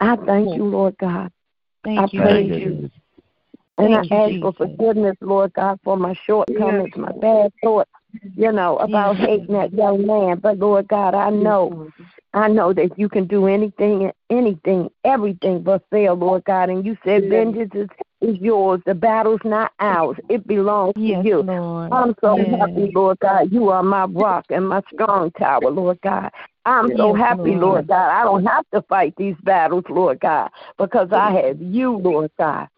I 0.00 0.16
thank 0.16 0.56
you, 0.56 0.64
Lord 0.64 0.96
God. 0.98 1.32
Thank 1.84 1.98
I 1.98 2.02
you, 2.12 2.20
praise 2.20 2.50
Thank 2.50 2.60
you. 2.60 2.90
And 3.78 3.94
Thank 3.94 4.12
I 4.12 4.30
you, 4.30 4.36
ask 4.36 4.40
for 4.40 4.52
forgiveness, 4.52 5.16
Lord 5.20 5.52
God, 5.52 5.78
for 5.84 5.96
my 5.96 6.14
shortcomings, 6.26 6.96
my 6.96 7.12
bad 7.12 7.52
thoughts, 7.62 7.90
you 8.34 8.50
know, 8.50 8.78
about 8.78 9.16
hating 9.16 9.54
that 9.54 9.72
young 9.72 10.06
man. 10.06 10.38
But 10.38 10.58
Lord 10.58 10.88
God, 10.88 11.14
I 11.14 11.28
know, 11.28 11.90
I 12.32 12.48
know 12.48 12.72
that 12.72 12.98
you 12.98 13.10
can 13.10 13.26
do 13.26 13.46
anything, 13.46 14.10
anything, 14.30 14.90
everything 15.04 15.62
but 15.62 15.84
fail, 15.90 16.14
Lord 16.14 16.44
God. 16.44 16.70
And 16.70 16.86
you 16.86 16.96
said 17.04 17.28
vengeance 17.28 17.72
is, 17.74 17.88
is 18.20 18.36
yours. 18.38 18.80
The 18.86 18.94
battle's 18.94 19.40
not 19.44 19.72
ours. 19.80 20.16
It 20.28 20.46
belongs 20.46 20.94
Yes, 20.96 21.22
to 21.22 21.28
you. 21.28 21.42
Lord. 21.42 21.92
I'm 21.92 22.14
so 22.20 22.36
Yes. 22.36 22.58
happy, 22.60 22.90
Lord 22.94 23.18
God. 23.20 23.52
You 23.52 23.68
are 23.70 23.82
my 23.82 24.04
rock 24.04 24.46
and 24.50 24.68
my 24.68 24.82
strong 24.92 25.30
tower, 25.32 25.70
Lord 25.70 26.00
God. 26.02 26.30
I'm 26.64 26.88
so 26.96 27.14
Yes, 27.14 27.18
happy, 27.28 27.50
Lord. 27.50 27.60
Lord 27.60 27.86
God. 27.88 28.10
I 28.10 28.24
don't 28.24 28.44
have 28.44 28.64
to 28.74 28.82
fight 28.82 29.14
these 29.16 29.36
battles, 29.42 29.84
Lord 29.88 30.20
God, 30.20 30.50
because 30.78 31.08
I 31.12 31.32
have 31.32 31.60
you, 31.60 31.96
Lord 31.98 32.30
God. 32.38 32.68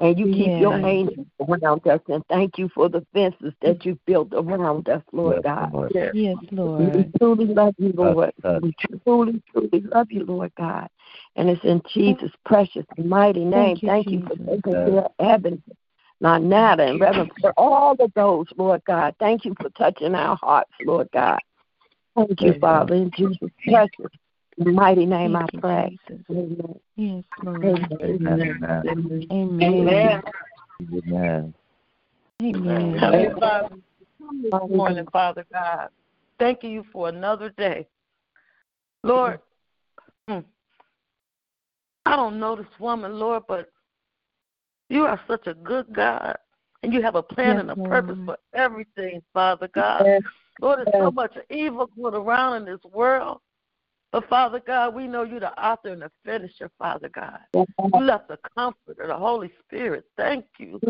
And 0.00 0.16
you 0.16 0.26
keep 0.26 0.60
your 0.60 0.78
Yes. 0.78 0.84
angels 0.84 1.26
around 1.40 1.86
us. 1.88 2.00
And 2.08 2.22
thank 2.28 2.56
you 2.56 2.68
for 2.68 2.88
the 2.88 3.04
fences 3.12 3.52
that 3.62 3.84
you've 3.84 4.04
built 4.06 4.32
around 4.32 4.88
us, 4.88 5.02
Lord 5.12 5.36
Yes, 5.36 5.42
God. 5.44 5.72
Lord. 5.72 5.92
Yes, 5.94 6.36
We 6.40 6.46
Lord. 6.52 7.14
truly 7.18 7.46
love 7.46 7.74
you, 7.78 7.92
Lord. 7.96 8.32
Touch, 8.42 8.42
touch. 8.42 8.62
We 8.62 8.74
truly, 9.04 9.42
truly 9.50 9.80
love 9.92 10.06
you, 10.10 10.24
Lord 10.24 10.52
God. 10.56 10.88
And 11.36 11.48
it's 11.48 11.64
in 11.64 11.82
Jesus' 11.92 12.32
precious 12.44 12.84
and 12.96 13.08
mighty 13.08 13.44
name. 13.44 13.52
Thank 13.52 13.82
you, 13.82 13.88
Thank 13.88 14.10
you 14.10 14.20
for 14.26 14.34
Jesus. 14.34 14.46
taking 14.46 14.72
care 14.72 14.98
of 14.98 15.12
Evan, 15.20 15.62
Nana, 16.20 16.82
and 16.82 17.00
Reverend, 17.00 17.30
for 17.40 17.52
all 17.56 17.96
of 17.98 18.12
those, 18.14 18.46
Lord 18.56 18.82
God. 18.86 19.14
Thank 19.20 19.44
you 19.44 19.54
for 19.60 19.70
touching 19.70 20.14
our 20.14 20.36
hearts, 20.36 20.72
Lord 20.84 21.08
God. 21.12 21.38
Thank 22.16 22.40
you, 22.40 22.54
Father. 22.60 22.94
In 22.94 23.10
Jesus' 23.16 23.50
precious 23.64 24.12
and 24.58 24.74
mighty 24.74 25.06
name 25.06 25.36
I 25.36 25.40
Thank 25.40 25.52
you, 25.54 25.60
pray. 25.60 25.98
Jesus. 26.08 26.24
Amen. 26.30 26.80
Yes, 26.96 27.24
Lord. 27.42 27.64
Amen. 27.64 28.00
Amen. 28.02 28.82
Amen. 28.88 29.26
Amen. 29.62 30.22
Amen. 30.82 31.54
Amen. 32.42 32.98
Heavenly 32.98 33.40
Father, 33.40 33.76
this 34.42 34.70
morning, 34.70 35.06
Father 35.12 35.44
God, 35.52 35.88
thanking 36.38 36.72
you 36.72 36.84
for 36.92 37.08
another 37.08 37.50
day. 37.50 37.86
Lord, 39.02 39.40
mm, 40.28 40.44
I 42.08 42.16
don't 42.16 42.40
know 42.40 42.56
this 42.56 42.64
woman, 42.78 43.18
Lord, 43.18 43.42
but 43.46 43.68
you 44.88 45.04
are 45.04 45.20
such 45.28 45.46
a 45.46 45.52
good 45.52 45.92
God, 45.94 46.36
and 46.82 46.90
you 46.90 47.02
have 47.02 47.16
a 47.16 47.22
plan 47.22 47.56
Yes, 47.56 47.60
and 47.60 47.70
a 47.70 47.74
Lord. 47.74 47.90
purpose 47.90 48.18
for 48.24 48.38
everything, 48.54 49.20
Father 49.34 49.68
God. 49.74 50.06
Lord, 50.62 50.78
there's 50.78 50.96
so 50.98 51.10
much 51.10 51.36
evil 51.50 51.90
going 52.00 52.14
around 52.14 52.56
in 52.56 52.64
this 52.64 52.92
world. 52.94 53.40
But 54.10 54.26
Father 54.30 54.62
God, 54.66 54.94
we 54.94 55.06
know 55.06 55.22
you're 55.22 55.38
the 55.38 55.52
author 55.62 55.90
and 55.90 56.00
the 56.00 56.10
finisher, 56.24 56.70
Father 56.78 57.10
God. 57.10 57.40
You 57.52 58.00
left 58.00 58.28
the 58.28 58.38
comforter, 58.56 59.06
the 59.06 59.14
Holy 59.14 59.52
Spirit. 59.66 60.04
Thank 60.16 60.46
you. 60.58 60.80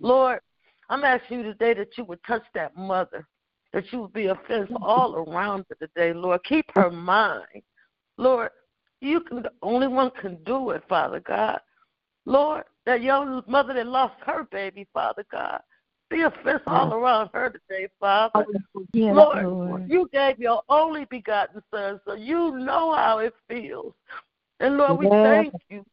Lord, 0.00 0.40
I'm 0.88 1.04
asking 1.04 1.40
you 1.40 1.44
today 1.44 1.74
that 1.74 1.98
you 1.98 2.04
would 2.04 2.24
touch 2.26 2.44
that 2.54 2.74
mother, 2.78 3.28
that 3.74 3.92
you 3.92 4.00
would 4.00 4.14
be 4.14 4.28
a 4.28 4.40
fence 4.48 4.70
all 4.80 5.16
around 5.16 5.66
her 5.68 5.86
today, 5.86 6.14
Lord. 6.14 6.42
Keep 6.44 6.64
her 6.74 6.90
mind. 6.90 7.62
Lord, 8.16 8.48
you 9.02 9.20
can 9.20 9.42
the 9.42 9.52
only 9.62 9.88
one 9.88 10.10
can 10.20 10.36
do 10.44 10.70
it, 10.70 10.82
Father 10.88 11.20
God. 11.20 11.60
Lord, 12.24 12.64
that 12.86 13.02
young 13.02 13.42
mother 13.46 13.74
that 13.74 13.86
lost 13.86 14.14
her 14.24 14.44
baby, 14.44 14.86
Father 14.94 15.24
God. 15.30 15.60
Be 16.08 16.22
a 16.22 16.30
fence 16.44 16.62
all 16.66 16.90
mm. 16.90 16.94
around 16.94 17.30
her 17.32 17.50
today, 17.50 17.88
Father. 17.98 18.44
Lord, 18.94 19.44
Lord. 19.44 19.90
you 19.90 20.08
gave 20.12 20.38
your 20.38 20.62
only 20.68 21.06
begotten 21.06 21.62
son, 21.72 22.00
so 22.06 22.14
you 22.14 22.52
know 22.58 22.94
how 22.94 23.18
it 23.18 23.34
feels. 23.48 23.94
And 24.60 24.76
Lord, 24.76 24.98
we 24.98 25.08
thank 25.08 25.54
you 25.70 25.84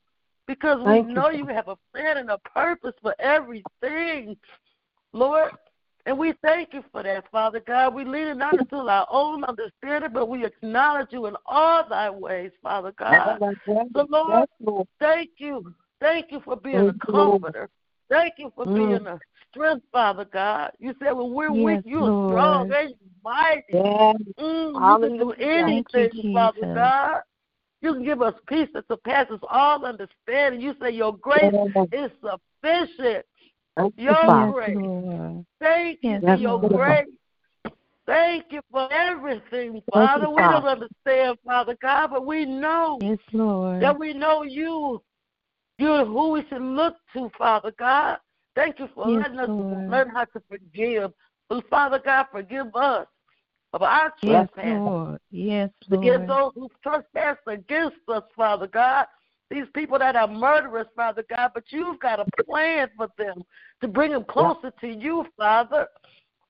because 0.46 0.80
we 0.80 0.86
Thank 0.86 1.08
you, 1.08 1.14
know 1.14 1.30
you 1.30 1.48
have 1.48 1.68
a 1.68 1.78
plan 1.94 2.18
and 2.18 2.30
a 2.30 2.38
purpose 2.38 2.94
for 3.02 3.16
everything, 3.20 4.36
Lord. 5.14 5.52
And 6.10 6.18
we 6.18 6.34
thank 6.42 6.74
you 6.74 6.84
for 6.92 7.04
that, 7.04 7.26
Father 7.32 7.60
God. 7.60 7.94
We 7.94 8.04
lean 8.04 8.40
not 8.40 8.58
into 8.58 8.78
our 8.78 9.06
own 9.12 9.44
understanding, 9.44 10.10
but 10.12 10.28
we 10.28 10.44
acknowledge 10.44 11.10
you 11.12 11.28
in 11.28 11.36
all 11.46 11.88
thy 11.88 12.10
ways, 12.10 12.50
Father 12.64 12.92
God. 12.98 13.38
So, 13.96 14.08
Lord, 14.10 14.50
thank 15.00 15.30
you. 15.38 15.72
Thank 16.02 16.32
you 16.32 16.42
for 16.44 16.56
being 16.56 16.80
a 16.80 16.86
you, 16.86 16.94
comforter. 16.94 17.70
Thank 18.10 18.34
you 18.40 18.52
for 18.56 18.66
Mm. 18.66 18.76
being 18.76 19.06
a 19.06 19.20
strength, 19.52 19.86
Father 19.92 20.26
God. 20.26 20.72
You 20.80 20.96
said 20.98 21.12
when 21.12 21.32
we're 21.32 21.52
Yes, 21.52 21.64
weak, 21.64 21.82
you're 21.86 22.10
Lord. 22.10 22.32
strong 22.32 22.72
and 22.74 22.96
mighty. 23.24 23.62
Yes. 23.70 24.16
Mm, 24.40 24.74
you 24.74 25.10
can 25.10 25.18
do. 25.20 25.34
Thank 25.38 25.40
you, 25.40 25.48
anything, 25.48 26.34
Father 26.34 26.60
Jesus. 26.62 26.74
God. 26.74 27.22
You 27.82 27.94
can 27.94 28.04
give 28.04 28.24
us 28.24 28.34
peace 28.48 28.70
that 28.74 28.88
surpasses 28.88 29.40
all 29.48 29.86
understanding. 29.86 30.60
You 30.60 30.74
say 30.82 30.90
your 30.90 31.16
grace 31.16 31.54
Yes. 31.54 31.88
is 31.92 32.12
sufficient. 32.20 33.28
Thank 33.78 33.94
you, 33.98 34.04
Your 34.06 34.16
Father. 34.26 34.52
Grace. 34.52 34.76
Lord. 34.76 35.46
Thank 35.60 36.00
you 36.02 36.10
Yes, 36.12 36.22
for 36.24 36.36
your 36.38 36.60
Lord. 36.60 36.74
grace. 36.74 37.74
Thank 38.06 38.46
you 38.50 38.62
for 38.72 38.92
everything, 38.92 39.76
you, 39.76 39.82
Father. 39.92 40.30
We 40.30 40.42
don't 40.42 40.66
understand, 40.66 41.38
Father 41.46 41.78
God, 41.82 42.10
but 42.12 42.26
we 42.26 42.44
know 42.46 42.98
Yes, 43.02 43.20
Lord. 43.32 43.82
that 43.82 44.00
we 44.00 44.14
know 44.14 44.44
you. 44.44 45.02
You're 45.78 46.06
who 46.06 46.32
we 46.32 46.46
should 46.50 46.62
look 46.62 46.96
to, 47.14 47.30
Father 47.38 47.72
God. 47.78 48.18
Thank 48.56 48.80
you 48.80 48.90
for 48.94 49.10
Yes, 49.10 49.22
letting 49.22 49.40
us 49.40 49.48
Lord. 49.48 49.90
learn 49.90 50.10
how 50.10 50.26
to 50.26 50.42
forgive. 50.50 51.12
But 51.48 51.70
Father 51.70 52.02
God, 52.04 52.26
forgive 52.32 52.76
us 52.76 53.08
of 53.74 53.82
our 53.82 54.12
Yes, 54.24 54.48
trespasses. 54.56 54.82
Lord. 54.82 55.20
Yes, 55.32 55.70
Lord. 55.88 56.04
Forgive 56.04 56.28
Lord. 56.28 56.30
those 56.30 56.52
who 56.56 56.70
trespass 56.84 57.38
against 57.48 57.98
us, 58.08 58.24
Father 58.36 58.68
God. 58.68 59.06
These 59.50 59.66
people 59.74 59.98
that 60.00 60.16
are 60.16 60.28
murderers, 60.28 60.88
Father 60.96 61.24
God, 61.30 61.52
but 61.54 61.64
you've 61.70 62.00
got 62.00 62.20
a 62.20 62.44
plan 62.44 62.90
for 62.96 63.08
them 63.18 63.44
to 63.82 63.88
bring 63.88 64.12
them 64.12 64.24
closer 64.24 64.72
to 64.82 64.88
you, 64.88 65.26
Father. 65.38 65.88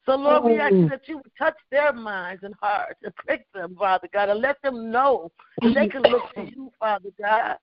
So, 0.06 0.16
Lord, 0.16 0.44
we 0.44 0.58
ask 0.58 0.74
mm-hmm. 0.74 0.90
that 0.90 1.08
you 1.08 1.18
would 1.18 1.32
touch 1.38 1.56
their 1.72 1.94
minds 1.94 2.44
and 2.44 2.56
hearts 2.62 3.00
and 3.04 3.16
prick 3.16 3.46
them, 3.54 3.76
Father 3.78 4.10
God, 4.12 4.30
and 4.30 4.42
let 4.42 4.62
them 4.62 4.92
know 4.92 5.32
that 5.62 5.74
they 5.74 5.88
can 5.88 6.02
look 6.02 6.24
to 6.36 6.42
you, 6.44 6.72
Father 6.80 7.10
God, 7.22 7.58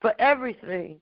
for 0.00 0.14
everything. 0.20 1.00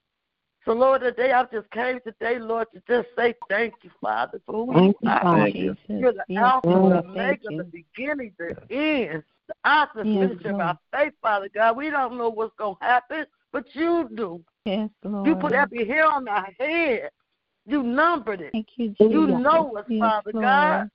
So, 0.65 0.73
Lord, 0.73 1.01
today 1.01 1.33
I 1.33 1.45
just 1.45 1.71
came 1.71 1.99
today, 2.07 2.39
Lord, 2.39 2.69
to 2.75 2.83
just 2.87 3.09
say 3.17 3.35
thank 3.49 3.75
you, 3.83 3.91
Father, 4.01 4.41
for 4.45 4.67
who 4.67 4.73
Thank 4.75 4.97
you 5.01 5.09
you, 5.09 5.11
are. 5.11 5.21
Father. 5.23 5.49
You, 5.49 5.73
Jesus. 5.73 5.79
You're 5.89 6.13
the 6.13 6.25
Yes, 6.29 6.43
Alpha 6.43 6.69
Lord. 6.69 6.93
and 6.93 7.05
Thank 7.07 7.17
Omega, 7.17 7.41
you. 7.51 7.57
the 7.57 7.65
beginning, 7.65 8.33
the 8.39 8.49
end, 8.71 9.23
the 9.49 9.69
author 9.69 10.01
and 10.01 10.15
Yes, 10.15 10.29
finisher 10.29 10.51
of 10.51 10.61
our 10.61 10.79
faith, 10.93 11.15
Father 11.23 11.49
God. 11.55 11.77
We 11.77 11.91
don't 11.91 12.19
know 12.19 12.29
what's 12.29 12.55
going 12.59 12.77
to 12.81 12.85
happen, 12.85 13.25
but 13.53 13.65
you 13.75 14.09
do. 14.15 14.43
Yes, 14.65 14.91
Lord. 15.05 15.27
You 15.27 15.37
put 15.37 15.53
every 15.53 15.87
hair 15.87 16.07
on 16.07 16.29
our 16.29 16.49
head. 16.59 17.11
You 17.67 17.83
numbered 17.83 18.41
it. 18.41 18.53
Thank 18.53 18.69
you, 18.77 18.89
Jesus. 18.89 19.13
You 19.13 19.27
know 19.27 19.77
us, 19.77 19.85
Yes, 19.89 20.01
Father 20.01 20.31
Lord. 20.33 20.45
God. 20.45 20.91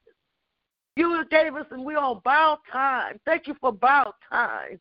You 0.95 1.25
gave 1.29 1.55
us, 1.55 1.65
and 1.71 1.83
we're 1.83 1.97
on 1.97 2.21
bow 2.23 2.59
time. 2.71 3.19
Thank 3.25 3.47
you 3.47 3.55
for 3.59 3.71
bow 3.71 4.13
time. 4.31 4.79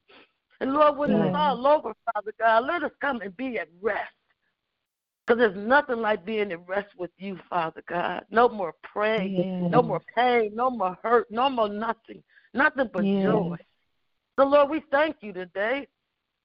And 0.61 0.75
Lord, 0.75 0.97
when 0.97 1.11
Yes. 1.11 1.27
it's 1.29 1.37
all 1.37 1.67
over, 1.67 1.93
Father 2.13 2.33
God, 2.39 2.65
let 2.67 2.83
us 2.83 2.93
come 3.01 3.21
and 3.23 3.37
be 3.37 3.59
at 3.59 3.69
rest. 3.81 4.13
Because 5.27 5.39
there's 5.39 5.67
nothing 5.67 5.99
like 5.99 6.25
being 6.25 6.53
at 6.53 6.69
rest 6.69 6.89
with 6.99 7.11
you, 7.17 7.39
Father 7.49 7.83
God. 7.89 8.25
No 8.31 8.49
more 8.49 8.75
pain, 8.95 9.35
Yes. 9.37 9.71
no 9.71 9.83
more 9.83 10.03
pain, 10.15 10.53
no 10.55 10.69
more 10.71 10.99
hurt, 11.03 11.31
no 11.31 11.49
more 11.49 11.69
nothing. 11.69 12.23
Nothing 12.55 12.91
but 12.93 13.05
Yes. 13.05 13.25
joy. 13.25 13.57
So, 14.39 14.45
Lord, 14.47 14.71
we 14.71 14.81
thank 14.91 15.17
you 15.21 15.33
today. 15.33 15.87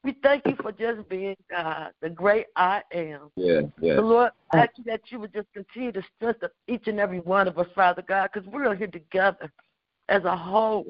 We 0.07 0.15
thank 0.23 0.45
you 0.45 0.55
for 0.61 0.71
just 0.71 1.09
being 1.09 1.35
God, 1.51 1.91
the 2.01 2.09
great 2.09 2.45
I 2.55 2.81
am. 2.93 3.29
Yes, 3.35 3.65
yes. 3.81 3.97
So, 3.97 4.03
Lord, 4.03 4.31
I 4.53 4.59
ask 4.59 4.77
you 4.77 4.85
that 4.85 5.01
you 5.09 5.19
would 5.19 5.33
just 5.33 5.49
continue 5.53 5.91
to 5.91 6.01
strengthen 6.15 6.47
each 6.69 6.87
and 6.87 6.97
every 6.97 7.19
one 7.19 7.45
of 7.45 7.59
us, 7.59 7.67
Father 7.75 8.01
God, 8.07 8.29
because 8.33 8.47
we're 8.47 8.73
here 8.73 8.87
together 8.87 9.51
as 10.07 10.23
a 10.23 10.33
whole, 10.33 10.85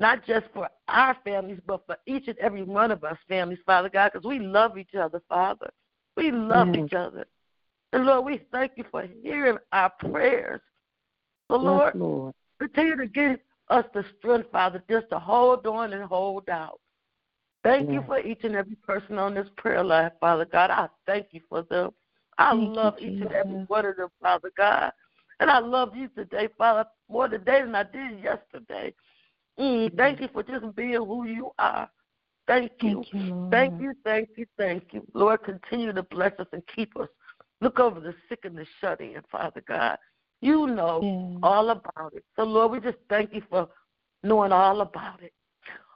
not 0.00 0.26
just 0.26 0.46
for 0.52 0.68
our 0.88 1.16
families, 1.24 1.60
but 1.64 1.86
for 1.86 1.96
each 2.06 2.26
and 2.26 2.36
every 2.38 2.64
one 2.64 2.90
of 2.90 3.04
us 3.04 3.16
families, 3.28 3.60
Father 3.64 3.88
God, 3.88 4.10
because 4.12 4.26
we 4.26 4.40
love 4.40 4.76
each 4.76 4.96
other, 4.96 5.22
Father. 5.28 5.70
We 6.16 6.32
love 6.32 6.74
Yes. 6.74 6.86
each 6.86 6.92
other. 6.92 7.26
And, 7.92 8.04
Lord, 8.04 8.24
we 8.24 8.40
thank 8.50 8.72
you 8.74 8.84
for 8.90 9.06
hearing 9.22 9.58
our 9.70 9.92
prayers. 10.00 10.60
So, 11.48 11.54
Yes, 11.54 11.62
Lord, 11.62 11.94
Lord. 11.94 12.34
continue 12.58 12.96
to 12.96 13.06
give 13.06 13.38
us 13.70 13.84
the 13.94 14.04
strength, 14.18 14.50
Father, 14.50 14.82
just 14.90 15.08
to 15.10 15.20
hold 15.20 15.68
on 15.68 15.92
and 15.92 16.02
hold 16.02 16.48
out. 16.48 16.80
Thank 17.64 17.90
you 17.90 18.04
for 18.06 18.20
each 18.20 18.44
and 18.44 18.54
every 18.54 18.76
person 18.76 19.18
on 19.18 19.34
this 19.34 19.48
prayer 19.56 19.82
line, 19.82 20.10
Father 20.20 20.44
God. 20.44 20.70
I 20.70 20.86
thank 21.06 21.28
you 21.30 21.40
for 21.48 21.62
them. 21.62 21.90
I 22.36 22.50
Thank 22.50 22.62
you, 22.62 22.68
love 22.74 22.94
each 23.00 23.20
and 23.22 23.32
every 23.32 23.64
one 23.68 23.86
of 23.86 23.96
them, 23.96 24.10
Father 24.20 24.50
God. 24.56 24.92
And 25.40 25.50
I 25.50 25.58
love 25.60 25.96
you 25.96 26.08
today, 26.08 26.48
Father, 26.58 26.84
more 27.08 27.26
today 27.26 27.62
than 27.62 27.74
I 27.74 27.84
did 27.84 28.22
yesterday. 28.22 28.94
Mm, 29.58 29.96
thank 29.96 30.20
you 30.20 30.28
for 30.32 30.42
just 30.42 30.76
being 30.76 30.94
who 30.94 31.26
you 31.26 31.50
are. 31.58 31.88
Thank 32.46 32.72
you. 32.82 33.04
Thank 33.12 33.14
you, 33.14 33.48
Thank 33.50 33.80
you, 33.80 33.94
thank 34.04 34.28
you, 34.36 34.46
thank 34.58 34.84
you. 34.92 35.06
Lord, 35.14 35.42
continue 35.44 35.92
to 35.92 36.02
bless 36.02 36.38
us 36.38 36.46
and 36.52 36.62
keep 36.74 36.96
us. 36.98 37.08
Look 37.60 37.80
over 37.80 37.98
the 37.98 38.14
sick 38.28 38.40
and 38.44 38.58
the 38.58 38.66
shut 38.80 39.00
in, 39.00 39.22
Father 39.30 39.62
God. 39.66 39.96
You 40.42 40.66
know 40.66 41.38
all 41.42 41.70
about 41.70 42.12
it. 42.14 42.24
So, 42.36 42.44
Lord, 42.44 42.72
we 42.72 42.80
just 42.80 43.02
thank 43.08 43.32
you 43.32 43.42
for 43.48 43.68
knowing 44.22 44.52
all 44.52 44.82
about 44.82 45.22
it. 45.22 45.32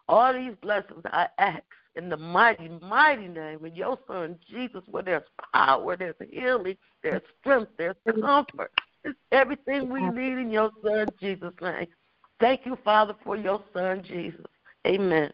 All 0.08 0.32
these 0.32 0.54
blessings 0.62 1.02
I 1.06 1.28
ask 1.38 1.62
in 1.96 2.08
the 2.08 2.16
mighty, 2.16 2.68
mighty 2.80 3.28
name 3.28 3.64
of 3.64 3.76
your 3.76 3.98
Son, 4.06 4.38
Jesus, 4.50 4.82
where 4.86 5.02
there's 5.02 5.22
power, 5.52 5.96
there's 5.96 6.14
healing, 6.30 6.76
there's 7.02 7.22
strength, 7.40 7.72
there's 7.76 7.96
comfort. 8.20 8.72
It's 9.04 9.18
everything 9.32 9.92
we 9.92 10.00
need 10.00 10.38
in 10.38 10.50
your 10.50 10.70
Son, 10.84 11.08
Jesus' 11.20 11.52
name. 11.60 11.86
Thank 12.40 12.66
you, 12.66 12.78
Father, 12.84 13.14
for 13.24 13.36
your 13.36 13.62
Son, 13.74 14.02
Jesus. 14.02 14.46
Amen. 14.86 15.32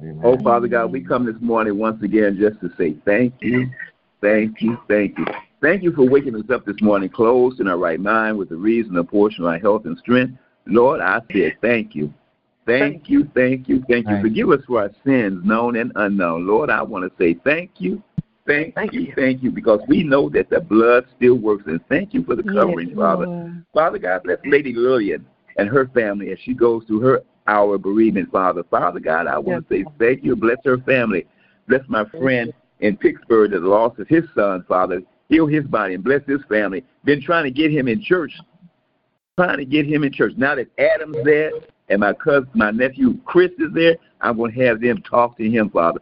amen. 0.00 0.20
Oh, 0.24 0.38
Father 0.38 0.68
God, 0.68 0.92
we 0.92 1.02
come 1.02 1.26
this 1.26 1.40
morning 1.40 1.76
once 1.76 2.02
again 2.02 2.38
just 2.40 2.60
to 2.60 2.70
say 2.78 2.96
thank 3.04 3.34
you, 3.40 3.68
thank 4.22 4.62
you, 4.62 4.78
thank 4.88 5.18
you. 5.18 5.26
Thank 5.60 5.82
you 5.82 5.92
for 5.92 6.08
waking 6.08 6.34
us 6.36 6.48
up 6.50 6.64
this 6.64 6.80
morning 6.80 7.10
closed 7.10 7.60
in 7.60 7.68
our 7.68 7.76
right 7.76 8.00
mind 8.00 8.38
with 8.38 8.48
the 8.48 8.56
reason, 8.56 8.96
a 8.96 9.04
portion 9.04 9.44
of 9.44 9.50
our 9.50 9.58
health 9.58 9.84
and 9.84 9.98
strength. 9.98 10.38
Lord, 10.66 11.00
I 11.00 11.20
said 11.32 11.56
thank 11.60 11.94
you. 11.94 12.12
Thank 12.66 13.10
you, 13.10 13.28
thank 13.34 13.68
you, 13.68 13.84
thank 13.88 14.08
you. 14.08 14.20
Forgive 14.22 14.50
us 14.50 14.60
for 14.66 14.80
our 14.80 14.90
sins, 15.04 15.44
known 15.44 15.76
and 15.76 15.92
unknown. 15.96 16.46
Lord, 16.46 16.70
I 16.70 16.82
want 16.82 17.10
to 17.10 17.22
say 17.22 17.38
thank 17.44 17.72
you, 17.78 18.02
thank 18.46 18.74
you, 18.92 19.12
thank 19.16 19.42
you, 19.42 19.50
because 19.50 19.80
we 19.88 20.02
know 20.02 20.30
that 20.30 20.48
the 20.50 20.60
blood 20.60 21.06
still 21.16 21.34
works. 21.34 21.64
And 21.66 21.80
thank 21.88 22.14
you 22.14 22.22
for 22.22 22.36
the 22.36 22.42
covering, 22.42 22.88
Yes, 22.88 22.96
Father. 22.96 23.26
Lord. 23.26 23.64
Father 23.74 23.98
God, 23.98 24.22
bless 24.22 24.38
Lady 24.44 24.72
Lillian 24.72 25.26
and 25.56 25.68
her 25.68 25.88
family 25.88 26.30
as 26.32 26.38
she 26.42 26.54
goes 26.54 26.84
through 26.84 27.00
her 27.00 27.22
hour 27.46 27.74
of 27.74 27.82
bereavement, 27.82 28.30
Father. 28.30 28.62
Father 28.70 29.00
God, 29.00 29.26
I 29.26 29.38
want 29.38 29.68
to 29.68 29.74
say 29.74 29.84
thank 29.98 30.24
you. 30.24 30.36
Bless 30.36 30.58
her 30.64 30.78
family. 30.78 31.26
Bless 31.68 31.82
my 31.88 32.04
friend 32.18 32.52
in 32.80 32.96
Pittsburgh 32.96 33.50
that 33.50 33.62
lost 33.62 33.98
of 33.98 34.08
his 34.08 34.24
son, 34.34 34.64
Father. 34.68 35.02
Heal 35.30 35.46
his 35.46 35.64
body 35.64 35.94
and 35.94 36.02
bless 36.02 36.22
his 36.26 36.40
family. 36.48 36.84
Been 37.04 37.22
trying 37.22 37.44
to 37.44 37.52
get 37.52 37.70
him 37.70 37.86
in 37.86 38.02
church. 38.02 38.32
Trying 39.38 39.58
to 39.58 39.64
get 39.64 39.86
him 39.86 40.02
in 40.02 40.12
church. 40.12 40.32
Now 40.36 40.56
that 40.56 40.68
Adam's 40.76 41.16
there 41.24 41.52
and 41.88 42.00
my 42.00 42.12
cousin, 42.12 42.50
my 42.52 42.72
nephew 42.72 43.16
Chris 43.24 43.52
is 43.58 43.72
there, 43.72 43.96
I'm 44.20 44.36
going 44.36 44.52
to 44.52 44.66
have 44.66 44.80
them 44.80 45.00
talk 45.02 45.38
to 45.38 45.48
him, 45.48 45.70
Father, 45.70 46.00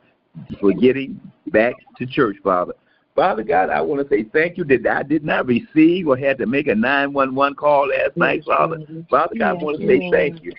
for 0.59 0.72
getting 0.72 1.20
back 1.49 1.74
to 1.99 2.07
church, 2.07 2.37
Father. 2.43 2.72
Father 3.14 3.43
God, 3.43 3.68
I 3.68 3.83
want 3.83 4.01
to 4.01 4.09
say 4.09 4.24
thank 4.33 4.57
you 4.57 4.64
that 4.64 4.87
I 4.87 5.03
did 5.03 5.24
not 5.24 5.47
receive 5.47 6.09
or 6.09 6.16
had 6.16 6.39
to 6.39 6.47
make 6.47 6.66
a 6.68 6.74
911 6.74 7.55
call 7.57 7.89
last 7.89 8.16
night, 8.16 8.45
Father. 8.47 8.79
Father 9.11 9.35
God, 9.39 9.51
I 9.51 9.62
want 9.62 9.79
to 9.79 9.87
say 9.87 10.11
thank 10.11 10.43
you. 10.43 10.55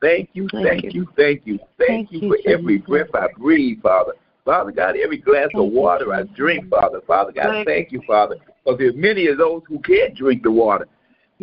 Thank 0.00 0.30
you, 0.34 0.48
thank 0.52 0.94
you, 0.94 1.08
thank 1.16 1.46
you, 1.46 1.58
thank 1.78 2.12
you 2.12 2.20
for 2.20 2.38
every 2.46 2.78
breath 2.78 3.08
I 3.14 3.26
breathe, 3.36 3.80
Father. 3.82 4.12
Father 4.44 4.72
God, 4.72 4.96
every 4.96 5.18
glass 5.18 5.48
of 5.54 5.72
water 5.72 6.12
I 6.12 6.22
drink, 6.22 6.68
Father. 6.68 7.00
Father 7.06 7.32
God, 7.32 7.64
thank 7.64 7.92
you, 7.92 8.02
Father. 8.06 8.36
Because 8.64 8.78
there's 8.78 8.94
many 8.94 9.26
of 9.28 9.38
those 9.38 9.62
who 9.66 9.78
can't 9.80 10.14
drink 10.14 10.42
the 10.42 10.50
water. 10.50 10.86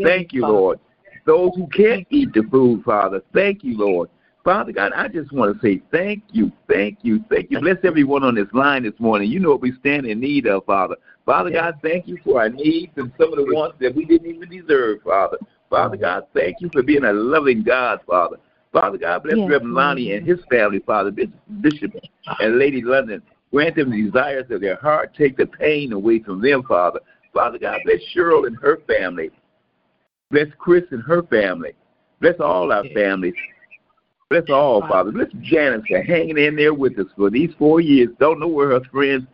Thank 0.02 0.34
you, 0.34 0.46
Lord. 0.46 0.80
Those 1.26 1.52
who 1.56 1.68
can't 1.68 2.06
eat 2.10 2.34
the 2.34 2.44
food, 2.44 2.84
Father. 2.84 3.22
Thank 3.34 3.64
you, 3.64 3.78
Lord. 3.78 4.10
Father 4.44 4.72
God, 4.72 4.92
I 4.96 5.08
just 5.08 5.32
want 5.32 5.56
to 5.56 5.62
say 5.62 5.82
thank 5.92 6.24
you, 6.32 6.52
thank 6.68 7.00
you, 7.04 7.24
thank 7.30 7.52
you. 7.52 7.60
Bless 7.60 7.78
everyone 7.84 8.24
on 8.24 8.34
this 8.34 8.48
line 8.54 8.84
this 8.84 9.00
morning. 9.00 9.30
You 9.30 9.40
know 9.40 9.52
what 9.52 9.62
we 9.62 9.74
stand 9.80 10.08
in 10.08 10.20
need 10.20 10.48
of, 10.48 10.66
Father. 10.66 10.96
Father 11.28 11.52
God, 11.52 11.76
thank 11.84 12.08
you 12.08 12.18
for 12.24 12.40
our 12.42 12.50
needs 12.50 12.92
and 12.96 13.12
some 13.20 13.32
of 13.34 13.38
the 13.38 13.54
wants 13.54 13.78
that 13.80 13.96
we 13.96 14.06
didn't 14.06 14.36
even 14.36 14.50
deserve, 14.50 15.04
Father. 15.04 15.38
Father 15.70 15.96
God, 15.96 16.26
thank 16.34 16.58
you 16.60 16.70
for 16.74 16.82
being 16.82 17.04
a 17.04 17.14
loving 17.14 17.64
God, 17.64 18.00
Father. 18.08 18.38
Father 18.72 18.98
God, 18.98 19.24
bless 19.24 19.38
Yes, 19.38 19.50
Reverend 19.50 19.74
Lonnie 19.74 20.14
and 20.14 20.26
his 20.26 20.40
family, 20.50 20.80
Father, 20.80 21.12
Bishop 21.62 21.94
and 22.40 22.58
Lady 22.58 22.82
London. 22.82 23.22
Grant 23.52 23.76
them 23.76 23.92
the 23.92 24.02
desires 24.02 24.46
of 24.50 24.62
their 24.62 24.78
heart. 24.78 25.14
Take 25.18 25.36
the 25.36 25.46
pain 25.46 25.92
away 25.92 26.20
from 26.20 26.42
them, 26.42 26.64
Father. 26.64 27.02
Father 27.34 27.58
God, 27.58 27.80
bless 27.86 28.00
Cheryl 28.16 28.48
and 28.48 28.58
her 28.58 28.80
family. 28.88 29.30
Bless 30.30 30.48
Chris 30.58 30.84
and 30.92 31.04
her 31.04 31.24
family. 31.24 31.74
Bless 32.22 32.40
all 32.40 32.72
our 32.72 32.86
families. 32.94 33.34
Bless 34.30 34.50
all, 34.50 34.80
Father. 34.88 35.12
Bless 35.12 35.28
Janice 35.42 35.84
for 35.90 36.02
hanging 36.02 36.38
in 36.38 36.56
there 36.56 36.74
with 36.74 36.98
us 36.98 37.08
for 37.18 37.30
these 37.30 37.50
four 37.60 37.82
years. 37.82 38.10
Don't 38.20 38.40
know 38.40 38.48
where 38.48 38.70
her 38.70 38.82
friends 38.90 39.26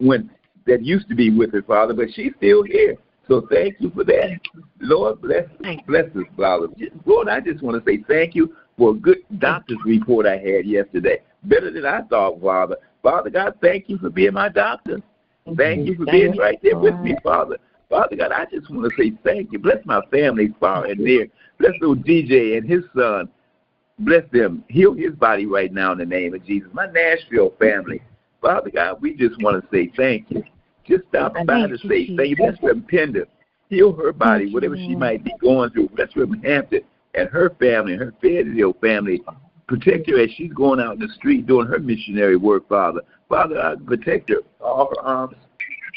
went 0.00 0.28
that 0.66 0.84
used 0.84 1.08
to 1.08 1.14
be 1.14 1.30
with 1.30 1.52
her, 1.52 1.62
Father, 1.62 1.94
but 1.94 2.08
she's 2.12 2.32
still 2.36 2.64
here. 2.64 2.96
So 3.30 3.46
thank 3.48 3.76
you 3.78 3.90
for 3.90 4.02
that. 4.04 4.40
Lord, 4.80 5.22
bless 5.22 5.44
bless 5.86 6.06
us, 6.16 6.24
Father. 6.36 6.66
Lord, 7.06 7.28
I 7.28 7.38
just 7.38 7.62
want 7.62 7.82
to 7.82 7.88
say 7.88 8.02
thank 8.08 8.34
you 8.34 8.56
for 8.76 8.90
a 8.90 8.94
good 8.94 9.18
doctor's 9.38 9.78
report 9.84 10.26
I 10.26 10.36
had 10.36 10.66
yesterday. 10.66 11.22
Better 11.44 11.70
than 11.70 11.86
I 11.86 12.02
thought, 12.02 12.40
Father. 12.40 12.76
Father 13.04 13.30
God, 13.30 13.54
thank 13.62 13.88
you 13.88 13.98
for 13.98 14.10
being 14.10 14.32
my 14.32 14.48
doctor. 14.48 15.00
Thank 15.56 15.86
you 15.86 15.94
for 15.94 16.06
being 16.06 16.36
right 16.36 16.58
there 16.60 16.76
with 16.76 17.00
me, 17.02 17.14
Father. 17.22 17.58
Father 17.88 18.16
God, 18.16 18.32
I 18.32 18.46
just 18.46 18.68
want 18.68 18.92
to 18.92 18.96
say 19.00 19.12
thank 19.22 19.52
you. 19.52 19.60
Bless 19.60 19.84
my 19.84 20.00
family 20.10 20.52
far 20.58 20.86
and 20.86 20.98
near. 20.98 21.28
Bless 21.60 21.72
little 21.80 21.94
DJ 21.94 22.58
and 22.58 22.68
his 22.68 22.82
son. 22.96 23.28
Bless 24.00 24.24
them. 24.32 24.64
Heal 24.68 24.94
his 24.94 25.12
body 25.12 25.46
right 25.46 25.72
now 25.72 25.92
in 25.92 25.98
the 25.98 26.04
name 26.04 26.34
of 26.34 26.44
Jesus. 26.44 26.68
My 26.72 26.86
Nashville 26.86 27.54
family. 27.60 28.02
Father 28.40 28.70
God, 28.70 29.00
we 29.00 29.14
just 29.14 29.40
want 29.40 29.62
to 29.62 29.68
say 29.70 29.92
thank 29.96 30.26
you. 30.30 30.42
Just 30.90 31.04
stop 31.08 31.34
by 31.34 31.68
to 31.68 31.78
say 31.78 32.08
thank 32.16 32.30
you. 32.30 32.36
Bless 32.36 32.56
Reverend 32.62 32.88
Pender. 32.88 33.26
Heal 33.68 33.92
her 33.92 34.12
body, 34.12 34.52
whatever 34.52 34.76
she 34.76 34.96
might 34.96 35.22
be 35.22 35.32
going 35.40 35.70
through. 35.70 35.90
Bless 35.90 36.08
Reverend 36.16 36.44
Hampton 36.44 36.80
and 37.14 37.28
her 37.28 37.50
family 37.60 37.92
and 37.92 38.02
her 38.02 38.14
Fayetteville 38.20 38.74
family. 38.80 39.22
Protect 39.68 40.10
her 40.10 40.20
as 40.20 40.30
she's 40.32 40.52
going 40.52 40.80
out 40.80 40.94
in 40.94 40.98
the 40.98 41.14
street 41.14 41.46
doing 41.46 41.68
her 41.68 41.78
missionary 41.78 42.36
work, 42.36 42.68
Father. 42.68 43.02
Father, 43.28 43.60
I 43.60 43.76
protect 43.86 44.30
her, 44.30 44.38
all 44.60 44.92
her 44.96 45.06
arms. 45.06 45.36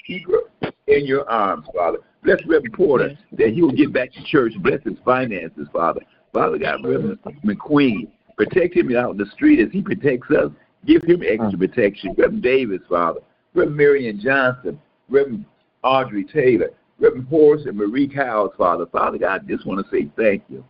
Keep 0.05 0.27
her 0.29 0.71
in 0.85 1.05
your 1.05 1.27
arms, 1.27 1.65
Father. 1.75 1.97
Bless 2.23 2.39
Reverend 2.45 2.73
Porter 2.73 3.17
that 3.31 3.49
he 3.49 3.63
will 3.63 3.71
get 3.71 3.91
back 3.91 4.13
to 4.13 4.23
church. 4.25 4.53
Bless 4.59 4.83
his 4.83 4.97
finances, 5.03 5.67
Father. 5.73 6.01
Father 6.33 6.59
God, 6.59 6.85
Reverend 6.85 7.17
McQueen, 7.43 8.07
protect 8.37 8.75
him 8.75 8.95
out 8.95 9.11
in 9.11 9.17
the 9.17 9.25
street 9.33 9.59
as 9.59 9.71
he 9.71 9.81
protects 9.81 10.29
us. 10.29 10.51
Give 10.85 11.03
him 11.03 11.23
extra 11.27 11.57
protection. 11.57 12.13
Reverend 12.15 12.43
Davis, 12.43 12.81
Father. 12.87 13.21
Reverend 13.53 13.77
Marion 13.77 14.19
Johnson. 14.19 14.79
Reverend 15.09 15.45
Audrey 15.83 16.23
Taylor. 16.23 16.69
Reverend 16.99 17.27
Horace 17.27 17.65
and 17.65 17.77
Marie 17.77 18.07
Cowles, 18.07 18.51
Father. 18.57 18.85
Father 18.85 19.17
God, 19.17 19.41
I 19.43 19.47
just 19.47 19.65
want 19.65 19.85
to 19.85 19.91
say 19.91 20.09
thank 20.15 20.43
you. 20.47 20.63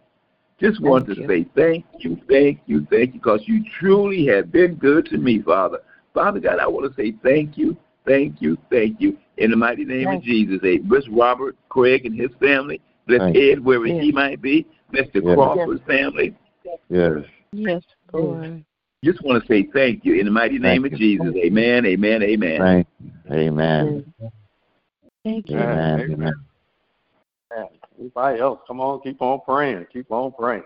Just 0.59 0.81
want 0.81 1.05
to 1.07 1.15
say 1.27 1.45
thank 1.55 1.85
you, 1.99 2.17
thank 2.29 2.61
you, 2.67 2.87
thank 2.89 3.13
you, 3.13 3.19
because 3.19 3.41
you 3.45 3.65
truly 3.79 4.25
have 4.27 4.51
been 4.51 4.75
good 4.75 5.05
to 5.07 5.17
me, 5.17 5.41
Father. 5.41 5.79
Father 6.13 6.39
God, 6.39 6.59
I 6.59 6.67
want 6.67 6.89
to 6.89 7.01
say 7.01 7.13
thank 7.23 7.57
you, 7.57 7.75
thank 8.05 8.41
you, 8.41 8.57
thank 8.69 9.01
you. 9.01 9.17
In 9.37 9.51
the 9.51 9.57
mighty 9.57 9.83
name 9.83 10.07
of 10.07 10.21
Jesus, 10.21 10.59
eh, 10.63 10.67
hey, 10.67 10.77
bless 10.77 11.07
Robert, 11.09 11.57
Craig, 11.69 12.05
and 12.05 12.17
his 12.17 12.29
family. 12.39 12.79
Bless 13.07 13.19
Thank 13.19 13.35
Ed 13.35 13.59
wherever 13.59 13.85
he 13.85 14.11
might 14.11 14.41
be. 14.41 14.65
Bless 14.91 15.07
the 15.13 15.21
Yes. 15.21 15.35
Crawford 15.35 15.81
family. 15.85 16.33
Yes. 16.89 17.25
Yes, 17.51 17.83
Lord. 18.13 18.63
Just 19.03 19.21
want 19.23 19.41
to 19.41 19.47
say 19.47 19.67
thank 19.73 20.05
you 20.05 20.15
in 20.19 20.25
the 20.25 20.31
mighty 20.31 20.57
name 20.57 20.85
of 20.85 20.95
Jesus. 20.95 21.35
Amen, 21.35 21.85
amen, 21.85 22.23
amen. 22.23 22.61
Thank 22.61 22.87
you. 22.99 23.35
Amen. 23.35 24.05
Thank 25.23 25.49
you. 25.49 25.59
Amen. 25.59 26.11
Amen. 26.11 26.33
Anybody 27.99 28.39
else? 28.39 28.59
Come 28.67 28.79
on, 28.79 29.01
keep 29.01 29.21
on 29.21 29.41
praying. 29.45 29.85
Keep 29.91 30.11
on 30.11 30.31
praying. 30.31 30.63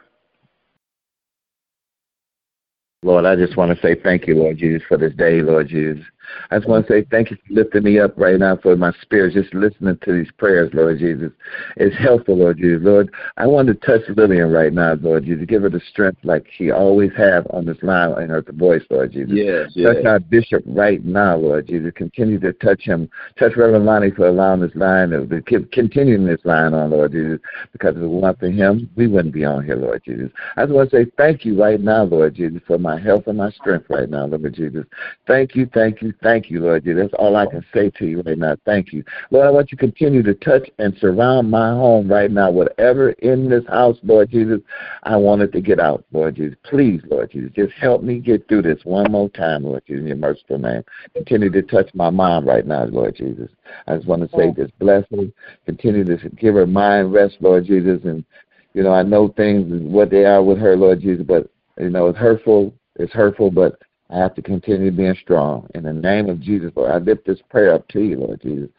Lord, 3.04 3.26
I 3.26 3.36
just 3.36 3.58
want 3.58 3.76
to 3.76 3.82
say 3.82 3.96
thank 3.96 4.28
you, 4.28 4.36
Lord 4.36 4.58
Jesus, 4.58 4.82
for 4.88 4.98
this 4.98 5.14
day, 5.14 5.42
Lord 5.42 5.68
Jesus. 5.68 6.04
I 6.51 6.57
just 6.57 6.69
want 6.69 6.88
to 6.88 6.93
say 6.93 7.05
thank 7.09 7.32
you 7.32 7.38
for 7.38 7.53
lifting 7.53 7.84
me 7.84 7.99
up 7.99 8.13
right 8.17 8.39
now 8.39 8.57
for 8.57 8.75
my 8.75 8.91
spirit, 9.01 9.34
just 9.34 9.53
listening 9.53 9.97
to 10.03 10.13
these 10.13 10.32
prayers, 10.38 10.71
Lord 10.73 10.99
Jesus. 10.99 11.32
It's 11.75 11.95
helpful, 11.97 12.38
Lord 12.38 12.57
Jesus. 12.57 12.82
Lord, 12.84 13.13
I 13.38 13.47
want 13.47 13.67
to 13.67 13.73
touch 13.75 14.01
Lillian 14.15 14.51
right 14.51 14.73
now, 14.73 14.93
Lord 14.93 15.25
Jesus. 15.25 15.45
Give 15.45 15.63
her 15.63 15.69
the 15.69 15.82
strength 15.89 16.19
like 16.23 16.45
she 16.57 16.71
always 16.71 17.11
have 17.17 17.47
on 17.51 17.65
this 17.65 17.78
line 17.82 18.21
in 18.21 18.30
her 18.30 18.43
voice, 18.53 18.84
Lord 18.89 19.11
Jesus. 19.11 19.34
Yes, 19.34 19.65
Touch 19.67 19.97
yes. 19.97 20.05
our 20.05 20.19
bishop 20.19 20.63
right 20.67 21.03
now, 21.03 21.38
Lord 21.38 21.67
Jesus. 21.67 21.91
Continue 21.95 22.39
to 22.39 22.53
touch 22.53 22.82
him. 22.82 23.09
Touch 23.38 23.53
Reverend 23.55 23.86
Lonnie 23.86 24.11
for 24.11 24.28
allowing 24.28 24.61
this 24.61 24.75
line 24.75 25.09
to 25.09 25.41
continuing 25.71 26.25
this 26.25 26.41
line 26.43 26.73
on, 26.73 26.91
Lord 26.91 27.11
Jesus. 27.11 27.39
Because 27.71 27.95
if 27.95 28.01
it 28.01 28.07
weren't 28.07 28.39
for 28.39 28.49
him, 28.49 28.89
we 28.95 29.07
wouldn't 29.07 29.34
be 29.34 29.45
on 29.45 29.63
here, 29.63 29.75
Lord 29.75 30.01
Jesus. 30.05 30.32
I 30.55 30.63
just 30.63 30.73
want 30.73 30.89
to 30.91 30.97
say 30.97 31.11
thank 31.17 31.45
you 31.45 31.61
right 31.61 31.80
now, 31.80 32.03
Lord 32.03 32.36
Jesus, 32.36 32.61
for 32.67 32.78
my 32.78 32.99
health 32.99 33.28
and 33.28 33.38
my 33.38 33.51
strength 33.51 33.88
right 33.89 34.09
now, 34.09 34.25
Lord 34.25 34.53
Jesus. 34.53 34.86
Thank 35.28 35.55
you, 35.55 35.69
thank 35.73 36.01
you, 36.01 36.13
thank 36.22 36.49
you, 36.49 36.61
Lord 36.61 36.84
Jesus. 36.84 37.03
That's 37.03 37.13
all 37.13 37.36
I 37.36 37.45
can 37.45 37.65
say 37.74 37.89
to 37.91 38.05
you 38.05 38.22
right 38.22 38.38
now. 38.38 38.55
Thank 38.65 38.93
you. 38.93 39.03
Lord, 39.32 39.47
I 39.47 39.51
want 39.51 39.72
you 39.72 39.78
to 39.78 39.84
continue 39.84 40.24
to 40.24 40.34
touch 40.34 40.70
and 40.80 40.95
surround 40.99 41.49
my 41.49 41.70
home 41.70 42.07
right 42.07 42.32
now. 42.32 42.51
Whatever 42.51 43.11
in 43.11 43.49
this 43.49 43.65
house, 43.68 43.97
Lord 44.03 44.30
Jesus, 44.32 44.59
I 45.03 45.15
want 45.15 45.41
it 45.41 45.51
to 45.53 45.61
get 45.61 45.80
out, 45.80 46.05
Lord 46.11 46.36
Jesus. 46.36 46.57
Please, 46.63 47.01
Lord 47.09 47.32
Jesus, 47.32 47.51
just 47.55 47.74
help 47.74 48.03
me 48.03 48.20
get 48.20 48.47
through 48.47 48.63
this 48.63 48.80
one 48.84 49.11
more 49.11 49.30
time, 49.30 49.63
Lord 49.63 49.84
Jesus, 49.88 50.01
in 50.01 50.07
your 50.07 50.18
merciful 50.18 50.57
name. 50.57 50.84
Continue 51.13 51.49
to 51.51 51.61
touch 51.61 51.89
my 51.93 52.09
mom 52.09 52.47
right 52.47 52.65
now, 52.65 52.86
Lord 52.86 53.15
Jesus. 53.15 53.49
I 53.88 53.95
just 53.95 54.07
want 54.07 54.30
to 54.30 54.36
say 54.38 54.51
this 54.51 54.72
blessing. 54.80 55.32
Continue 55.65 56.03
to 56.05 56.30
give 56.30 56.55
her 56.55 56.68
mind 56.68 57.13
rest, 57.13 57.38
Lord 57.39 57.65
Jesus. 57.65 57.99
And, 58.03 58.26
you 58.74 58.84
know, 58.84 58.93
I 58.93 59.03
know 59.03 59.30
things, 59.30 59.65
what 59.84 60.09
they 60.09 60.26
are 60.26 60.43
with 60.43 60.59
her, 60.59 60.76
Lord 60.76 61.01
Jesus, 61.01 61.26
but, 61.26 61.49
you 61.80 61.89
know, 61.89 62.07
it's 62.07 62.18
hurtful. 62.18 62.74
It's 62.99 63.13
hurtful, 63.13 63.51
but 63.51 63.80
I 64.10 64.18
have 64.18 64.36
to 64.36 64.41
continue 64.41 64.91
being 64.91 65.16
strong. 65.22 65.68
In 65.76 65.84
the 65.84 65.93
name 65.93 66.30
of 66.30 66.39
Jesus, 66.39 66.72
Lord, 66.76 66.91
I 66.91 66.97
lift 66.97 67.26
this 67.26 67.39
prayer 67.49 67.74
up 67.74 67.88
to 67.89 68.01
you, 68.01 68.18
Lord 68.18 68.41
Jesus, 68.41 68.70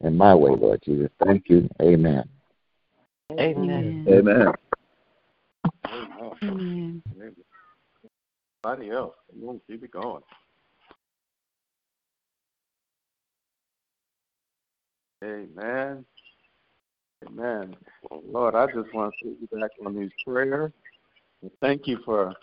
in 0.00 0.16
my 0.16 0.34
way, 0.34 0.50
Lord 0.50 0.82
Jesus. 0.84 1.10
Thank 1.24 1.48
you. 1.48 1.68
Amen. 1.80 2.28
Amen. 3.38 4.04
Amen. 4.08 4.52
Amen. 6.42 7.02
Anybody 8.64 8.90
else? 8.90 9.14
Come 9.30 9.48
on, 9.48 9.60
keep 9.68 9.84
it 9.84 9.90
going. 9.90 10.22
Amen. 15.24 16.04
Amen. 17.24 17.76
Lord, 18.10 18.56
I 18.56 18.66
just 18.66 18.92
want 18.92 19.14
to 19.22 19.28
put 19.28 19.38
you 19.40 19.60
back 19.60 19.70
on 19.86 19.94
these 19.96 20.10
prayers. 20.26 20.72
Thank 21.60 21.86
you 21.86 21.98
for 22.04 22.34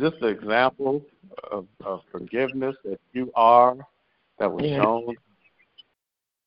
just 0.00 0.18
the 0.20 0.28
example 0.28 1.02
of, 1.50 1.66
of 1.84 2.00
forgiveness 2.10 2.74
that 2.84 3.00
you 3.12 3.30
are, 3.34 3.76
that 4.38 4.50
was 4.50 4.64
Yeah. 4.64 4.78
shown 4.78 5.14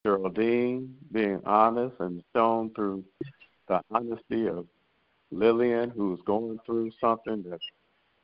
Geraldine 0.05 0.93
being 1.11 1.41
honest 1.45 1.95
and 1.99 2.23
shown 2.35 2.71
through 2.75 3.03
the 3.67 3.81
honesty 3.91 4.47
of 4.47 4.65
Lillian, 5.31 5.89
who's 5.89 6.19
going 6.25 6.59
through 6.65 6.91
something 6.99 7.43
that's 7.47 7.63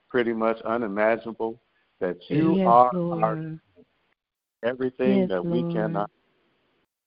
pretty 0.10 0.34
much 0.34 0.60
unimaginable. 0.62 1.60
That 2.00 2.18
you 2.30 2.56
Yes, 2.56 2.68
are 2.68 2.92
our 2.94 2.94
Lord. 2.94 3.60
everything 4.64 5.22
Yes, 5.22 5.30
that 5.30 5.46
we 5.46 5.64
cannot. 5.74 6.10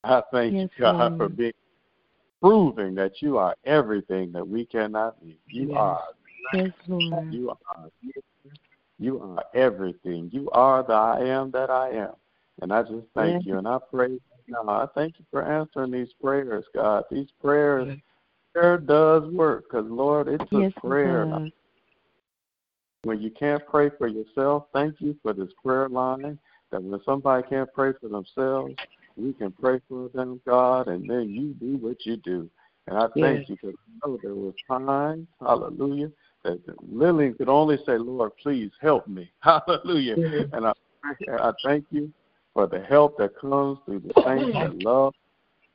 I 0.05 0.23
thank 0.33 0.55
Yes, 0.55 0.69
you, 0.77 0.83
God, 0.83 1.17
for 1.17 1.29
Lord. 1.29 1.37
being 1.37 1.53
proving 2.43 2.95
that 2.97 3.23
you 3.23 3.39
are 3.39 3.55
everything 3.65 4.33
that 4.33 4.47
we 4.47 4.67
cannot 4.67 5.23
be. 5.25 5.39
You 5.49 5.69
Yes. 5.71 5.79
are. 5.79 6.03
Yes, 6.55 6.71
Lord. 6.87 7.33
You 7.33 7.51
are. 7.51 7.89
You 8.99 9.21
are 9.21 9.45
everything. 9.55 10.31
You 10.33 10.51
are 10.51 10.83
the 10.83 10.93
I 10.93 11.21
am 11.21 11.51
that 11.53 11.71
I 11.71 11.91
am. 11.91 12.13
And 12.61 12.73
I 12.73 12.83
just 12.83 13.07
thank 13.17 13.35
Yes. 13.35 13.43
you. 13.47 13.59
And 13.59 13.67
I 13.67 13.79
pray 13.91 14.19
now. 14.49 14.69
I 14.69 14.87
thank 14.95 15.19
you 15.19 15.25
for 15.31 15.43
answering 15.43 15.91
these 15.91 16.13
prayers, 16.21 16.65
God. 16.75 17.05
These 17.11 17.29
prayers, 17.41 17.99
prayer 18.55 18.79
does 18.79 19.25
work. 19.33 19.65
Because, 19.69 19.87
Lord, 19.91 20.29
it 20.29 20.39
took 20.39 20.51
Yes, 20.53 20.73
it 20.77 20.81
prayer. 20.81 21.27
does. 21.27 21.51
When 23.05 23.21
you 23.21 23.31
can't 23.31 23.67
pray 23.67 23.91
for 23.99 24.07
yourself, 24.07 24.67
thank 24.73 25.01
you 25.01 25.17
for 25.23 25.33
this 25.33 25.51
prayer 25.65 25.89
line. 25.89 26.39
That 26.71 26.83
when 26.83 27.01
somebody 27.05 27.43
can't 27.49 27.73
pray 27.73 27.93
for 28.01 28.09
themselves, 28.09 28.77
we 29.17 29.33
can 29.33 29.51
pray 29.51 29.81
for 29.89 30.09
them, 30.15 30.41
God, 30.47 30.89
and 30.89 31.09
then 31.09 31.31
you 31.31 31.55
do 31.55 31.77
what 31.85 32.07
you 32.07 32.17
do. 32.19 32.49
And 32.87 32.97
I 32.97 33.09
thank 33.21 33.41
Yes. 33.41 33.49
you 33.49 33.57
because 33.61 33.75
I 33.75 34.09
know 34.09 34.19
there 34.23 34.35
was 34.35 34.55
times, 34.69 35.27
hallelujah, 35.41 36.11
that 36.45 36.61
Lillian 36.91 37.35
could 37.35 37.49
only 37.49 37.79
say, 37.87 37.99
Lord, 37.99 38.33
please 38.43 38.71
help 38.81 39.07
me. 39.07 39.31
Hallelujah. 39.41 40.17
Yes. 40.17 40.49
And 40.53 40.67
I, 40.67 40.73
I 41.29 41.53
thank 41.65 41.87
you 41.91 42.13
for 42.55 42.67
the 42.67 42.81
help 42.81 43.17
that 43.19 43.39
comes 43.39 43.79
through 43.85 44.01
the 44.01 44.23
saints 44.25 44.53
that 44.59 44.83
love, 44.83 45.15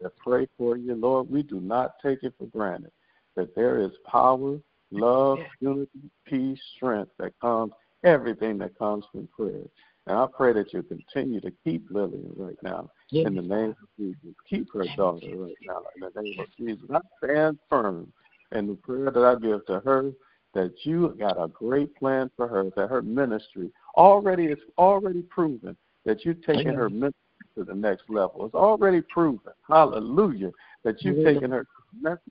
that 0.02 0.16
pray 0.18 0.48
for 0.58 0.78
you, 0.78 0.96
Lord. 0.96 1.30
We 1.30 1.44
do 1.44 1.60
not 1.60 1.94
take 2.04 2.24
it 2.24 2.34
for 2.38 2.46
granted 2.48 2.92
that 3.36 3.56
there 3.56 3.80
is 3.80 3.92
power, 4.06 4.60
love, 4.92 5.40
unity, 5.60 6.10
peace, 6.26 6.60
strength 6.76 7.12
that 7.20 7.34
comes, 7.40 7.72
everything 8.04 8.58
that 8.58 8.78
comes 8.78 9.06
from 9.12 9.28
prayer. 9.28 9.64
And 10.08 10.18
I 10.18 10.26
pray 10.36 10.54
that 10.54 10.74
you 10.74 10.84
continue 10.84 11.42
to 11.42 11.52
keep 11.64 11.86
Lillian 11.90 12.32
right 12.36 12.58
now 12.64 12.90
in 13.12 13.36
the 13.36 13.42
name 13.42 13.72
of 13.72 13.88
Jesus. 14.00 14.36
Keep 14.50 14.74
her 14.74 14.86
daughter 14.96 15.28
right 15.36 15.54
now 15.66 15.82
in 15.96 16.10
the 16.14 16.22
name 16.22 16.40
of 16.40 16.48
Jesus. 16.58 16.90
I 16.94 17.00
stand 17.24 17.60
firm 17.70 18.12
in 18.54 18.68
the 18.68 18.76
prayer 18.76 19.12
that 19.12 19.24
I 19.24 19.36
give 19.36 19.66
to 19.66 19.82
her 19.82 20.14
that 20.54 20.74
you 20.84 21.16
got 21.20 21.42
a 21.42 21.48
great 21.48 21.96
plan 21.96 22.32
for 22.36 22.48
her, 22.48 22.72
that 22.76 22.90
her 22.90 23.02
ministry 23.02 23.72
already 23.96 24.46
is 24.46 24.60
already 24.78 25.22
proven 25.22 25.76
that 26.06 26.24
you're 26.24 26.34
taking 26.34 26.74
her 26.74 26.90
ministry 26.90 27.14
to 27.56 27.64
the 27.64 27.74
next 27.74 28.10
level. 28.10 28.46
It's 28.46 28.56
already 28.56 29.02
proven. 29.02 29.54
Hallelujah. 29.68 30.52
That 30.84 31.04
you've 31.04 31.24
taken 31.24 31.52
her 31.52 31.66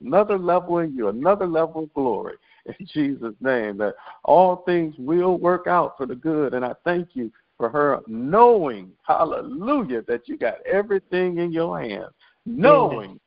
another 0.01 0.37
level 0.37 0.79
in 0.79 0.95
you, 0.95 1.09
another 1.09 1.47
level 1.47 1.83
of 1.83 1.93
glory 1.93 2.35
in 2.65 2.75
Jesus' 2.93 3.35
name 3.39 3.77
that 3.77 3.95
all 4.23 4.57
things 4.65 4.95
will 4.97 5.37
work 5.37 5.67
out 5.67 5.95
for 5.97 6.05
the 6.05 6.15
good. 6.15 6.53
And 6.53 6.65
I 6.65 6.73
thank 6.83 7.09
you 7.13 7.31
for 7.57 7.69
her 7.69 7.99
knowing, 8.07 8.91
hallelujah, 9.03 10.03
that 10.07 10.27
you 10.27 10.37
got 10.37 10.55
everything 10.65 11.39
in 11.39 11.51
your 11.51 11.79
hands, 11.79 12.13
knowing, 12.45 13.19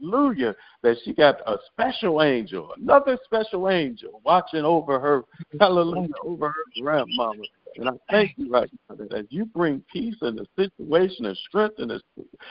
hallelujah, 0.00 0.54
that 0.82 0.96
she 1.04 1.12
got 1.12 1.40
a 1.46 1.56
special 1.72 2.22
angel, 2.22 2.72
another 2.80 3.18
special 3.24 3.68
angel 3.68 4.20
watching 4.24 4.64
over 4.64 4.98
her, 4.98 5.24
hallelujah, 5.60 6.08
over 6.24 6.48
her 6.48 6.82
grandmama. 6.82 7.42
And 7.76 7.88
I 7.88 7.92
thank 8.10 8.32
you 8.36 8.50
right 8.50 8.70
now 8.88 8.96
that 8.96 9.12
as 9.12 9.26
you 9.30 9.44
bring 9.46 9.82
peace 9.92 10.16
in 10.22 10.36
the 10.36 10.46
situation 10.56 11.26
and 11.26 11.36
strength 11.48 11.78
in 11.78 11.88
this, 11.88 12.02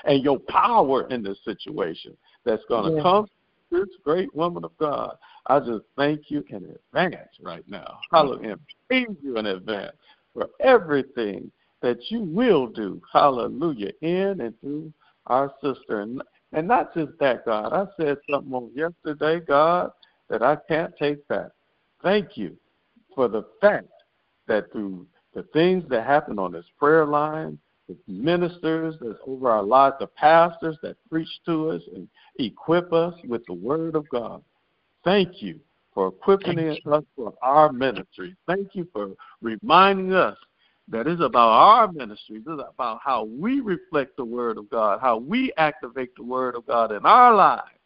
and 0.06 0.24
your 0.24 0.40
power 0.48 1.08
in 1.10 1.22
this 1.24 1.38
situation 1.44 2.16
that's 2.46 2.64
going 2.70 2.90
to 2.90 2.96
Yeah. 2.98 3.04
come 3.04 3.28
this 3.70 3.90
great 4.04 4.34
woman 4.34 4.64
of 4.64 4.72
God. 4.78 5.18
I 5.48 5.60
just 5.60 5.84
thank 5.98 6.32
you 6.32 6.44
in 6.50 6.78
advance 6.94 7.30
right 7.42 7.68
now. 7.68 8.00
Hallelujah. 8.12 8.52
And 8.52 8.62
praise 8.88 9.18
you 9.22 9.38
in 9.38 9.46
advance 9.48 9.96
for 10.34 10.48
everything 10.62 11.52
that 11.82 11.98
you 12.10 12.24
will 12.24 12.68
do. 12.68 13.02
Hallelujah. 13.12 13.92
In 14.02 14.40
and 14.42 14.60
through 14.62 14.94
our 15.26 15.54
sister. 15.62 16.02
And, 16.02 16.22
and 16.54 16.68
not 16.68 16.94
just 16.94 17.12
that, 17.20 17.46
God. 17.46 17.74
I 17.74 17.86
said 18.02 18.18
something 18.30 18.54
on 18.54 18.72
yesterday, 18.74 19.40
God, 19.40 19.92
that 20.30 20.42
I 20.42 20.58
can't 20.68 20.94
take 20.98 21.28
back. 21.28 21.50
Thank 22.02 22.38
you 22.38 22.58
for 23.16 23.28
the 23.28 23.44
fact 23.62 23.88
that 24.48 24.72
through 24.72 25.08
the 25.34 25.44
things 25.54 25.84
that 25.90 26.06
happen 26.06 26.40
on 26.40 26.52
this 26.52 26.66
prayer 26.80 27.06
line, 27.06 27.60
the 27.88 27.96
ministers 28.08 28.96
that's 29.00 29.20
over 29.26 29.50
our 29.50 29.64
lives, 29.64 29.96
the 30.00 30.08
pastors 30.08 30.78
that 30.84 30.98
preach 31.10 31.30
to 31.46 31.70
us 31.70 31.82
and 31.96 32.08
equip 32.40 32.92
us 32.92 33.14
with 33.28 33.46
the 33.46 33.54
word 33.54 33.96
of 33.96 34.08
God. 34.10 34.44
Thank 35.04 35.42
you 35.42 35.60
for 35.94 36.10
equipping 36.10 36.60
us 36.70 36.78
for 37.16 37.34
our 37.42 37.72
ministry. 37.72 38.36
Thank 38.46 38.76
you 38.76 38.88
for 38.92 39.12
reminding 39.42 40.14
us 40.14 40.38
that 40.90 41.08
it's 41.08 41.22
about 41.22 41.50
our 41.50 41.92
ministry. 41.92 42.40
This 42.40 42.54
is 42.54 42.62
about 42.68 43.00
how 43.04 43.26
we 43.26 43.60
reflect 43.60 44.16
the 44.18 44.26
word 44.26 44.58
of 44.58 44.70
God, 44.70 45.00
how 45.02 45.18
we 45.18 45.52
activate 45.58 46.16
the 46.16 46.24
word 46.24 46.56
of 46.56 46.66
God 46.66 46.92
in 46.92 47.06
our 47.06 47.36
lives, 47.36 47.80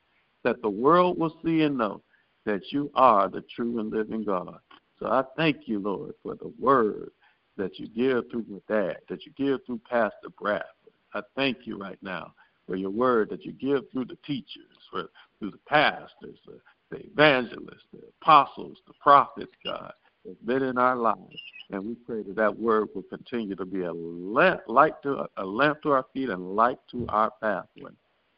that 0.43 0.61
the 0.61 0.69
world 0.69 1.17
will 1.17 1.35
see 1.43 1.61
and 1.61 1.77
know 1.77 2.01
that 2.45 2.71
you 2.71 2.91
are 2.95 3.29
the 3.29 3.43
true 3.55 3.79
and 3.79 3.91
living 3.91 4.23
God. 4.23 4.59
So 4.99 5.07
I 5.07 5.23
thank 5.35 5.67
you, 5.67 5.79
Lord, 5.79 6.13
for 6.21 6.35
the 6.35 6.53
word 6.59 7.11
that 7.57 7.79
you 7.79 7.87
give 7.87 8.29
through 8.29 8.45
my 8.47 8.59
dad, 8.67 8.97
that 9.09 9.25
you 9.25 9.31
give 9.35 9.65
through 9.65 9.81
Pastor 9.89 10.29
Bradford. 10.39 10.67
I 11.13 11.21
thank 11.35 11.65
you 11.65 11.77
right 11.77 11.99
now 12.01 12.33
for 12.67 12.75
your 12.75 12.91
word 12.91 13.29
that 13.31 13.43
you 13.43 13.51
give 13.51 13.83
through 13.91 14.05
the 14.05 14.17
teachers, 14.25 14.77
for 14.89 15.09
through 15.39 15.51
the 15.51 15.59
pastors, 15.67 16.37
the, 16.45 16.59
the 16.91 17.05
evangelists, 17.05 17.85
the 17.91 18.01
apostles, 18.21 18.77
the 18.87 18.93
prophets, 19.01 19.51
God, 19.65 19.91
that's 20.25 20.37
been 20.45 20.63
in 20.63 20.77
our 20.77 20.95
lives. 20.95 21.39
And 21.71 21.85
we 21.85 21.95
pray 21.95 22.23
that 22.23 22.35
that 22.35 22.59
word 22.59 22.89
will 22.93 23.03
continue 23.03 23.55
to 23.55 23.65
be 23.65 23.83
a 23.83 23.93
lamp, 23.93 24.61
light 24.67 25.01
to 25.03 25.25
a 25.37 25.45
lamp 25.45 25.81
to 25.83 25.91
our 25.91 26.05
feet 26.13 26.29
and 26.29 26.55
light 26.55 26.77
to 26.91 27.05
our 27.09 27.31
pathway. 27.41 27.91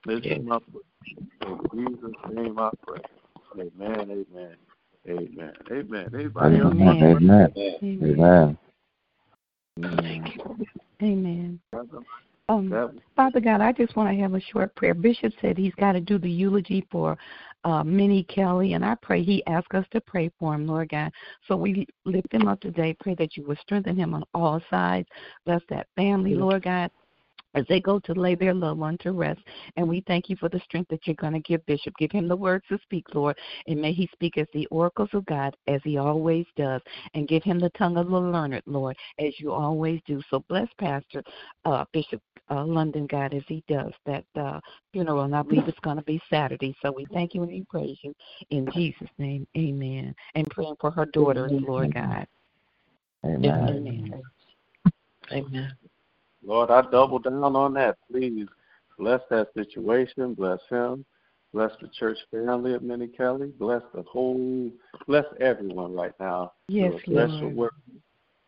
Listen 0.05 0.51
up. 0.51 0.63
In 1.41 1.59
Jesus' 1.73 2.11
name 2.31 2.59
I 2.59 2.69
pray. 2.85 3.01
Amen, 3.55 4.25
amen, 4.31 4.55
amen, 5.09 5.53
amen. 5.71 6.09
Anybody 6.13 6.59
else? 6.59 6.73
Amen. 6.73 7.53
Amen. 8.01 8.57
Amen. 9.79 10.29
Amen. 11.01 11.59
Um, 12.49 13.01
Father 13.15 13.39
God, 13.39 13.61
I 13.61 13.71
just 13.71 13.95
want 13.95 14.15
to 14.15 14.21
have 14.21 14.33
a 14.33 14.39
short 14.39 14.75
prayer. 14.75 14.93
Bishop 14.93 15.33
said 15.41 15.57
he's 15.57 15.73
got 15.75 15.93
to 15.93 16.01
do 16.01 16.17
the 16.17 16.29
eulogy 16.29 16.85
for 16.91 17.17
uh, 17.63 17.83
Minnie 17.83 18.23
Kelly, 18.23 18.73
and 18.73 18.83
I 18.83 18.95
pray 18.95 19.23
he 19.23 19.45
asked 19.45 19.73
us 19.73 19.85
to 19.91 20.01
pray 20.01 20.31
for 20.39 20.53
him, 20.53 20.67
Lord 20.67 20.89
God. 20.89 21.11
So 21.47 21.55
we 21.55 21.87
lift 22.05 22.33
him 22.33 22.47
up 22.47 22.59
today. 22.59 22.95
Pray 22.99 23.15
that 23.15 23.37
you 23.37 23.43
will 23.43 23.55
strengthen 23.61 23.95
him 23.95 24.13
on 24.13 24.23
all 24.33 24.61
sides. 24.69 25.07
Bless 25.45 25.61
that 25.69 25.87
family, 25.95 26.35
Lord 26.35 26.63
God 26.63 26.91
as 27.55 27.65
they 27.67 27.79
go 27.79 27.99
to 27.99 28.13
lay 28.13 28.35
their 28.35 28.53
loved 28.53 28.79
one 28.79 28.97
to 28.99 29.11
rest. 29.11 29.41
And 29.75 29.87
we 29.87 30.03
thank 30.07 30.29
you 30.29 30.35
for 30.35 30.49
the 30.49 30.59
strength 30.59 30.89
that 30.89 31.05
you're 31.05 31.15
going 31.15 31.33
to 31.33 31.39
give 31.39 31.65
Bishop. 31.65 31.93
Give 31.97 32.11
him 32.11 32.27
the 32.27 32.35
words 32.35 32.65
to 32.69 32.79
speak, 32.83 33.05
Lord, 33.13 33.37
and 33.67 33.81
may 33.81 33.93
he 33.93 34.09
speak 34.13 34.37
as 34.37 34.47
the 34.53 34.65
oracles 34.67 35.09
of 35.13 35.25
God, 35.25 35.55
as 35.67 35.81
he 35.83 35.97
always 35.97 36.45
does. 36.55 36.81
And 37.13 37.27
give 37.27 37.43
him 37.43 37.59
the 37.59 37.69
tongue 37.71 37.97
of 37.97 38.09
the 38.09 38.19
learned, 38.19 38.61
Lord, 38.65 38.95
as 39.19 39.33
you 39.39 39.51
always 39.51 40.01
do. 40.05 40.21
So 40.29 40.43
bless 40.47 40.67
Pastor 40.79 41.23
uh, 41.65 41.85
Bishop 41.93 42.21
uh, 42.49 42.65
London, 42.65 43.07
God, 43.07 43.33
as 43.33 43.43
he 43.47 43.63
does 43.67 43.93
that 44.05 44.25
uh, 44.35 44.59
funeral. 44.91 45.21
And 45.21 45.35
I 45.35 45.41
believe 45.41 45.67
it's 45.67 45.79
going 45.79 45.97
to 45.97 46.03
be 46.03 46.21
Saturday. 46.29 46.75
So 46.81 46.91
we 46.91 47.05
thank 47.13 47.33
you 47.33 47.43
and 47.43 47.51
we 47.51 47.65
praise 47.69 47.97
you. 48.01 48.13
In 48.49 48.67
Jesus' 48.73 49.09
name, 49.17 49.47
amen. 49.57 50.13
And 50.35 50.49
praying 50.49 50.75
for 50.79 50.91
her 50.91 51.05
daughters, 51.05 51.51
Lord 51.61 51.93
God. 51.93 52.27
Amen. 53.25 53.51
Amen. 53.51 54.23
Amen. 55.31 55.71
Lord, 56.45 56.71
I 56.71 56.81
double 56.91 57.19
down 57.19 57.55
on 57.55 57.73
that. 57.75 57.97
Please 58.11 58.47
bless 58.97 59.21
that 59.29 59.47
situation. 59.55 60.33
Bless 60.33 60.59
him. 60.69 61.05
Bless 61.53 61.71
the 61.81 61.87
church 61.99 62.17
family 62.31 62.73
at 62.73 62.83
Minnie 62.83 63.07
Kelly. 63.07 63.51
Bless 63.59 63.83
the 63.93 64.01
whole, 64.03 64.71
bless 65.07 65.25
everyone 65.39 65.93
right 65.93 66.13
now. 66.19 66.53
Yes, 66.67 66.93
a 66.93 66.99
special 66.99 67.49
Lord. 67.49 67.55
work 67.55 67.73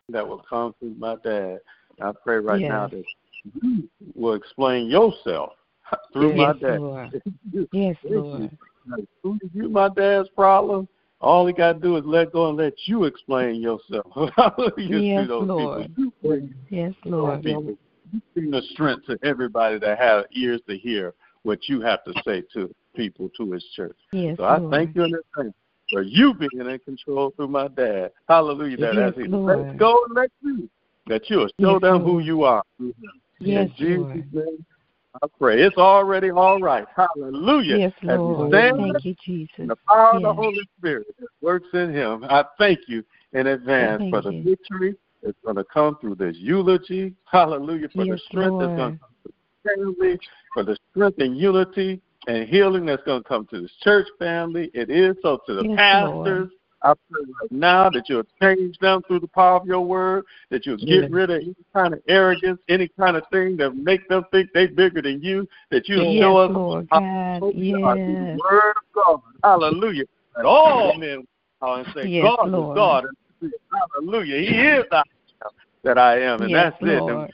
that 0.10 0.28
will 0.28 0.44
come 0.50 0.74
through 0.80 0.96
my 0.98 1.16
dad. 1.24 1.60
I 2.02 2.12
pray 2.24 2.38
right 2.38 2.62
now 2.62 2.88
that 2.88 3.04
you 3.62 3.88
will 4.16 4.34
explain 4.34 4.90
yourself 4.90 5.54
through 6.14 6.36
my 6.36 6.48
Yes, 6.54 6.62
dad. 6.62 6.80
Lord. 6.80 7.22
Yes, 7.72 7.96
Lord. 8.04 8.52
Who 9.24 9.40
you 9.54 9.70
my 9.70 9.90
dad's 9.90 10.30
problem? 10.30 10.88
All 11.22 11.48
he 11.48 11.54
got 11.54 11.74
to 11.74 11.80
do 11.80 11.98
is 11.98 12.04
let 12.06 12.34
go 12.34 12.50
and 12.50 12.58
let 12.58 12.74
you 12.86 13.06
explain 13.06 13.62
yourself. 13.62 14.06
Hallelujah 14.36 15.02
Yes, 15.02 15.28
Lord. 15.40 15.88
people. 15.88 16.04
You 16.04 16.14
bring 16.24 16.54
Yes, 16.70 16.94
Lord. 17.06 17.46
Bring 18.34 18.52
the 18.52 18.62
strength 18.72 19.06
to 19.08 19.18
everybody 19.24 19.80
that 19.80 19.98
have 20.00 20.26
ears 20.32 20.62
to 20.68 20.78
hear 20.78 21.14
what 21.44 21.68
you 21.70 21.82
have 21.82 22.04
to 22.06 22.14
say 22.26 22.44
to 22.54 22.74
people 22.96 23.30
to 23.38 23.52
his 23.52 23.64
church. 23.76 23.96
Yes, 24.12 24.38
so 24.38 24.44
I 24.46 24.60
Lord. 24.60 24.74
thank 24.74 24.96
you 24.96 25.04
in 25.04 25.14
advance 25.14 25.56
for 25.92 26.02
you 26.02 26.34
being 26.34 26.68
in 26.70 26.80
control 26.80 27.32
through 27.36 27.50
my 27.50 27.68
dad. 27.68 28.12
Hallelujah. 28.28 28.78
That 28.78 28.96
Yes, 28.96 29.10
as 29.10 29.16
he 29.16 29.28
Lord. 29.28 29.58
lets 29.58 29.80
go 29.80 29.98
and 30.08 30.16
let 30.16 30.32
you, 30.42 30.70
that 31.08 31.30
you'll 31.30 31.50
show 31.60 31.74
Yes, 31.74 31.82
them 31.82 32.02
who 32.02 32.20
you 32.20 32.44
are. 32.44 32.64
Yes, 33.40 33.70
in 33.70 33.74
Jesus' 33.78 34.00
Lord. 34.00 34.34
name, 34.34 34.66
I 35.22 35.28
pray. 35.40 35.62
It's 35.62 35.78
already 35.78 36.32
all 36.32 36.60
right. 36.60 36.86
Hallelujah. 36.96 37.78
Yes, 37.78 37.94
As 38.08 38.20
Lord. 38.22 38.50
stand 38.50 38.78
Thank 38.78 39.06
you, 39.06 39.16
Jesus. 39.24 39.56
in 39.60 39.68
the 39.68 39.76
power 39.88 40.16
of 40.16 40.22
the 40.24 40.34
Holy 40.34 40.68
Spirit 40.78 41.08
works 41.42 41.68
in 41.74 41.94
him. 41.94 42.26
I 42.26 42.44
thank 42.58 42.80
you 42.88 43.04
in 43.34 43.48
advance 43.48 44.00
Thank 44.00 44.12
for 44.12 44.22
the 44.22 44.32
you. 44.32 44.44
victory 44.44 44.96
that's 45.26 45.38
going 45.44 45.56
to 45.58 45.66
come 45.66 45.98
through 46.00 46.16
this 46.16 46.36
eulogy. 46.38 47.14
Hallelujah. 47.26 47.90
For 47.90 48.06
the 48.06 48.12
Yes, 48.12 48.22
strength 48.30 48.60
that's 48.60 48.76
going 48.76 48.94
to 48.94 49.00
come 49.00 49.10
the 49.24 49.32
family, 49.76 50.20
for 50.54 50.64
the 50.64 50.78
strength 50.92 51.20
and 51.20 51.38
unity 51.38 52.02
and 52.28 52.48
healing 52.48 52.86
that's 52.86 53.04
going 53.04 53.24
to 53.24 53.28
come 53.28 53.48
to 53.48 53.62
this 53.62 53.72
church 53.82 54.08
family. 54.20 54.70
It 54.74 54.90
is 54.90 55.16
so 55.22 55.40
to 55.48 55.54
the 55.56 55.64
Yes, 55.66 55.78
pastors. 55.78 56.50
I 56.84 56.94
pray 57.10 57.22
right 57.42 57.52
now 57.52 57.90
that 57.90 58.08
you'll 58.08 58.24
change 58.42 58.78
them 58.78 59.02
through 59.08 59.22
the 59.22 59.28
power 59.28 59.58
of 59.58 59.66
your 59.66 59.82
word, 59.82 60.24
that 60.52 60.66
you'll 60.66 60.78
get 60.78 60.88
Yes. 60.88 61.10
rid 61.12 61.30
of 61.32 61.42
any 61.42 61.56
kind 61.74 61.94
of 61.96 62.02
arrogance, 62.08 62.60
any 62.70 62.88
kind 63.00 63.18
of 63.18 63.24
thing 63.32 63.58
that 63.58 63.72
make 63.72 64.08
them 64.08 64.24
think 64.32 64.50
they're 64.54 64.68
bigger 64.68 65.02
than 65.02 65.22
you, 65.22 65.48
that 65.72 65.90
you'll 65.90 66.14
Yes, 66.14 66.22
show 66.22 66.38
us 66.38 66.52
Lord 66.52 66.90
God. 66.90 67.40
through 67.40 67.52
the 67.54 68.40
word 68.52 68.74
of 68.78 68.94
God. 68.94 69.22
Hallelujah. 69.44 70.04
That 70.36 70.46
all 70.46 70.94
men 70.94 71.26
and 71.62 71.88
say, 71.96 72.08
Yes, 72.08 72.24
God 72.40 72.50
Lord. 72.50 72.70
is 72.70 72.76
God. 72.76 73.06
Hallelujah. 73.96 74.38
He 74.40 74.58
is 74.58 74.84
the 74.92 75.04
that 75.86 75.98
I 75.98 76.20
am. 76.20 76.42
And 76.42 76.52
Yes, 76.52 76.74
that's 76.74 76.92
it. 76.92 77.10
And 77.10 77.30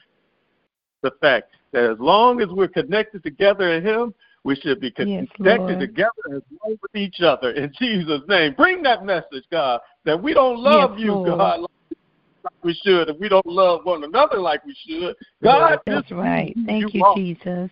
the 1.01 1.11
fact 1.19 1.51
that 1.73 1.85
as 1.85 1.99
long 1.99 2.41
as 2.41 2.49
we're 2.49 2.67
connected 2.67 3.23
together 3.23 3.71
in 3.73 3.83
Him, 3.83 4.13
we 4.43 4.55
should 4.55 4.79
be 4.79 4.91
connected 4.91 5.29
Lord. 5.39 5.79
together 5.79 6.11
as 6.35 6.41
one 6.59 6.77
with 6.81 6.95
each 6.95 7.21
other 7.21 7.51
in 7.51 7.71
Jesus' 7.79 8.21
name. 8.27 8.53
Bring 8.53 8.83
that 8.83 9.03
message, 9.03 9.45
God, 9.51 9.79
that 10.05 10.21
we 10.21 10.33
don't 10.33 10.59
love 10.59 10.91
Yes, 10.91 10.99
you, 10.99 11.13
Lord. 11.13 11.39
God, 11.39 11.61
like 11.61 12.53
we 12.63 12.73
should, 12.83 13.09
and 13.09 13.19
we 13.19 13.29
don't 13.29 13.45
love 13.45 13.81
one 13.85 14.03
another 14.03 14.39
like 14.39 14.63
we 14.65 14.75
should. 14.87 15.15
God, 15.43 15.79
That's 15.87 16.11
right. 16.11 16.55
Thank 16.65 16.93
you, 16.93 17.03
are. 17.03 17.15
Jesus. 17.15 17.71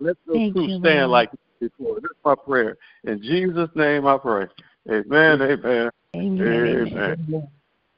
Let 0.00 0.16
those 0.26 0.36
Thank 0.36 0.56
two 0.56 0.68
you, 0.68 0.78
stand 0.78 1.10
Lord. 1.10 1.10
like 1.10 1.30
before. 1.60 1.94
That's 2.00 2.14
my 2.24 2.34
prayer. 2.34 2.76
In 3.04 3.22
Jesus' 3.22 3.70
name 3.74 4.06
I 4.06 4.18
pray. 4.18 4.46
Amen, 4.90 5.40
amen, 5.40 5.90
Amen. 6.14 6.92
amen. 6.92 7.48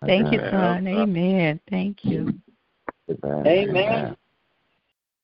Thank 0.04 0.32
you, 0.32 0.38
son. 0.50 0.86
Amen. 0.86 1.60
Thank 1.70 2.04
you. 2.04 2.38
Amen. 3.08 3.46
Amen. 3.46 4.16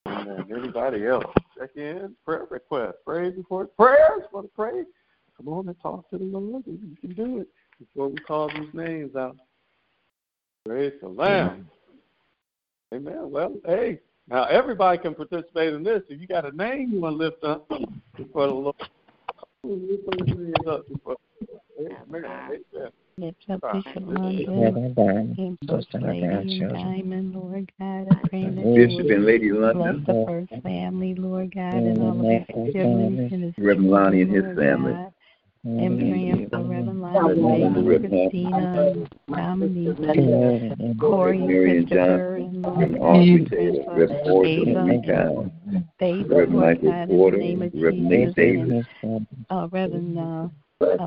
Amen. 0.06 0.46
Anybody 0.50 1.06
else? 1.06 1.24
Check 1.58 1.70
in. 1.76 2.14
Prayer 2.24 2.46
request. 2.50 2.98
Pray 3.04 3.30
before 3.30 3.66
prayers. 3.66 4.22
Want 4.32 4.46
to 4.46 4.52
pray? 4.54 4.84
Come 5.36 5.48
on 5.48 5.68
and 5.68 5.80
talk 5.80 6.08
to 6.10 6.18
the 6.18 6.24
Lord. 6.24 6.64
You 6.66 6.96
can 7.00 7.14
do 7.14 7.40
it 7.40 7.48
before 7.78 8.08
we 8.08 8.16
call 8.18 8.48
these 8.48 8.72
names 8.72 9.14
out. 9.16 9.36
Praise 10.66 10.92
the 11.02 11.08
Lamb. 11.08 11.68
Amen. 12.94 13.30
Well, 13.30 13.54
hey, 13.66 13.98
now 14.28 14.44
everybody 14.44 14.98
can 14.98 15.14
participate 15.14 15.72
in 15.72 15.82
this. 15.82 16.02
If 16.08 16.20
you 16.20 16.26
got 16.26 16.44
a 16.44 16.56
name 16.56 16.92
you 16.92 17.00
want 17.00 17.14
to 17.14 17.24
lift 17.24 17.42
up 17.42 17.68
before 18.16 18.46
the 18.46 18.52
Lord, 18.52 18.76
lift 19.64 20.66
up 20.68 20.88
before. 20.88 21.16
Amen. 21.80 22.24
Amen 22.74 22.90
lift 23.16 23.44
up 23.50 23.60
Bishop 23.72 23.96
and 23.96 24.24
Lady 26.00 26.60
Diamond, 26.60 27.34
Lord 27.34 27.70
God. 27.78 28.08
I 28.10 28.28
pray 28.28 28.48
that 28.48 28.74
Bishop 28.74 29.10
and 29.10 29.26
Lady 29.26 29.52
London, 29.52 30.04
the 30.06 30.24
first 30.26 30.62
family, 30.62 31.14
Lord 31.14 31.54
God, 31.54 31.74
and 31.74 32.00
all 32.02 32.20
of 32.20 32.26
his 32.26 32.72
siblings, 32.72 33.54
Reverend 33.58 33.90
Lonnie 33.90 34.22
and 34.22 34.34
his 34.34 34.56
family. 34.56 34.96
And 35.64 35.98
praying 35.98 36.48
for 36.50 36.58
Reverend 36.62 37.00
Lonnie, 37.02 37.40
Lady 37.40 38.08
Christina, 38.08 38.94
Dominique, 39.28 40.98
Corey, 40.98 41.38
and 41.38 41.88
Christopher, 41.88 42.36
and 42.36 42.62
Lord 42.62 42.82
uh, 42.82 43.14
Reverend 43.14 44.28
Reverend 46.28 46.52
Michael 46.52 47.06
Porter, 47.06 47.38
Reverend 47.38 48.08
Nate 48.08 48.34
Davis, 48.34 48.86
Reverend 49.70 50.18
Oh, 50.84 50.98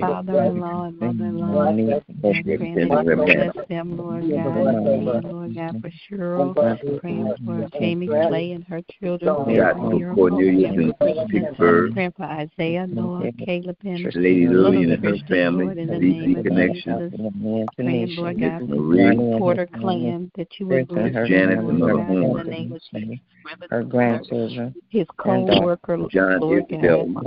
Father-in-law 0.00 0.84
and 0.84 0.98
mother-in-law, 0.98 1.68
and 1.68 2.44
grandmother, 2.44 3.16
bless 3.16 3.68
them, 3.68 3.96
Lord 3.96 4.28
God. 4.28 5.24
Lord 5.24 5.54
God, 5.54 5.80
for 5.80 5.90
Cheryl, 6.10 6.54
praying 7.00 7.34
for 7.44 7.68
Jamie 7.78 8.06
Clay 8.06 8.52
and 8.52 8.64
her 8.64 8.80
children, 9.00 9.44
praying 11.92 12.12
for 12.16 12.24
Isaiah, 12.24 12.86
Noah, 12.86 13.30
Caleb, 13.44 13.76
and 13.84 14.04
Lady 14.16 14.48
Lillian 14.48 14.92
and 14.92 15.04
her 15.04 15.16
family, 15.28 15.66
DC 15.66 16.42
Connection, 16.42 17.68
praying, 17.76 18.16
Lord 18.16 18.40
God, 18.40 18.60
for 18.68 19.38
Porter 19.38 19.68
Clan, 19.80 20.30
that 20.36 20.48
you 20.58 20.66
would 20.66 20.88
bless 20.88 21.12
Janet 21.28 21.58
and 21.58 21.80
her 21.82 22.02
home, 22.02 22.78
her 23.70 23.82
grandchildren, 23.82 24.74
his 24.88 25.06
co-worker, 25.18 25.98
Lord 25.98 26.12
God, 26.70 26.80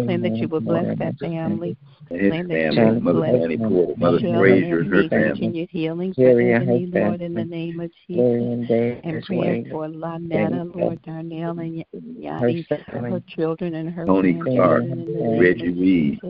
praying 0.06 0.22
that 0.22 0.36
you 0.36 0.48
would 0.50 0.65
bless 0.66 0.98
that 0.98 1.18
family. 1.20 1.78
His 2.10 2.32
family, 2.32 3.00
Mother 3.00 3.22
Fanny 3.24 3.58
Porter, 3.58 3.94
Mother 3.98 4.20
Frazier, 4.20 4.84
her 4.84 5.10
family. 5.10 5.30
Continued 5.30 5.70
healing 5.72 6.14
for 6.14 6.40
Anthony, 6.40 6.86
Lord, 6.88 7.22
in 7.22 7.34
the 7.34 7.46
name 7.46 7.80
of 7.80 7.92
Jesus. 8.08 8.68
And 9.04 9.24
praying 9.24 9.68
for 9.72 9.88
Lonetta, 9.88 10.76
Lord 10.76 11.02
Darnell, 11.04 11.60
and 11.60 11.84
Yanni, 11.94 12.66
her 12.92 13.22
children 13.28 13.76
and 13.76 13.90
her 13.90 14.06
Tony 14.06 14.40
Clark, 14.40 14.84
Reggie 14.84 15.70
Reed. 15.70 16.22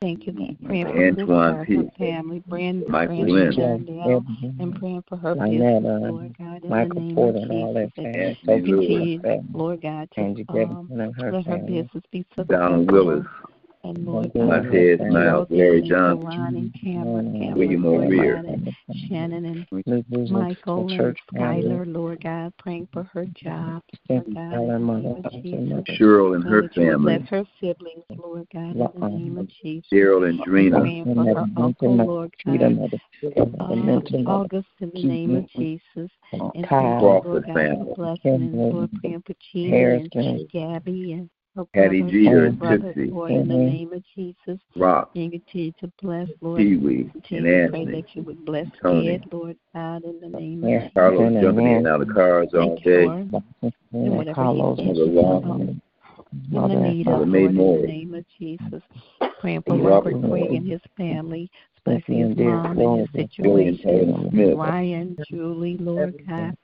Thank 0.00 0.26
you, 0.26 0.32
man. 0.32 0.56
Praying 0.64 0.86
Antoine 0.86 1.26
for 1.26 1.64
her 1.74 1.84
family, 1.98 2.42
Brandon, 2.48 2.90
Michael 2.90 3.16
Brandon, 3.16 3.86
Lynn, 3.86 4.56
and 4.58 4.74
praying 4.74 5.04
for 5.06 5.18
her 5.18 5.34
business, 5.34 5.84
Lord 5.84 6.34
God, 6.38 6.64
in 6.64 6.70
Michael 6.70 6.94
the 6.94 7.00
name 7.00 7.14
Porter 7.14 7.36
of 7.36 7.42
Jesus, 7.42 7.50
and 7.50 7.64
all 7.64 7.74
that 7.74 7.92
that 7.96 8.36
continue, 8.46 9.20
Lord 9.52 9.82
God, 9.82 10.08
to 10.14 10.44
um, 10.48 10.88
let 11.18 11.44
her 11.44 11.58
business 11.58 12.02
be 12.10 12.24
successful. 12.34 12.44
Donald 12.46 12.90
Willis 12.90 13.26
and 13.82 14.04
Lord 14.06 14.34
My 14.34 14.62
head, 14.62 15.00
mouth, 15.10 15.48
Larry 15.50 15.82
Johnson, 15.82 16.56
and 16.56 16.74
Cameron, 16.82 17.32
Cameron, 17.32 17.58
William 17.58 17.86
O'Rear, 17.86 18.44
Shannon 19.08 19.44
and 19.44 20.30
Michael 20.30 20.90
and 20.90 21.16
Tyler, 21.36 21.86
Lord 21.86 22.22
God, 22.22 22.52
praying 22.58 22.88
for 22.92 23.04
her 23.04 23.26
job, 23.34 23.82
Lord 24.08 24.34
God, 24.34 24.52
Cheryl 25.88 26.34
and 26.34 26.44
her 26.44 26.68
family, 26.74 27.18
bless 27.18 27.28
her 27.28 27.44
siblings, 27.60 28.04
Lord 28.16 28.46
God, 28.52 28.76
in 28.76 29.00
the 29.00 29.08
name 29.08 29.38
of 29.38 29.48
Jesus, 29.62 29.86
Cheryl 29.92 30.28
and 30.28 30.40
Drina, 30.40 30.80
praying 30.80 31.06
for 31.14 31.46
uncle, 31.56 31.96
Lord 31.96 32.34
God, 32.44 32.90
uh, 33.60 34.00
August 34.26 34.68
in 34.80 34.90
the 34.94 35.02
name 35.02 35.36
of 35.36 35.48
Jesus, 35.50 36.10
and 36.32 36.66
Lord 36.70 37.46
God, 37.46 37.94
blessings, 37.96 38.54
Lord, 38.54 38.90
praying 39.00 39.22
for 39.26 39.34
Gina 39.52 40.02
and 40.14 40.48
Gabby 40.50 41.12
and 41.12 41.30
Addie 41.74 42.02
Jeter 42.02 42.46
and 42.46 42.60
Tipsy. 42.60 43.10
In 43.10 43.48
the 43.48 43.54
name 43.56 43.92
of 43.92 44.02
Jesus, 44.14 44.60
Rock, 44.76 45.10
you 45.14 45.30
continue 45.30 45.72
to 45.80 45.92
bless, 46.00 46.28
Lord. 46.40 46.58
Kiwi, 46.58 47.12
and 47.30 47.46
Anthony. 47.46 47.84
Pray 47.84 48.00
that 48.00 48.14
you 48.14 48.22
would 48.22 48.44
bless 48.44 48.66
Tony. 48.80 49.10
Ed, 49.10 49.24
Lord 49.32 49.56
God, 49.74 50.04
in 50.04 50.20
the 50.20 50.28
name 50.28 50.64
of 50.64 50.70
Jesus. 50.70 50.92
Carlos 50.94 51.20
Amen. 51.20 51.42
jumping 51.42 51.66
in 51.66 51.72
and 51.78 51.86
out 51.88 52.02
of 52.02 52.08
cars 52.14 52.48
all 52.54 52.78
day. 52.84 53.04
And 53.92 54.34
Carlos, 54.34 54.78
Mother 54.78 55.04
Long. 55.06 55.80
Mother 56.48 56.74
Anita, 56.74 57.10
Lord, 57.10 57.34
in 57.34 57.56
the 57.56 57.86
name 57.86 58.14
of 58.14 58.24
Jesus. 58.38 58.82
Praying 59.40 59.62
for 59.66 59.76
Robert 59.78 60.20
Quigg 60.22 60.52
and 60.52 60.70
his 60.70 60.80
family, 60.96 61.50
especially 61.76 62.16
his 62.16 62.36
mom 62.36 62.78
and 62.78 63.00
his 63.00 63.26
situation. 63.26 64.56
Ryan, 64.56 65.16
Julie, 65.28 65.76
Lord 65.78 66.14
God. 66.28 66.56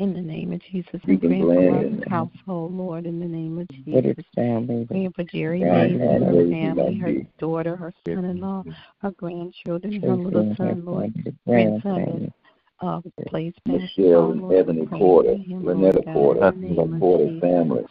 In 0.00 0.12
the 0.12 0.20
name 0.20 0.52
of 0.52 0.60
Jesus, 0.72 1.00
we 1.06 1.16
pray 1.18 1.40
for 1.40 1.70
our 1.70 1.84
household, 2.10 2.74
Lord, 2.74 3.06
in 3.06 3.20
the 3.20 3.26
name 3.26 3.58
of 3.58 3.68
Jesus. 3.68 4.24
Family, 4.34 4.86
praying 4.86 5.12
for 5.12 5.22
Jerry 5.22 5.60
Mays 5.60 6.00
and 6.00 6.24
her 6.24 6.50
family, 6.50 6.96
her 6.96 7.12
daughter, 7.38 7.76
her 7.76 7.94
son 8.04 8.24
in 8.24 8.40
law, 8.40 8.64
her 8.98 9.12
grandchildren, 9.12 10.02
her 10.02 10.16
little 10.16 10.52
son, 10.56 10.84
Lord, 10.84 11.14
grandson. 11.46 12.32
Uh, 12.80 13.00
place 13.28 13.54
Michelle, 13.66 14.50
Heavenly 14.50 14.86
Porter, 14.86 15.36
Lynetta 15.62 16.12
Porter, 16.12 16.50
the 16.50 16.96
Porter 16.98 17.40
family 17.40 17.84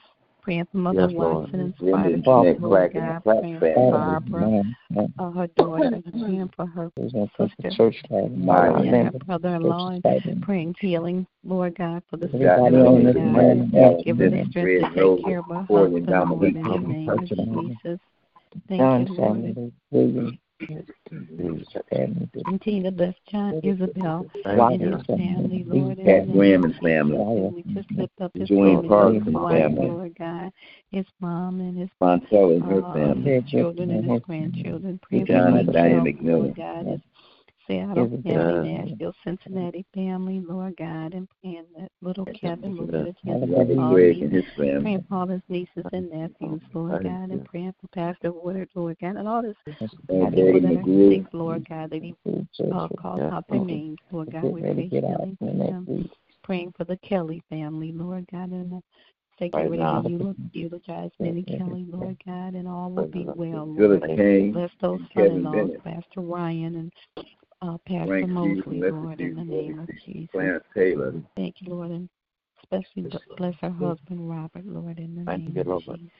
praying 0.43 0.67
for 0.71 0.77
Mother 0.77 1.07
yes, 1.09 1.13
Watson 1.13 1.59
and 1.59 1.73
Spider 1.77 2.21
Children, 2.21 2.61
Lord 2.61 2.93
God, 2.93 3.23
praying 3.23 3.59
for 3.59 3.91
Barbara, 3.91 4.63
uh, 5.19 5.31
her 5.31 5.47
daughter, 5.47 6.01
praying 6.19 6.49
for 6.55 6.65
her 6.65 6.91
sister, 7.39 7.69
her 8.47 9.11
brother-in-law, 9.25 9.99
praying 10.41 10.75
healing, 10.79 11.25
Lord 11.43 11.77
God, 11.77 12.03
for 12.09 12.17
the 12.17 12.27
sister, 12.27 12.69
Lord 12.69 13.15
God, 13.15 14.03
giving 14.03 14.31
the 14.31 14.45
strength 14.49 14.81
to 14.81 14.95
take 14.95 15.25
care 15.25 15.39
of 15.39 15.45
her 15.45 15.61
husband, 15.63 16.07
Lord, 16.07 16.55
in 16.55 16.63
the 16.63 16.79
name 16.93 17.09
of 17.09 17.27
Jesus. 17.29 17.99
Thank 18.69 19.09
you, 19.09 19.15
Lord. 19.15 20.39
Continue 22.45 22.83
to 22.83 22.91
bless 22.91 23.15
John 23.29 23.59
Isabel 23.63 24.25
and 24.45 24.81
his 24.81 25.05
family, 25.05 25.65
Lord. 25.67 25.97
Pat 26.03 26.31
Graham 26.31 26.73
family. 26.81 27.51
We 27.53 27.73
just 27.73 27.91
lift 27.91 28.13
up 28.21 28.31
his 28.33 28.49
Joanne 28.49 28.87
Park 28.87 29.15
and 29.15 29.33
family. 29.33 29.87
Lord 29.87 30.15
God, 30.17 30.51
his 30.91 31.05
mom 31.19 31.59
and 31.59 31.77
his 31.77 31.89
Montel 32.01 32.55
and 32.55 32.63
her 32.63 32.83
uh, 32.83 32.93
family. 32.93 33.31
His 33.31 33.49
children 33.49 33.91
and 33.91 34.11
his 34.11 34.21
grandchildren. 34.21 34.99
Pray 35.01 35.23
John 35.23 35.57
and 35.57 35.71
Diane 35.71 36.05
McMillan. 36.05 36.55
God, 36.55 36.85
his 36.87 37.01
Seattle 37.67 38.09
family, 38.23 38.69
Nashville, 38.69 39.13
Cincinnati 39.23 39.85
family, 39.93 40.41
Lord 40.45 40.75
God, 40.77 41.13
and, 41.13 41.27
and 41.43 41.65
that 41.77 41.89
little 42.01 42.25
Kevin, 42.25 42.75
Lord 42.75 43.15
God, 43.25 43.79
all 43.79 43.95
these, 43.95 44.43
praying 44.55 45.05
for 45.07 45.15
all 45.15 45.27
his 45.27 45.41
nieces 45.47 45.85
and 45.91 46.09
nephews, 46.09 46.61
Lord 46.73 47.03
God, 47.03 47.29
and 47.31 47.45
praying 47.45 47.73
for 47.79 47.87
Pastor 47.89 48.31
Woodard, 48.31 48.69
Lord 48.75 48.97
God, 48.99 49.15
and 49.15 49.27
all 49.27 49.41
this 49.41 49.55
people 49.65 50.61
that 50.61 50.77
are 50.77 51.09
sick, 51.09 51.25
Lord 51.33 51.67
God, 51.69 51.89
that 51.91 52.03
he 52.03 52.15
uh, 52.73 52.87
calls 52.99 53.21
out 53.21 53.45
their 53.49 53.59
names, 53.59 53.97
Lord 54.11 54.31
God, 54.31 54.43
we 54.43 54.61
pray 54.61 54.87
healing 54.87 55.37
for 55.39 55.51
them. 55.51 56.09
Praying 56.43 56.73
for 56.75 56.83
the 56.83 56.97
Kelly 56.97 57.41
family, 57.49 57.93
Lord 57.93 58.27
God, 58.31 58.51
and 58.51 58.73
the 58.73 58.81
Take 59.39 59.55
right 59.55 59.71
now. 59.71 60.03
You 60.05 60.35
eulogize 60.51 61.09
many 61.19 61.43
Kelly, 61.43 61.87
Lord 61.89 62.17
God, 62.25 62.53
and 62.53 62.67
all 62.67 62.91
will 62.91 63.07
be 63.07 63.25
well. 63.35 63.65
Lord. 63.65 64.01
God, 64.01 64.53
Bless 64.53 64.69
those 64.79 64.99
son 65.15 65.23
in 65.25 65.43
laws, 65.43 65.71
Pastor 65.83 66.21
Ryan, 66.21 66.75
and 66.75 66.93
uh, 67.63 67.77
Pastor 67.87 68.07
Frank 68.07 68.29
Mosley, 68.29 68.81
Lord, 68.81 69.21
in 69.21 69.35
the 69.35 69.43
name 69.43 69.79
of 69.79 69.89
Jesus. 70.05 70.29
Clarence 70.31 70.65
Taylor. 70.73 71.13
Thank 71.35 71.55
you, 71.61 71.73
Lord, 71.73 71.91
and 71.91 72.09
especially 72.61 73.09
bless 73.37 73.55
her 73.61 73.69
husband, 73.69 74.29
Robert, 74.29 74.65
Lord, 74.65 74.99
in 74.99 75.15
the 75.15 75.23
Thank 75.23 75.47
name 75.47 75.53
you, 75.55 75.61
of 75.61 75.67
Lord. 75.67 75.99
Jesus. 75.99 76.11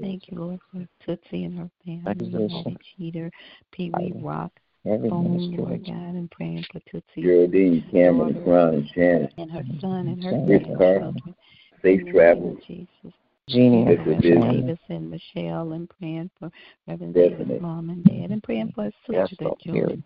Thank 0.00 0.30
you, 0.30 0.38
Lord, 0.38 0.60
for 0.70 0.86
Tootsie 1.04 1.44
and 1.44 1.58
her 1.58 1.70
family, 1.84 2.30
Lord, 2.30 2.76
Cheater, 2.96 3.30
Pee 3.72 3.90
Wee 3.90 4.12
Rock, 4.16 4.52
phone, 4.84 5.56
Lord 5.56 5.84
God, 5.86 6.14
and 6.14 6.30
praying 6.30 6.64
for 6.72 6.80
Tootsie. 6.90 7.22
Geraldine, 7.22 7.84
Cameron, 7.90 8.42
Ron, 8.44 8.88
Shannon. 8.94 9.28
And 9.38 9.50
her 9.50 9.64
son 9.80 10.08
and 10.08 10.24
her 10.24 10.32
grandchildren. 10.46 11.34
Safe 11.82 12.06
travels. 12.10 12.58
Jesus. 12.66 13.14
Jeannie 13.48 13.84
Davis 13.84 14.78
and 14.88 15.10
Michelle 15.10 15.72
and 15.72 15.90
praying 15.98 16.30
for 16.38 16.50
Reverend 16.86 17.14
Davis' 17.14 17.60
mom 17.60 17.90
and 17.90 18.04
dad 18.04 18.30
and 18.30 18.42
praying 18.42 18.72
for 18.74 18.84
his 18.84 18.94
sister 19.06 19.36
that 19.40 19.60
Jordan 19.60 20.04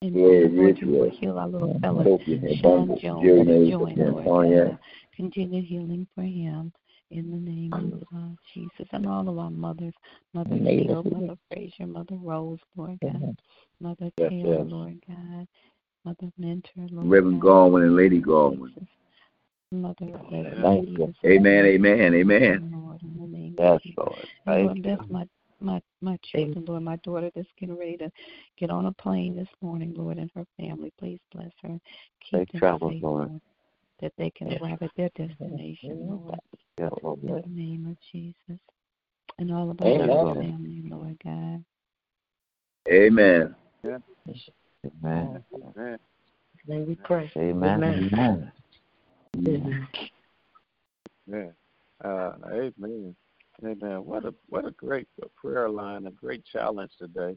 and 0.00 0.12
Glory 0.12 0.48
Lord, 0.48 0.78
you 0.78 0.86
will 0.88 1.10
heal 1.10 1.38
our 1.38 1.48
little 1.48 1.80
fellow 1.80 2.20
Sean 2.60 2.96
Jones, 3.00 3.70
Joanne, 3.70 4.24
Lord. 4.24 4.78
Continue 5.16 5.62
healing 5.62 6.06
for 6.14 6.22
him 6.22 6.72
in 7.10 7.30
the 7.32 7.38
name 7.38 8.06
of 8.14 8.36
Jesus 8.54 8.86
and 8.92 9.08
all 9.08 9.28
of 9.28 9.38
our 9.38 9.50
mothers, 9.50 9.94
Mother 10.34 10.54
Hill, 10.54 11.02
Mother 11.02 11.36
Frazier, 11.50 11.86
Mother 11.86 12.14
Rose, 12.14 12.60
Lord 12.76 12.98
God, 13.02 13.36
Mother 13.80 14.12
yes, 14.18 14.30
Taylor, 14.30 14.62
Lord 14.62 15.02
God, 15.08 15.48
Mother 16.04 16.32
Mentor, 16.38 16.86
Lord 16.92 17.08
Reverend 17.08 17.40
God. 17.40 17.48
Godwin 17.48 17.82
and 17.84 17.96
Lady 17.96 18.20
Godwin. 18.20 18.74
Mother, 19.72 20.06
Amen, 21.26 21.66
amen, 21.66 22.14
amen. 22.14 22.72
Lord, 22.72 23.02
in 23.02 23.20
the 23.20 23.26
name 23.36 23.54
yes, 23.58 23.80
Lord. 23.96 24.14
Thank 24.46 24.86
you 24.86 25.28
my 25.60 25.80
my 26.00 26.18
children, 26.22 26.64
Lord, 26.66 26.82
my 26.82 26.96
daughter 26.96 27.30
that's 27.34 27.48
getting 27.58 27.76
ready 27.76 27.96
to 27.98 28.10
get 28.58 28.70
on 28.70 28.86
a 28.86 28.92
plane 28.92 29.36
this 29.36 29.48
morning, 29.60 29.94
Lord, 29.96 30.18
and 30.18 30.30
her 30.34 30.46
family. 30.56 30.92
Please 30.98 31.20
bless 31.32 31.50
her. 31.62 31.78
Keep 32.30 32.50
Safe 32.50 32.60
travels, 32.60 32.92
safe, 32.92 33.02
Lord. 33.02 33.40
That 34.00 34.12
they 34.16 34.30
can 34.30 34.50
yes. 34.50 34.60
arrive 34.60 34.78
at 34.82 34.90
their 34.96 35.10
destination, 35.16 36.08
Lord. 36.08 36.38
Yes, 36.78 36.90
Lord. 37.02 37.18
In 37.22 37.56
the 37.56 37.62
name 37.62 37.86
of 37.90 37.96
Jesus. 38.12 38.60
And 39.38 39.52
all 39.52 39.70
of 39.70 39.80
our 39.80 40.34
family, 40.34 40.82
Lord 40.88 41.16
God. 41.24 41.64
Amen. 42.90 43.54
Amen. 43.84 44.02
Amen. 45.02 45.44
Amen. 45.76 45.98
May 46.66 46.82
we 46.82 46.94
pray. 46.96 47.30
Amen. 47.36 47.82
Amen. 47.82 48.10
Amen. 48.12 48.52
Amen. 49.36 49.88
amen. 51.28 51.54
Uh, 52.04 52.32
amen. 52.52 53.16
Amen. 53.64 54.04
What 54.04 54.24
a 54.24 54.34
what 54.48 54.64
a 54.64 54.70
great 54.70 55.08
prayer 55.36 55.68
line, 55.68 56.06
a 56.06 56.10
great 56.12 56.44
challenge 56.44 56.92
today. 56.98 57.36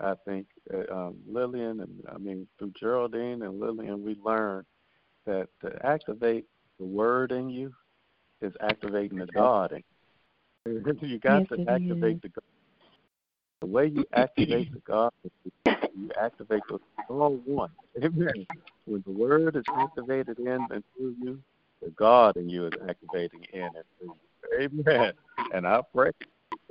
I 0.00 0.14
think 0.24 0.46
uh, 0.72 0.92
um, 0.92 1.16
Lillian 1.28 1.80
and 1.80 2.02
I 2.12 2.18
mean 2.18 2.48
through 2.58 2.72
Geraldine 2.78 3.42
and 3.42 3.60
Lillian, 3.60 4.04
we 4.04 4.16
learned 4.24 4.66
that 5.26 5.48
to 5.62 5.86
activate 5.86 6.46
the 6.78 6.86
word 6.86 7.30
in 7.30 7.50
you 7.50 7.72
is 8.40 8.52
activating 8.60 9.18
the 9.18 9.26
God 9.26 9.72
in 9.72 9.82
you. 10.66 10.96
you 11.00 11.18
got 11.18 11.42
Yes, 11.50 11.58
to 11.58 11.70
activate 11.70 12.16
is. 12.16 12.22
the 12.22 12.28
God. 12.28 12.44
The 13.60 13.66
way 13.66 13.86
you 13.86 14.06
activate 14.14 14.72
the 14.72 14.80
God, 14.80 15.12
is 15.24 15.52
you 15.94 16.10
activate 16.20 16.62
the 16.68 16.78
all 17.08 17.36
one. 17.44 17.70
Amen. 18.02 18.46
When 18.86 19.02
the 19.06 19.12
word 19.12 19.56
is 19.56 19.64
activated 19.76 20.38
in 20.38 20.66
and 20.70 20.82
through 20.96 21.14
you, 21.22 21.40
the 21.82 21.90
God 21.90 22.36
in 22.36 22.48
you 22.48 22.66
is 22.66 22.72
activating 22.88 23.44
in 23.52 23.64
and 23.64 23.84
through 23.98 24.08
you. 24.08 24.29
Amen. 24.58 25.12
And 25.52 25.66
I 25.66 25.80
pray 25.94 26.10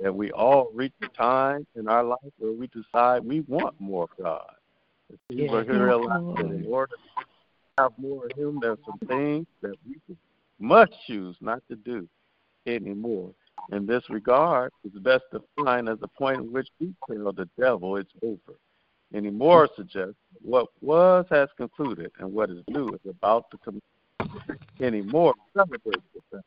that 0.00 0.14
we 0.14 0.30
all 0.32 0.70
reach 0.72 0.92
a 1.02 1.08
time 1.08 1.66
in 1.74 1.88
our 1.88 2.04
life 2.04 2.18
where 2.38 2.52
we 2.52 2.68
decide 2.68 3.24
we 3.24 3.40
want 3.42 3.74
more 3.78 4.04
of 4.04 4.22
God. 4.22 4.54
We 5.28 5.42
Yes. 5.42 5.50
were 5.50 5.64
to 5.64 5.72
realize 5.72 6.36
that 6.36 6.46
in 6.46 6.66
order 6.66 6.96
to 6.96 7.24
have 7.78 7.92
more 7.98 8.26
of 8.26 8.32
Him, 8.32 8.58
there's 8.60 8.78
some 8.84 8.98
things 9.06 9.46
that 9.60 9.76
we 9.86 10.16
must 10.58 10.92
choose 11.06 11.36
not 11.40 11.62
to 11.68 11.76
do 11.76 12.08
anymore. 12.66 13.34
In 13.72 13.86
this 13.86 14.08
regard, 14.10 14.72
it's 14.84 14.98
best 14.98 15.24
defined 15.30 15.88
as 15.88 15.98
the 16.00 16.08
point 16.08 16.40
at 16.40 16.46
which 16.46 16.68
we 16.78 16.94
tell 17.06 17.32
the 17.32 17.48
devil 17.58 17.96
it's 17.96 18.12
over. 18.22 18.58
Anymore 19.12 19.68
suggests 19.74 20.16
what 20.40 20.68
was 20.80 21.26
has 21.30 21.48
concluded 21.56 22.12
and 22.18 22.32
what 22.32 22.50
is 22.50 22.62
new 22.68 22.92
is 22.94 23.00
about 23.08 23.50
to 23.50 23.58
come. 23.58 23.80
Anymore 24.80 25.34
celebrates 25.52 26.02
the 26.14 26.20
fact 26.30 26.44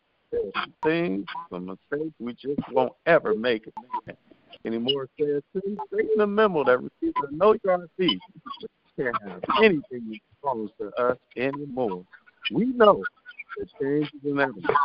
some 0.54 0.74
things, 0.84 1.26
some 1.50 1.66
mistakes 1.66 2.14
we 2.20 2.34
just 2.34 2.60
won't 2.72 2.94
ever 3.06 3.36
make 3.36 3.68
again. 3.68 4.18
Anymore 4.66 5.08
says, 5.20 5.42
send 5.54 5.78
Satan 5.92 6.22
a 6.22 6.28
memo 6.28 6.64
that 6.64 6.82
a 6.82 7.32
know 7.32 7.56
your. 7.64 8.20
Can't 8.98 9.16
have 9.28 9.42
anything 9.62 10.20
to 10.80 10.92
us 10.98 11.18
anymore. 11.36 12.04
We 12.52 12.66
know 12.66 13.04
that 13.58 13.68
change 13.82 14.08
is 14.14 14.32
inevitable. 14.32 14.76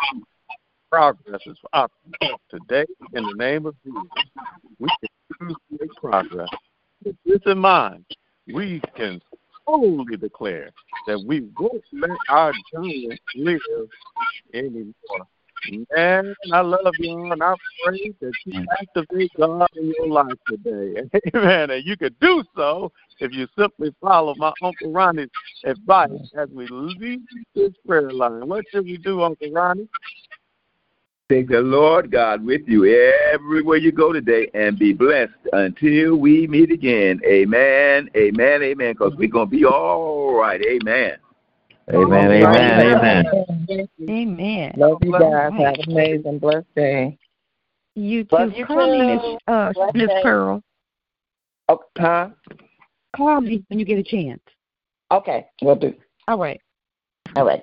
Progress 0.90 1.40
is 1.46 1.58
optional. 1.72 2.40
Today, 2.48 2.86
in 3.12 3.24
the 3.24 3.34
name 3.34 3.66
of 3.66 3.74
Jesus, 3.84 4.00
we 4.78 4.88
can 4.88 5.08
choose 5.38 5.56
to 5.70 5.78
make 5.80 5.94
progress. 5.96 6.48
With 7.04 7.16
this 7.26 7.40
in 7.46 7.58
mind, 7.58 8.04
we 8.46 8.80
can 8.96 9.20
boldly 9.66 10.16
declare 10.16 10.70
that 11.06 11.22
we 11.22 11.42
won't 11.58 11.84
let 11.92 12.10
our 12.30 12.52
giant 12.72 13.20
live 13.34 13.60
anymore. 14.54 14.94
Man, 15.94 16.34
I 16.52 16.60
love 16.60 16.94
you, 16.98 17.32
and 17.32 17.42
I 17.42 17.54
pray 17.84 18.12
that 18.20 18.32
you 18.44 18.66
activate 18.80 19.32
God 19.36 19.68
in 19.76 19.92
your 19.96 20.08
life 20.08 20.38
today. 20.48 21.02
Amen. 21.34 21.70
And 21.70 21.84
you 21.84 21.96
can 21.96 22.14
do 22.20 22.42
so 22.56 22.92
if 23.20 23.32
you 23.32 23.46
simply 23.58 23.94
follow 24.00 24.34
my 24.36 24.52
Uncle 24.62 24.92
Ronnie's 24.92 25.28
advice 25.64 26.10
as 26.36 26.48
we 26.50 26.66
leave 26.70 27.20
this 27.54 27.72
prayer 27.86 28.12
line. 28.12 28.48
What 28.48 28.64
should 28.70 28.84
we 28.84 28.96
do, 28.98 29.22
Uncle 29.22 29.50
Ronnie? 29.50 29.88
Take 31.28 31.48
the 31.48 31.60
Lord 31.60 32.10
God 32.10 32.42
with 32.42 32.62
you 32.66 32.86
everywhere 33.34 33.76
you 33.76 33.92
go 33.92 34.14
today 34.14 34.50
and 34.54 34.78
be 34.78 34.94
blessed 34.94 35.32
until 35.52 36.16
we 36.16 36.46
meet 36.46 36.72
again. 36.72 37.20
Amen, 37.26 38.08
amen, 38.16 38.62
amen. 38.62 38.94
Because 38.94 39.12
we're 39.14 39.28
going 39.28 39.50
to 39.50 39.50
be 39.50 39.66
all 39.66 40.34
right. 40.34 40.62
Amen. 40.62 41.18
Amen. 41.92 42.30
Amen. 42.30 43.26
Amen. 43.26 43.88
Amen. 44.08 44.74
Love 44.76 44.98
you 45.02 45.14
All 45.14 45.20
guys. 45.20 45.52
right. 45.52 45.66
Have 45.66 45.78
an 45.78 45.92
amazing, 45.92 46.38
blessed 46.38 46.74
day. 46.74 47.18
You 47.94 48.24
too. 48.24 48.36
Love 48.36 48.52
you 48.52 48.66
Call 48.66 48.90
me, 48.90 48.98
too. 48.98 49.06
Miss 49.06 49.38
uh, 49.48 49.72
Miss 49.94 50.08
day. 50.08 50.20
Pearl. 50.22 50.62
Oh, 51.68 51.80
huh? 51.98 52.28
Call 53.16 53.40
me 53.40 53.64
when 53.68 53.78
you 53.78 53.84
get 53.84 53.98
a 53.98 54.02
chance. 54.02 54.42
Okay, 55.10 55.46
we'll 55.62 55.76
do. 55.76 55.94
All 56.28 56.38
right. 56.38 56.60
All 57.36 57.46
right. 57.46 57.62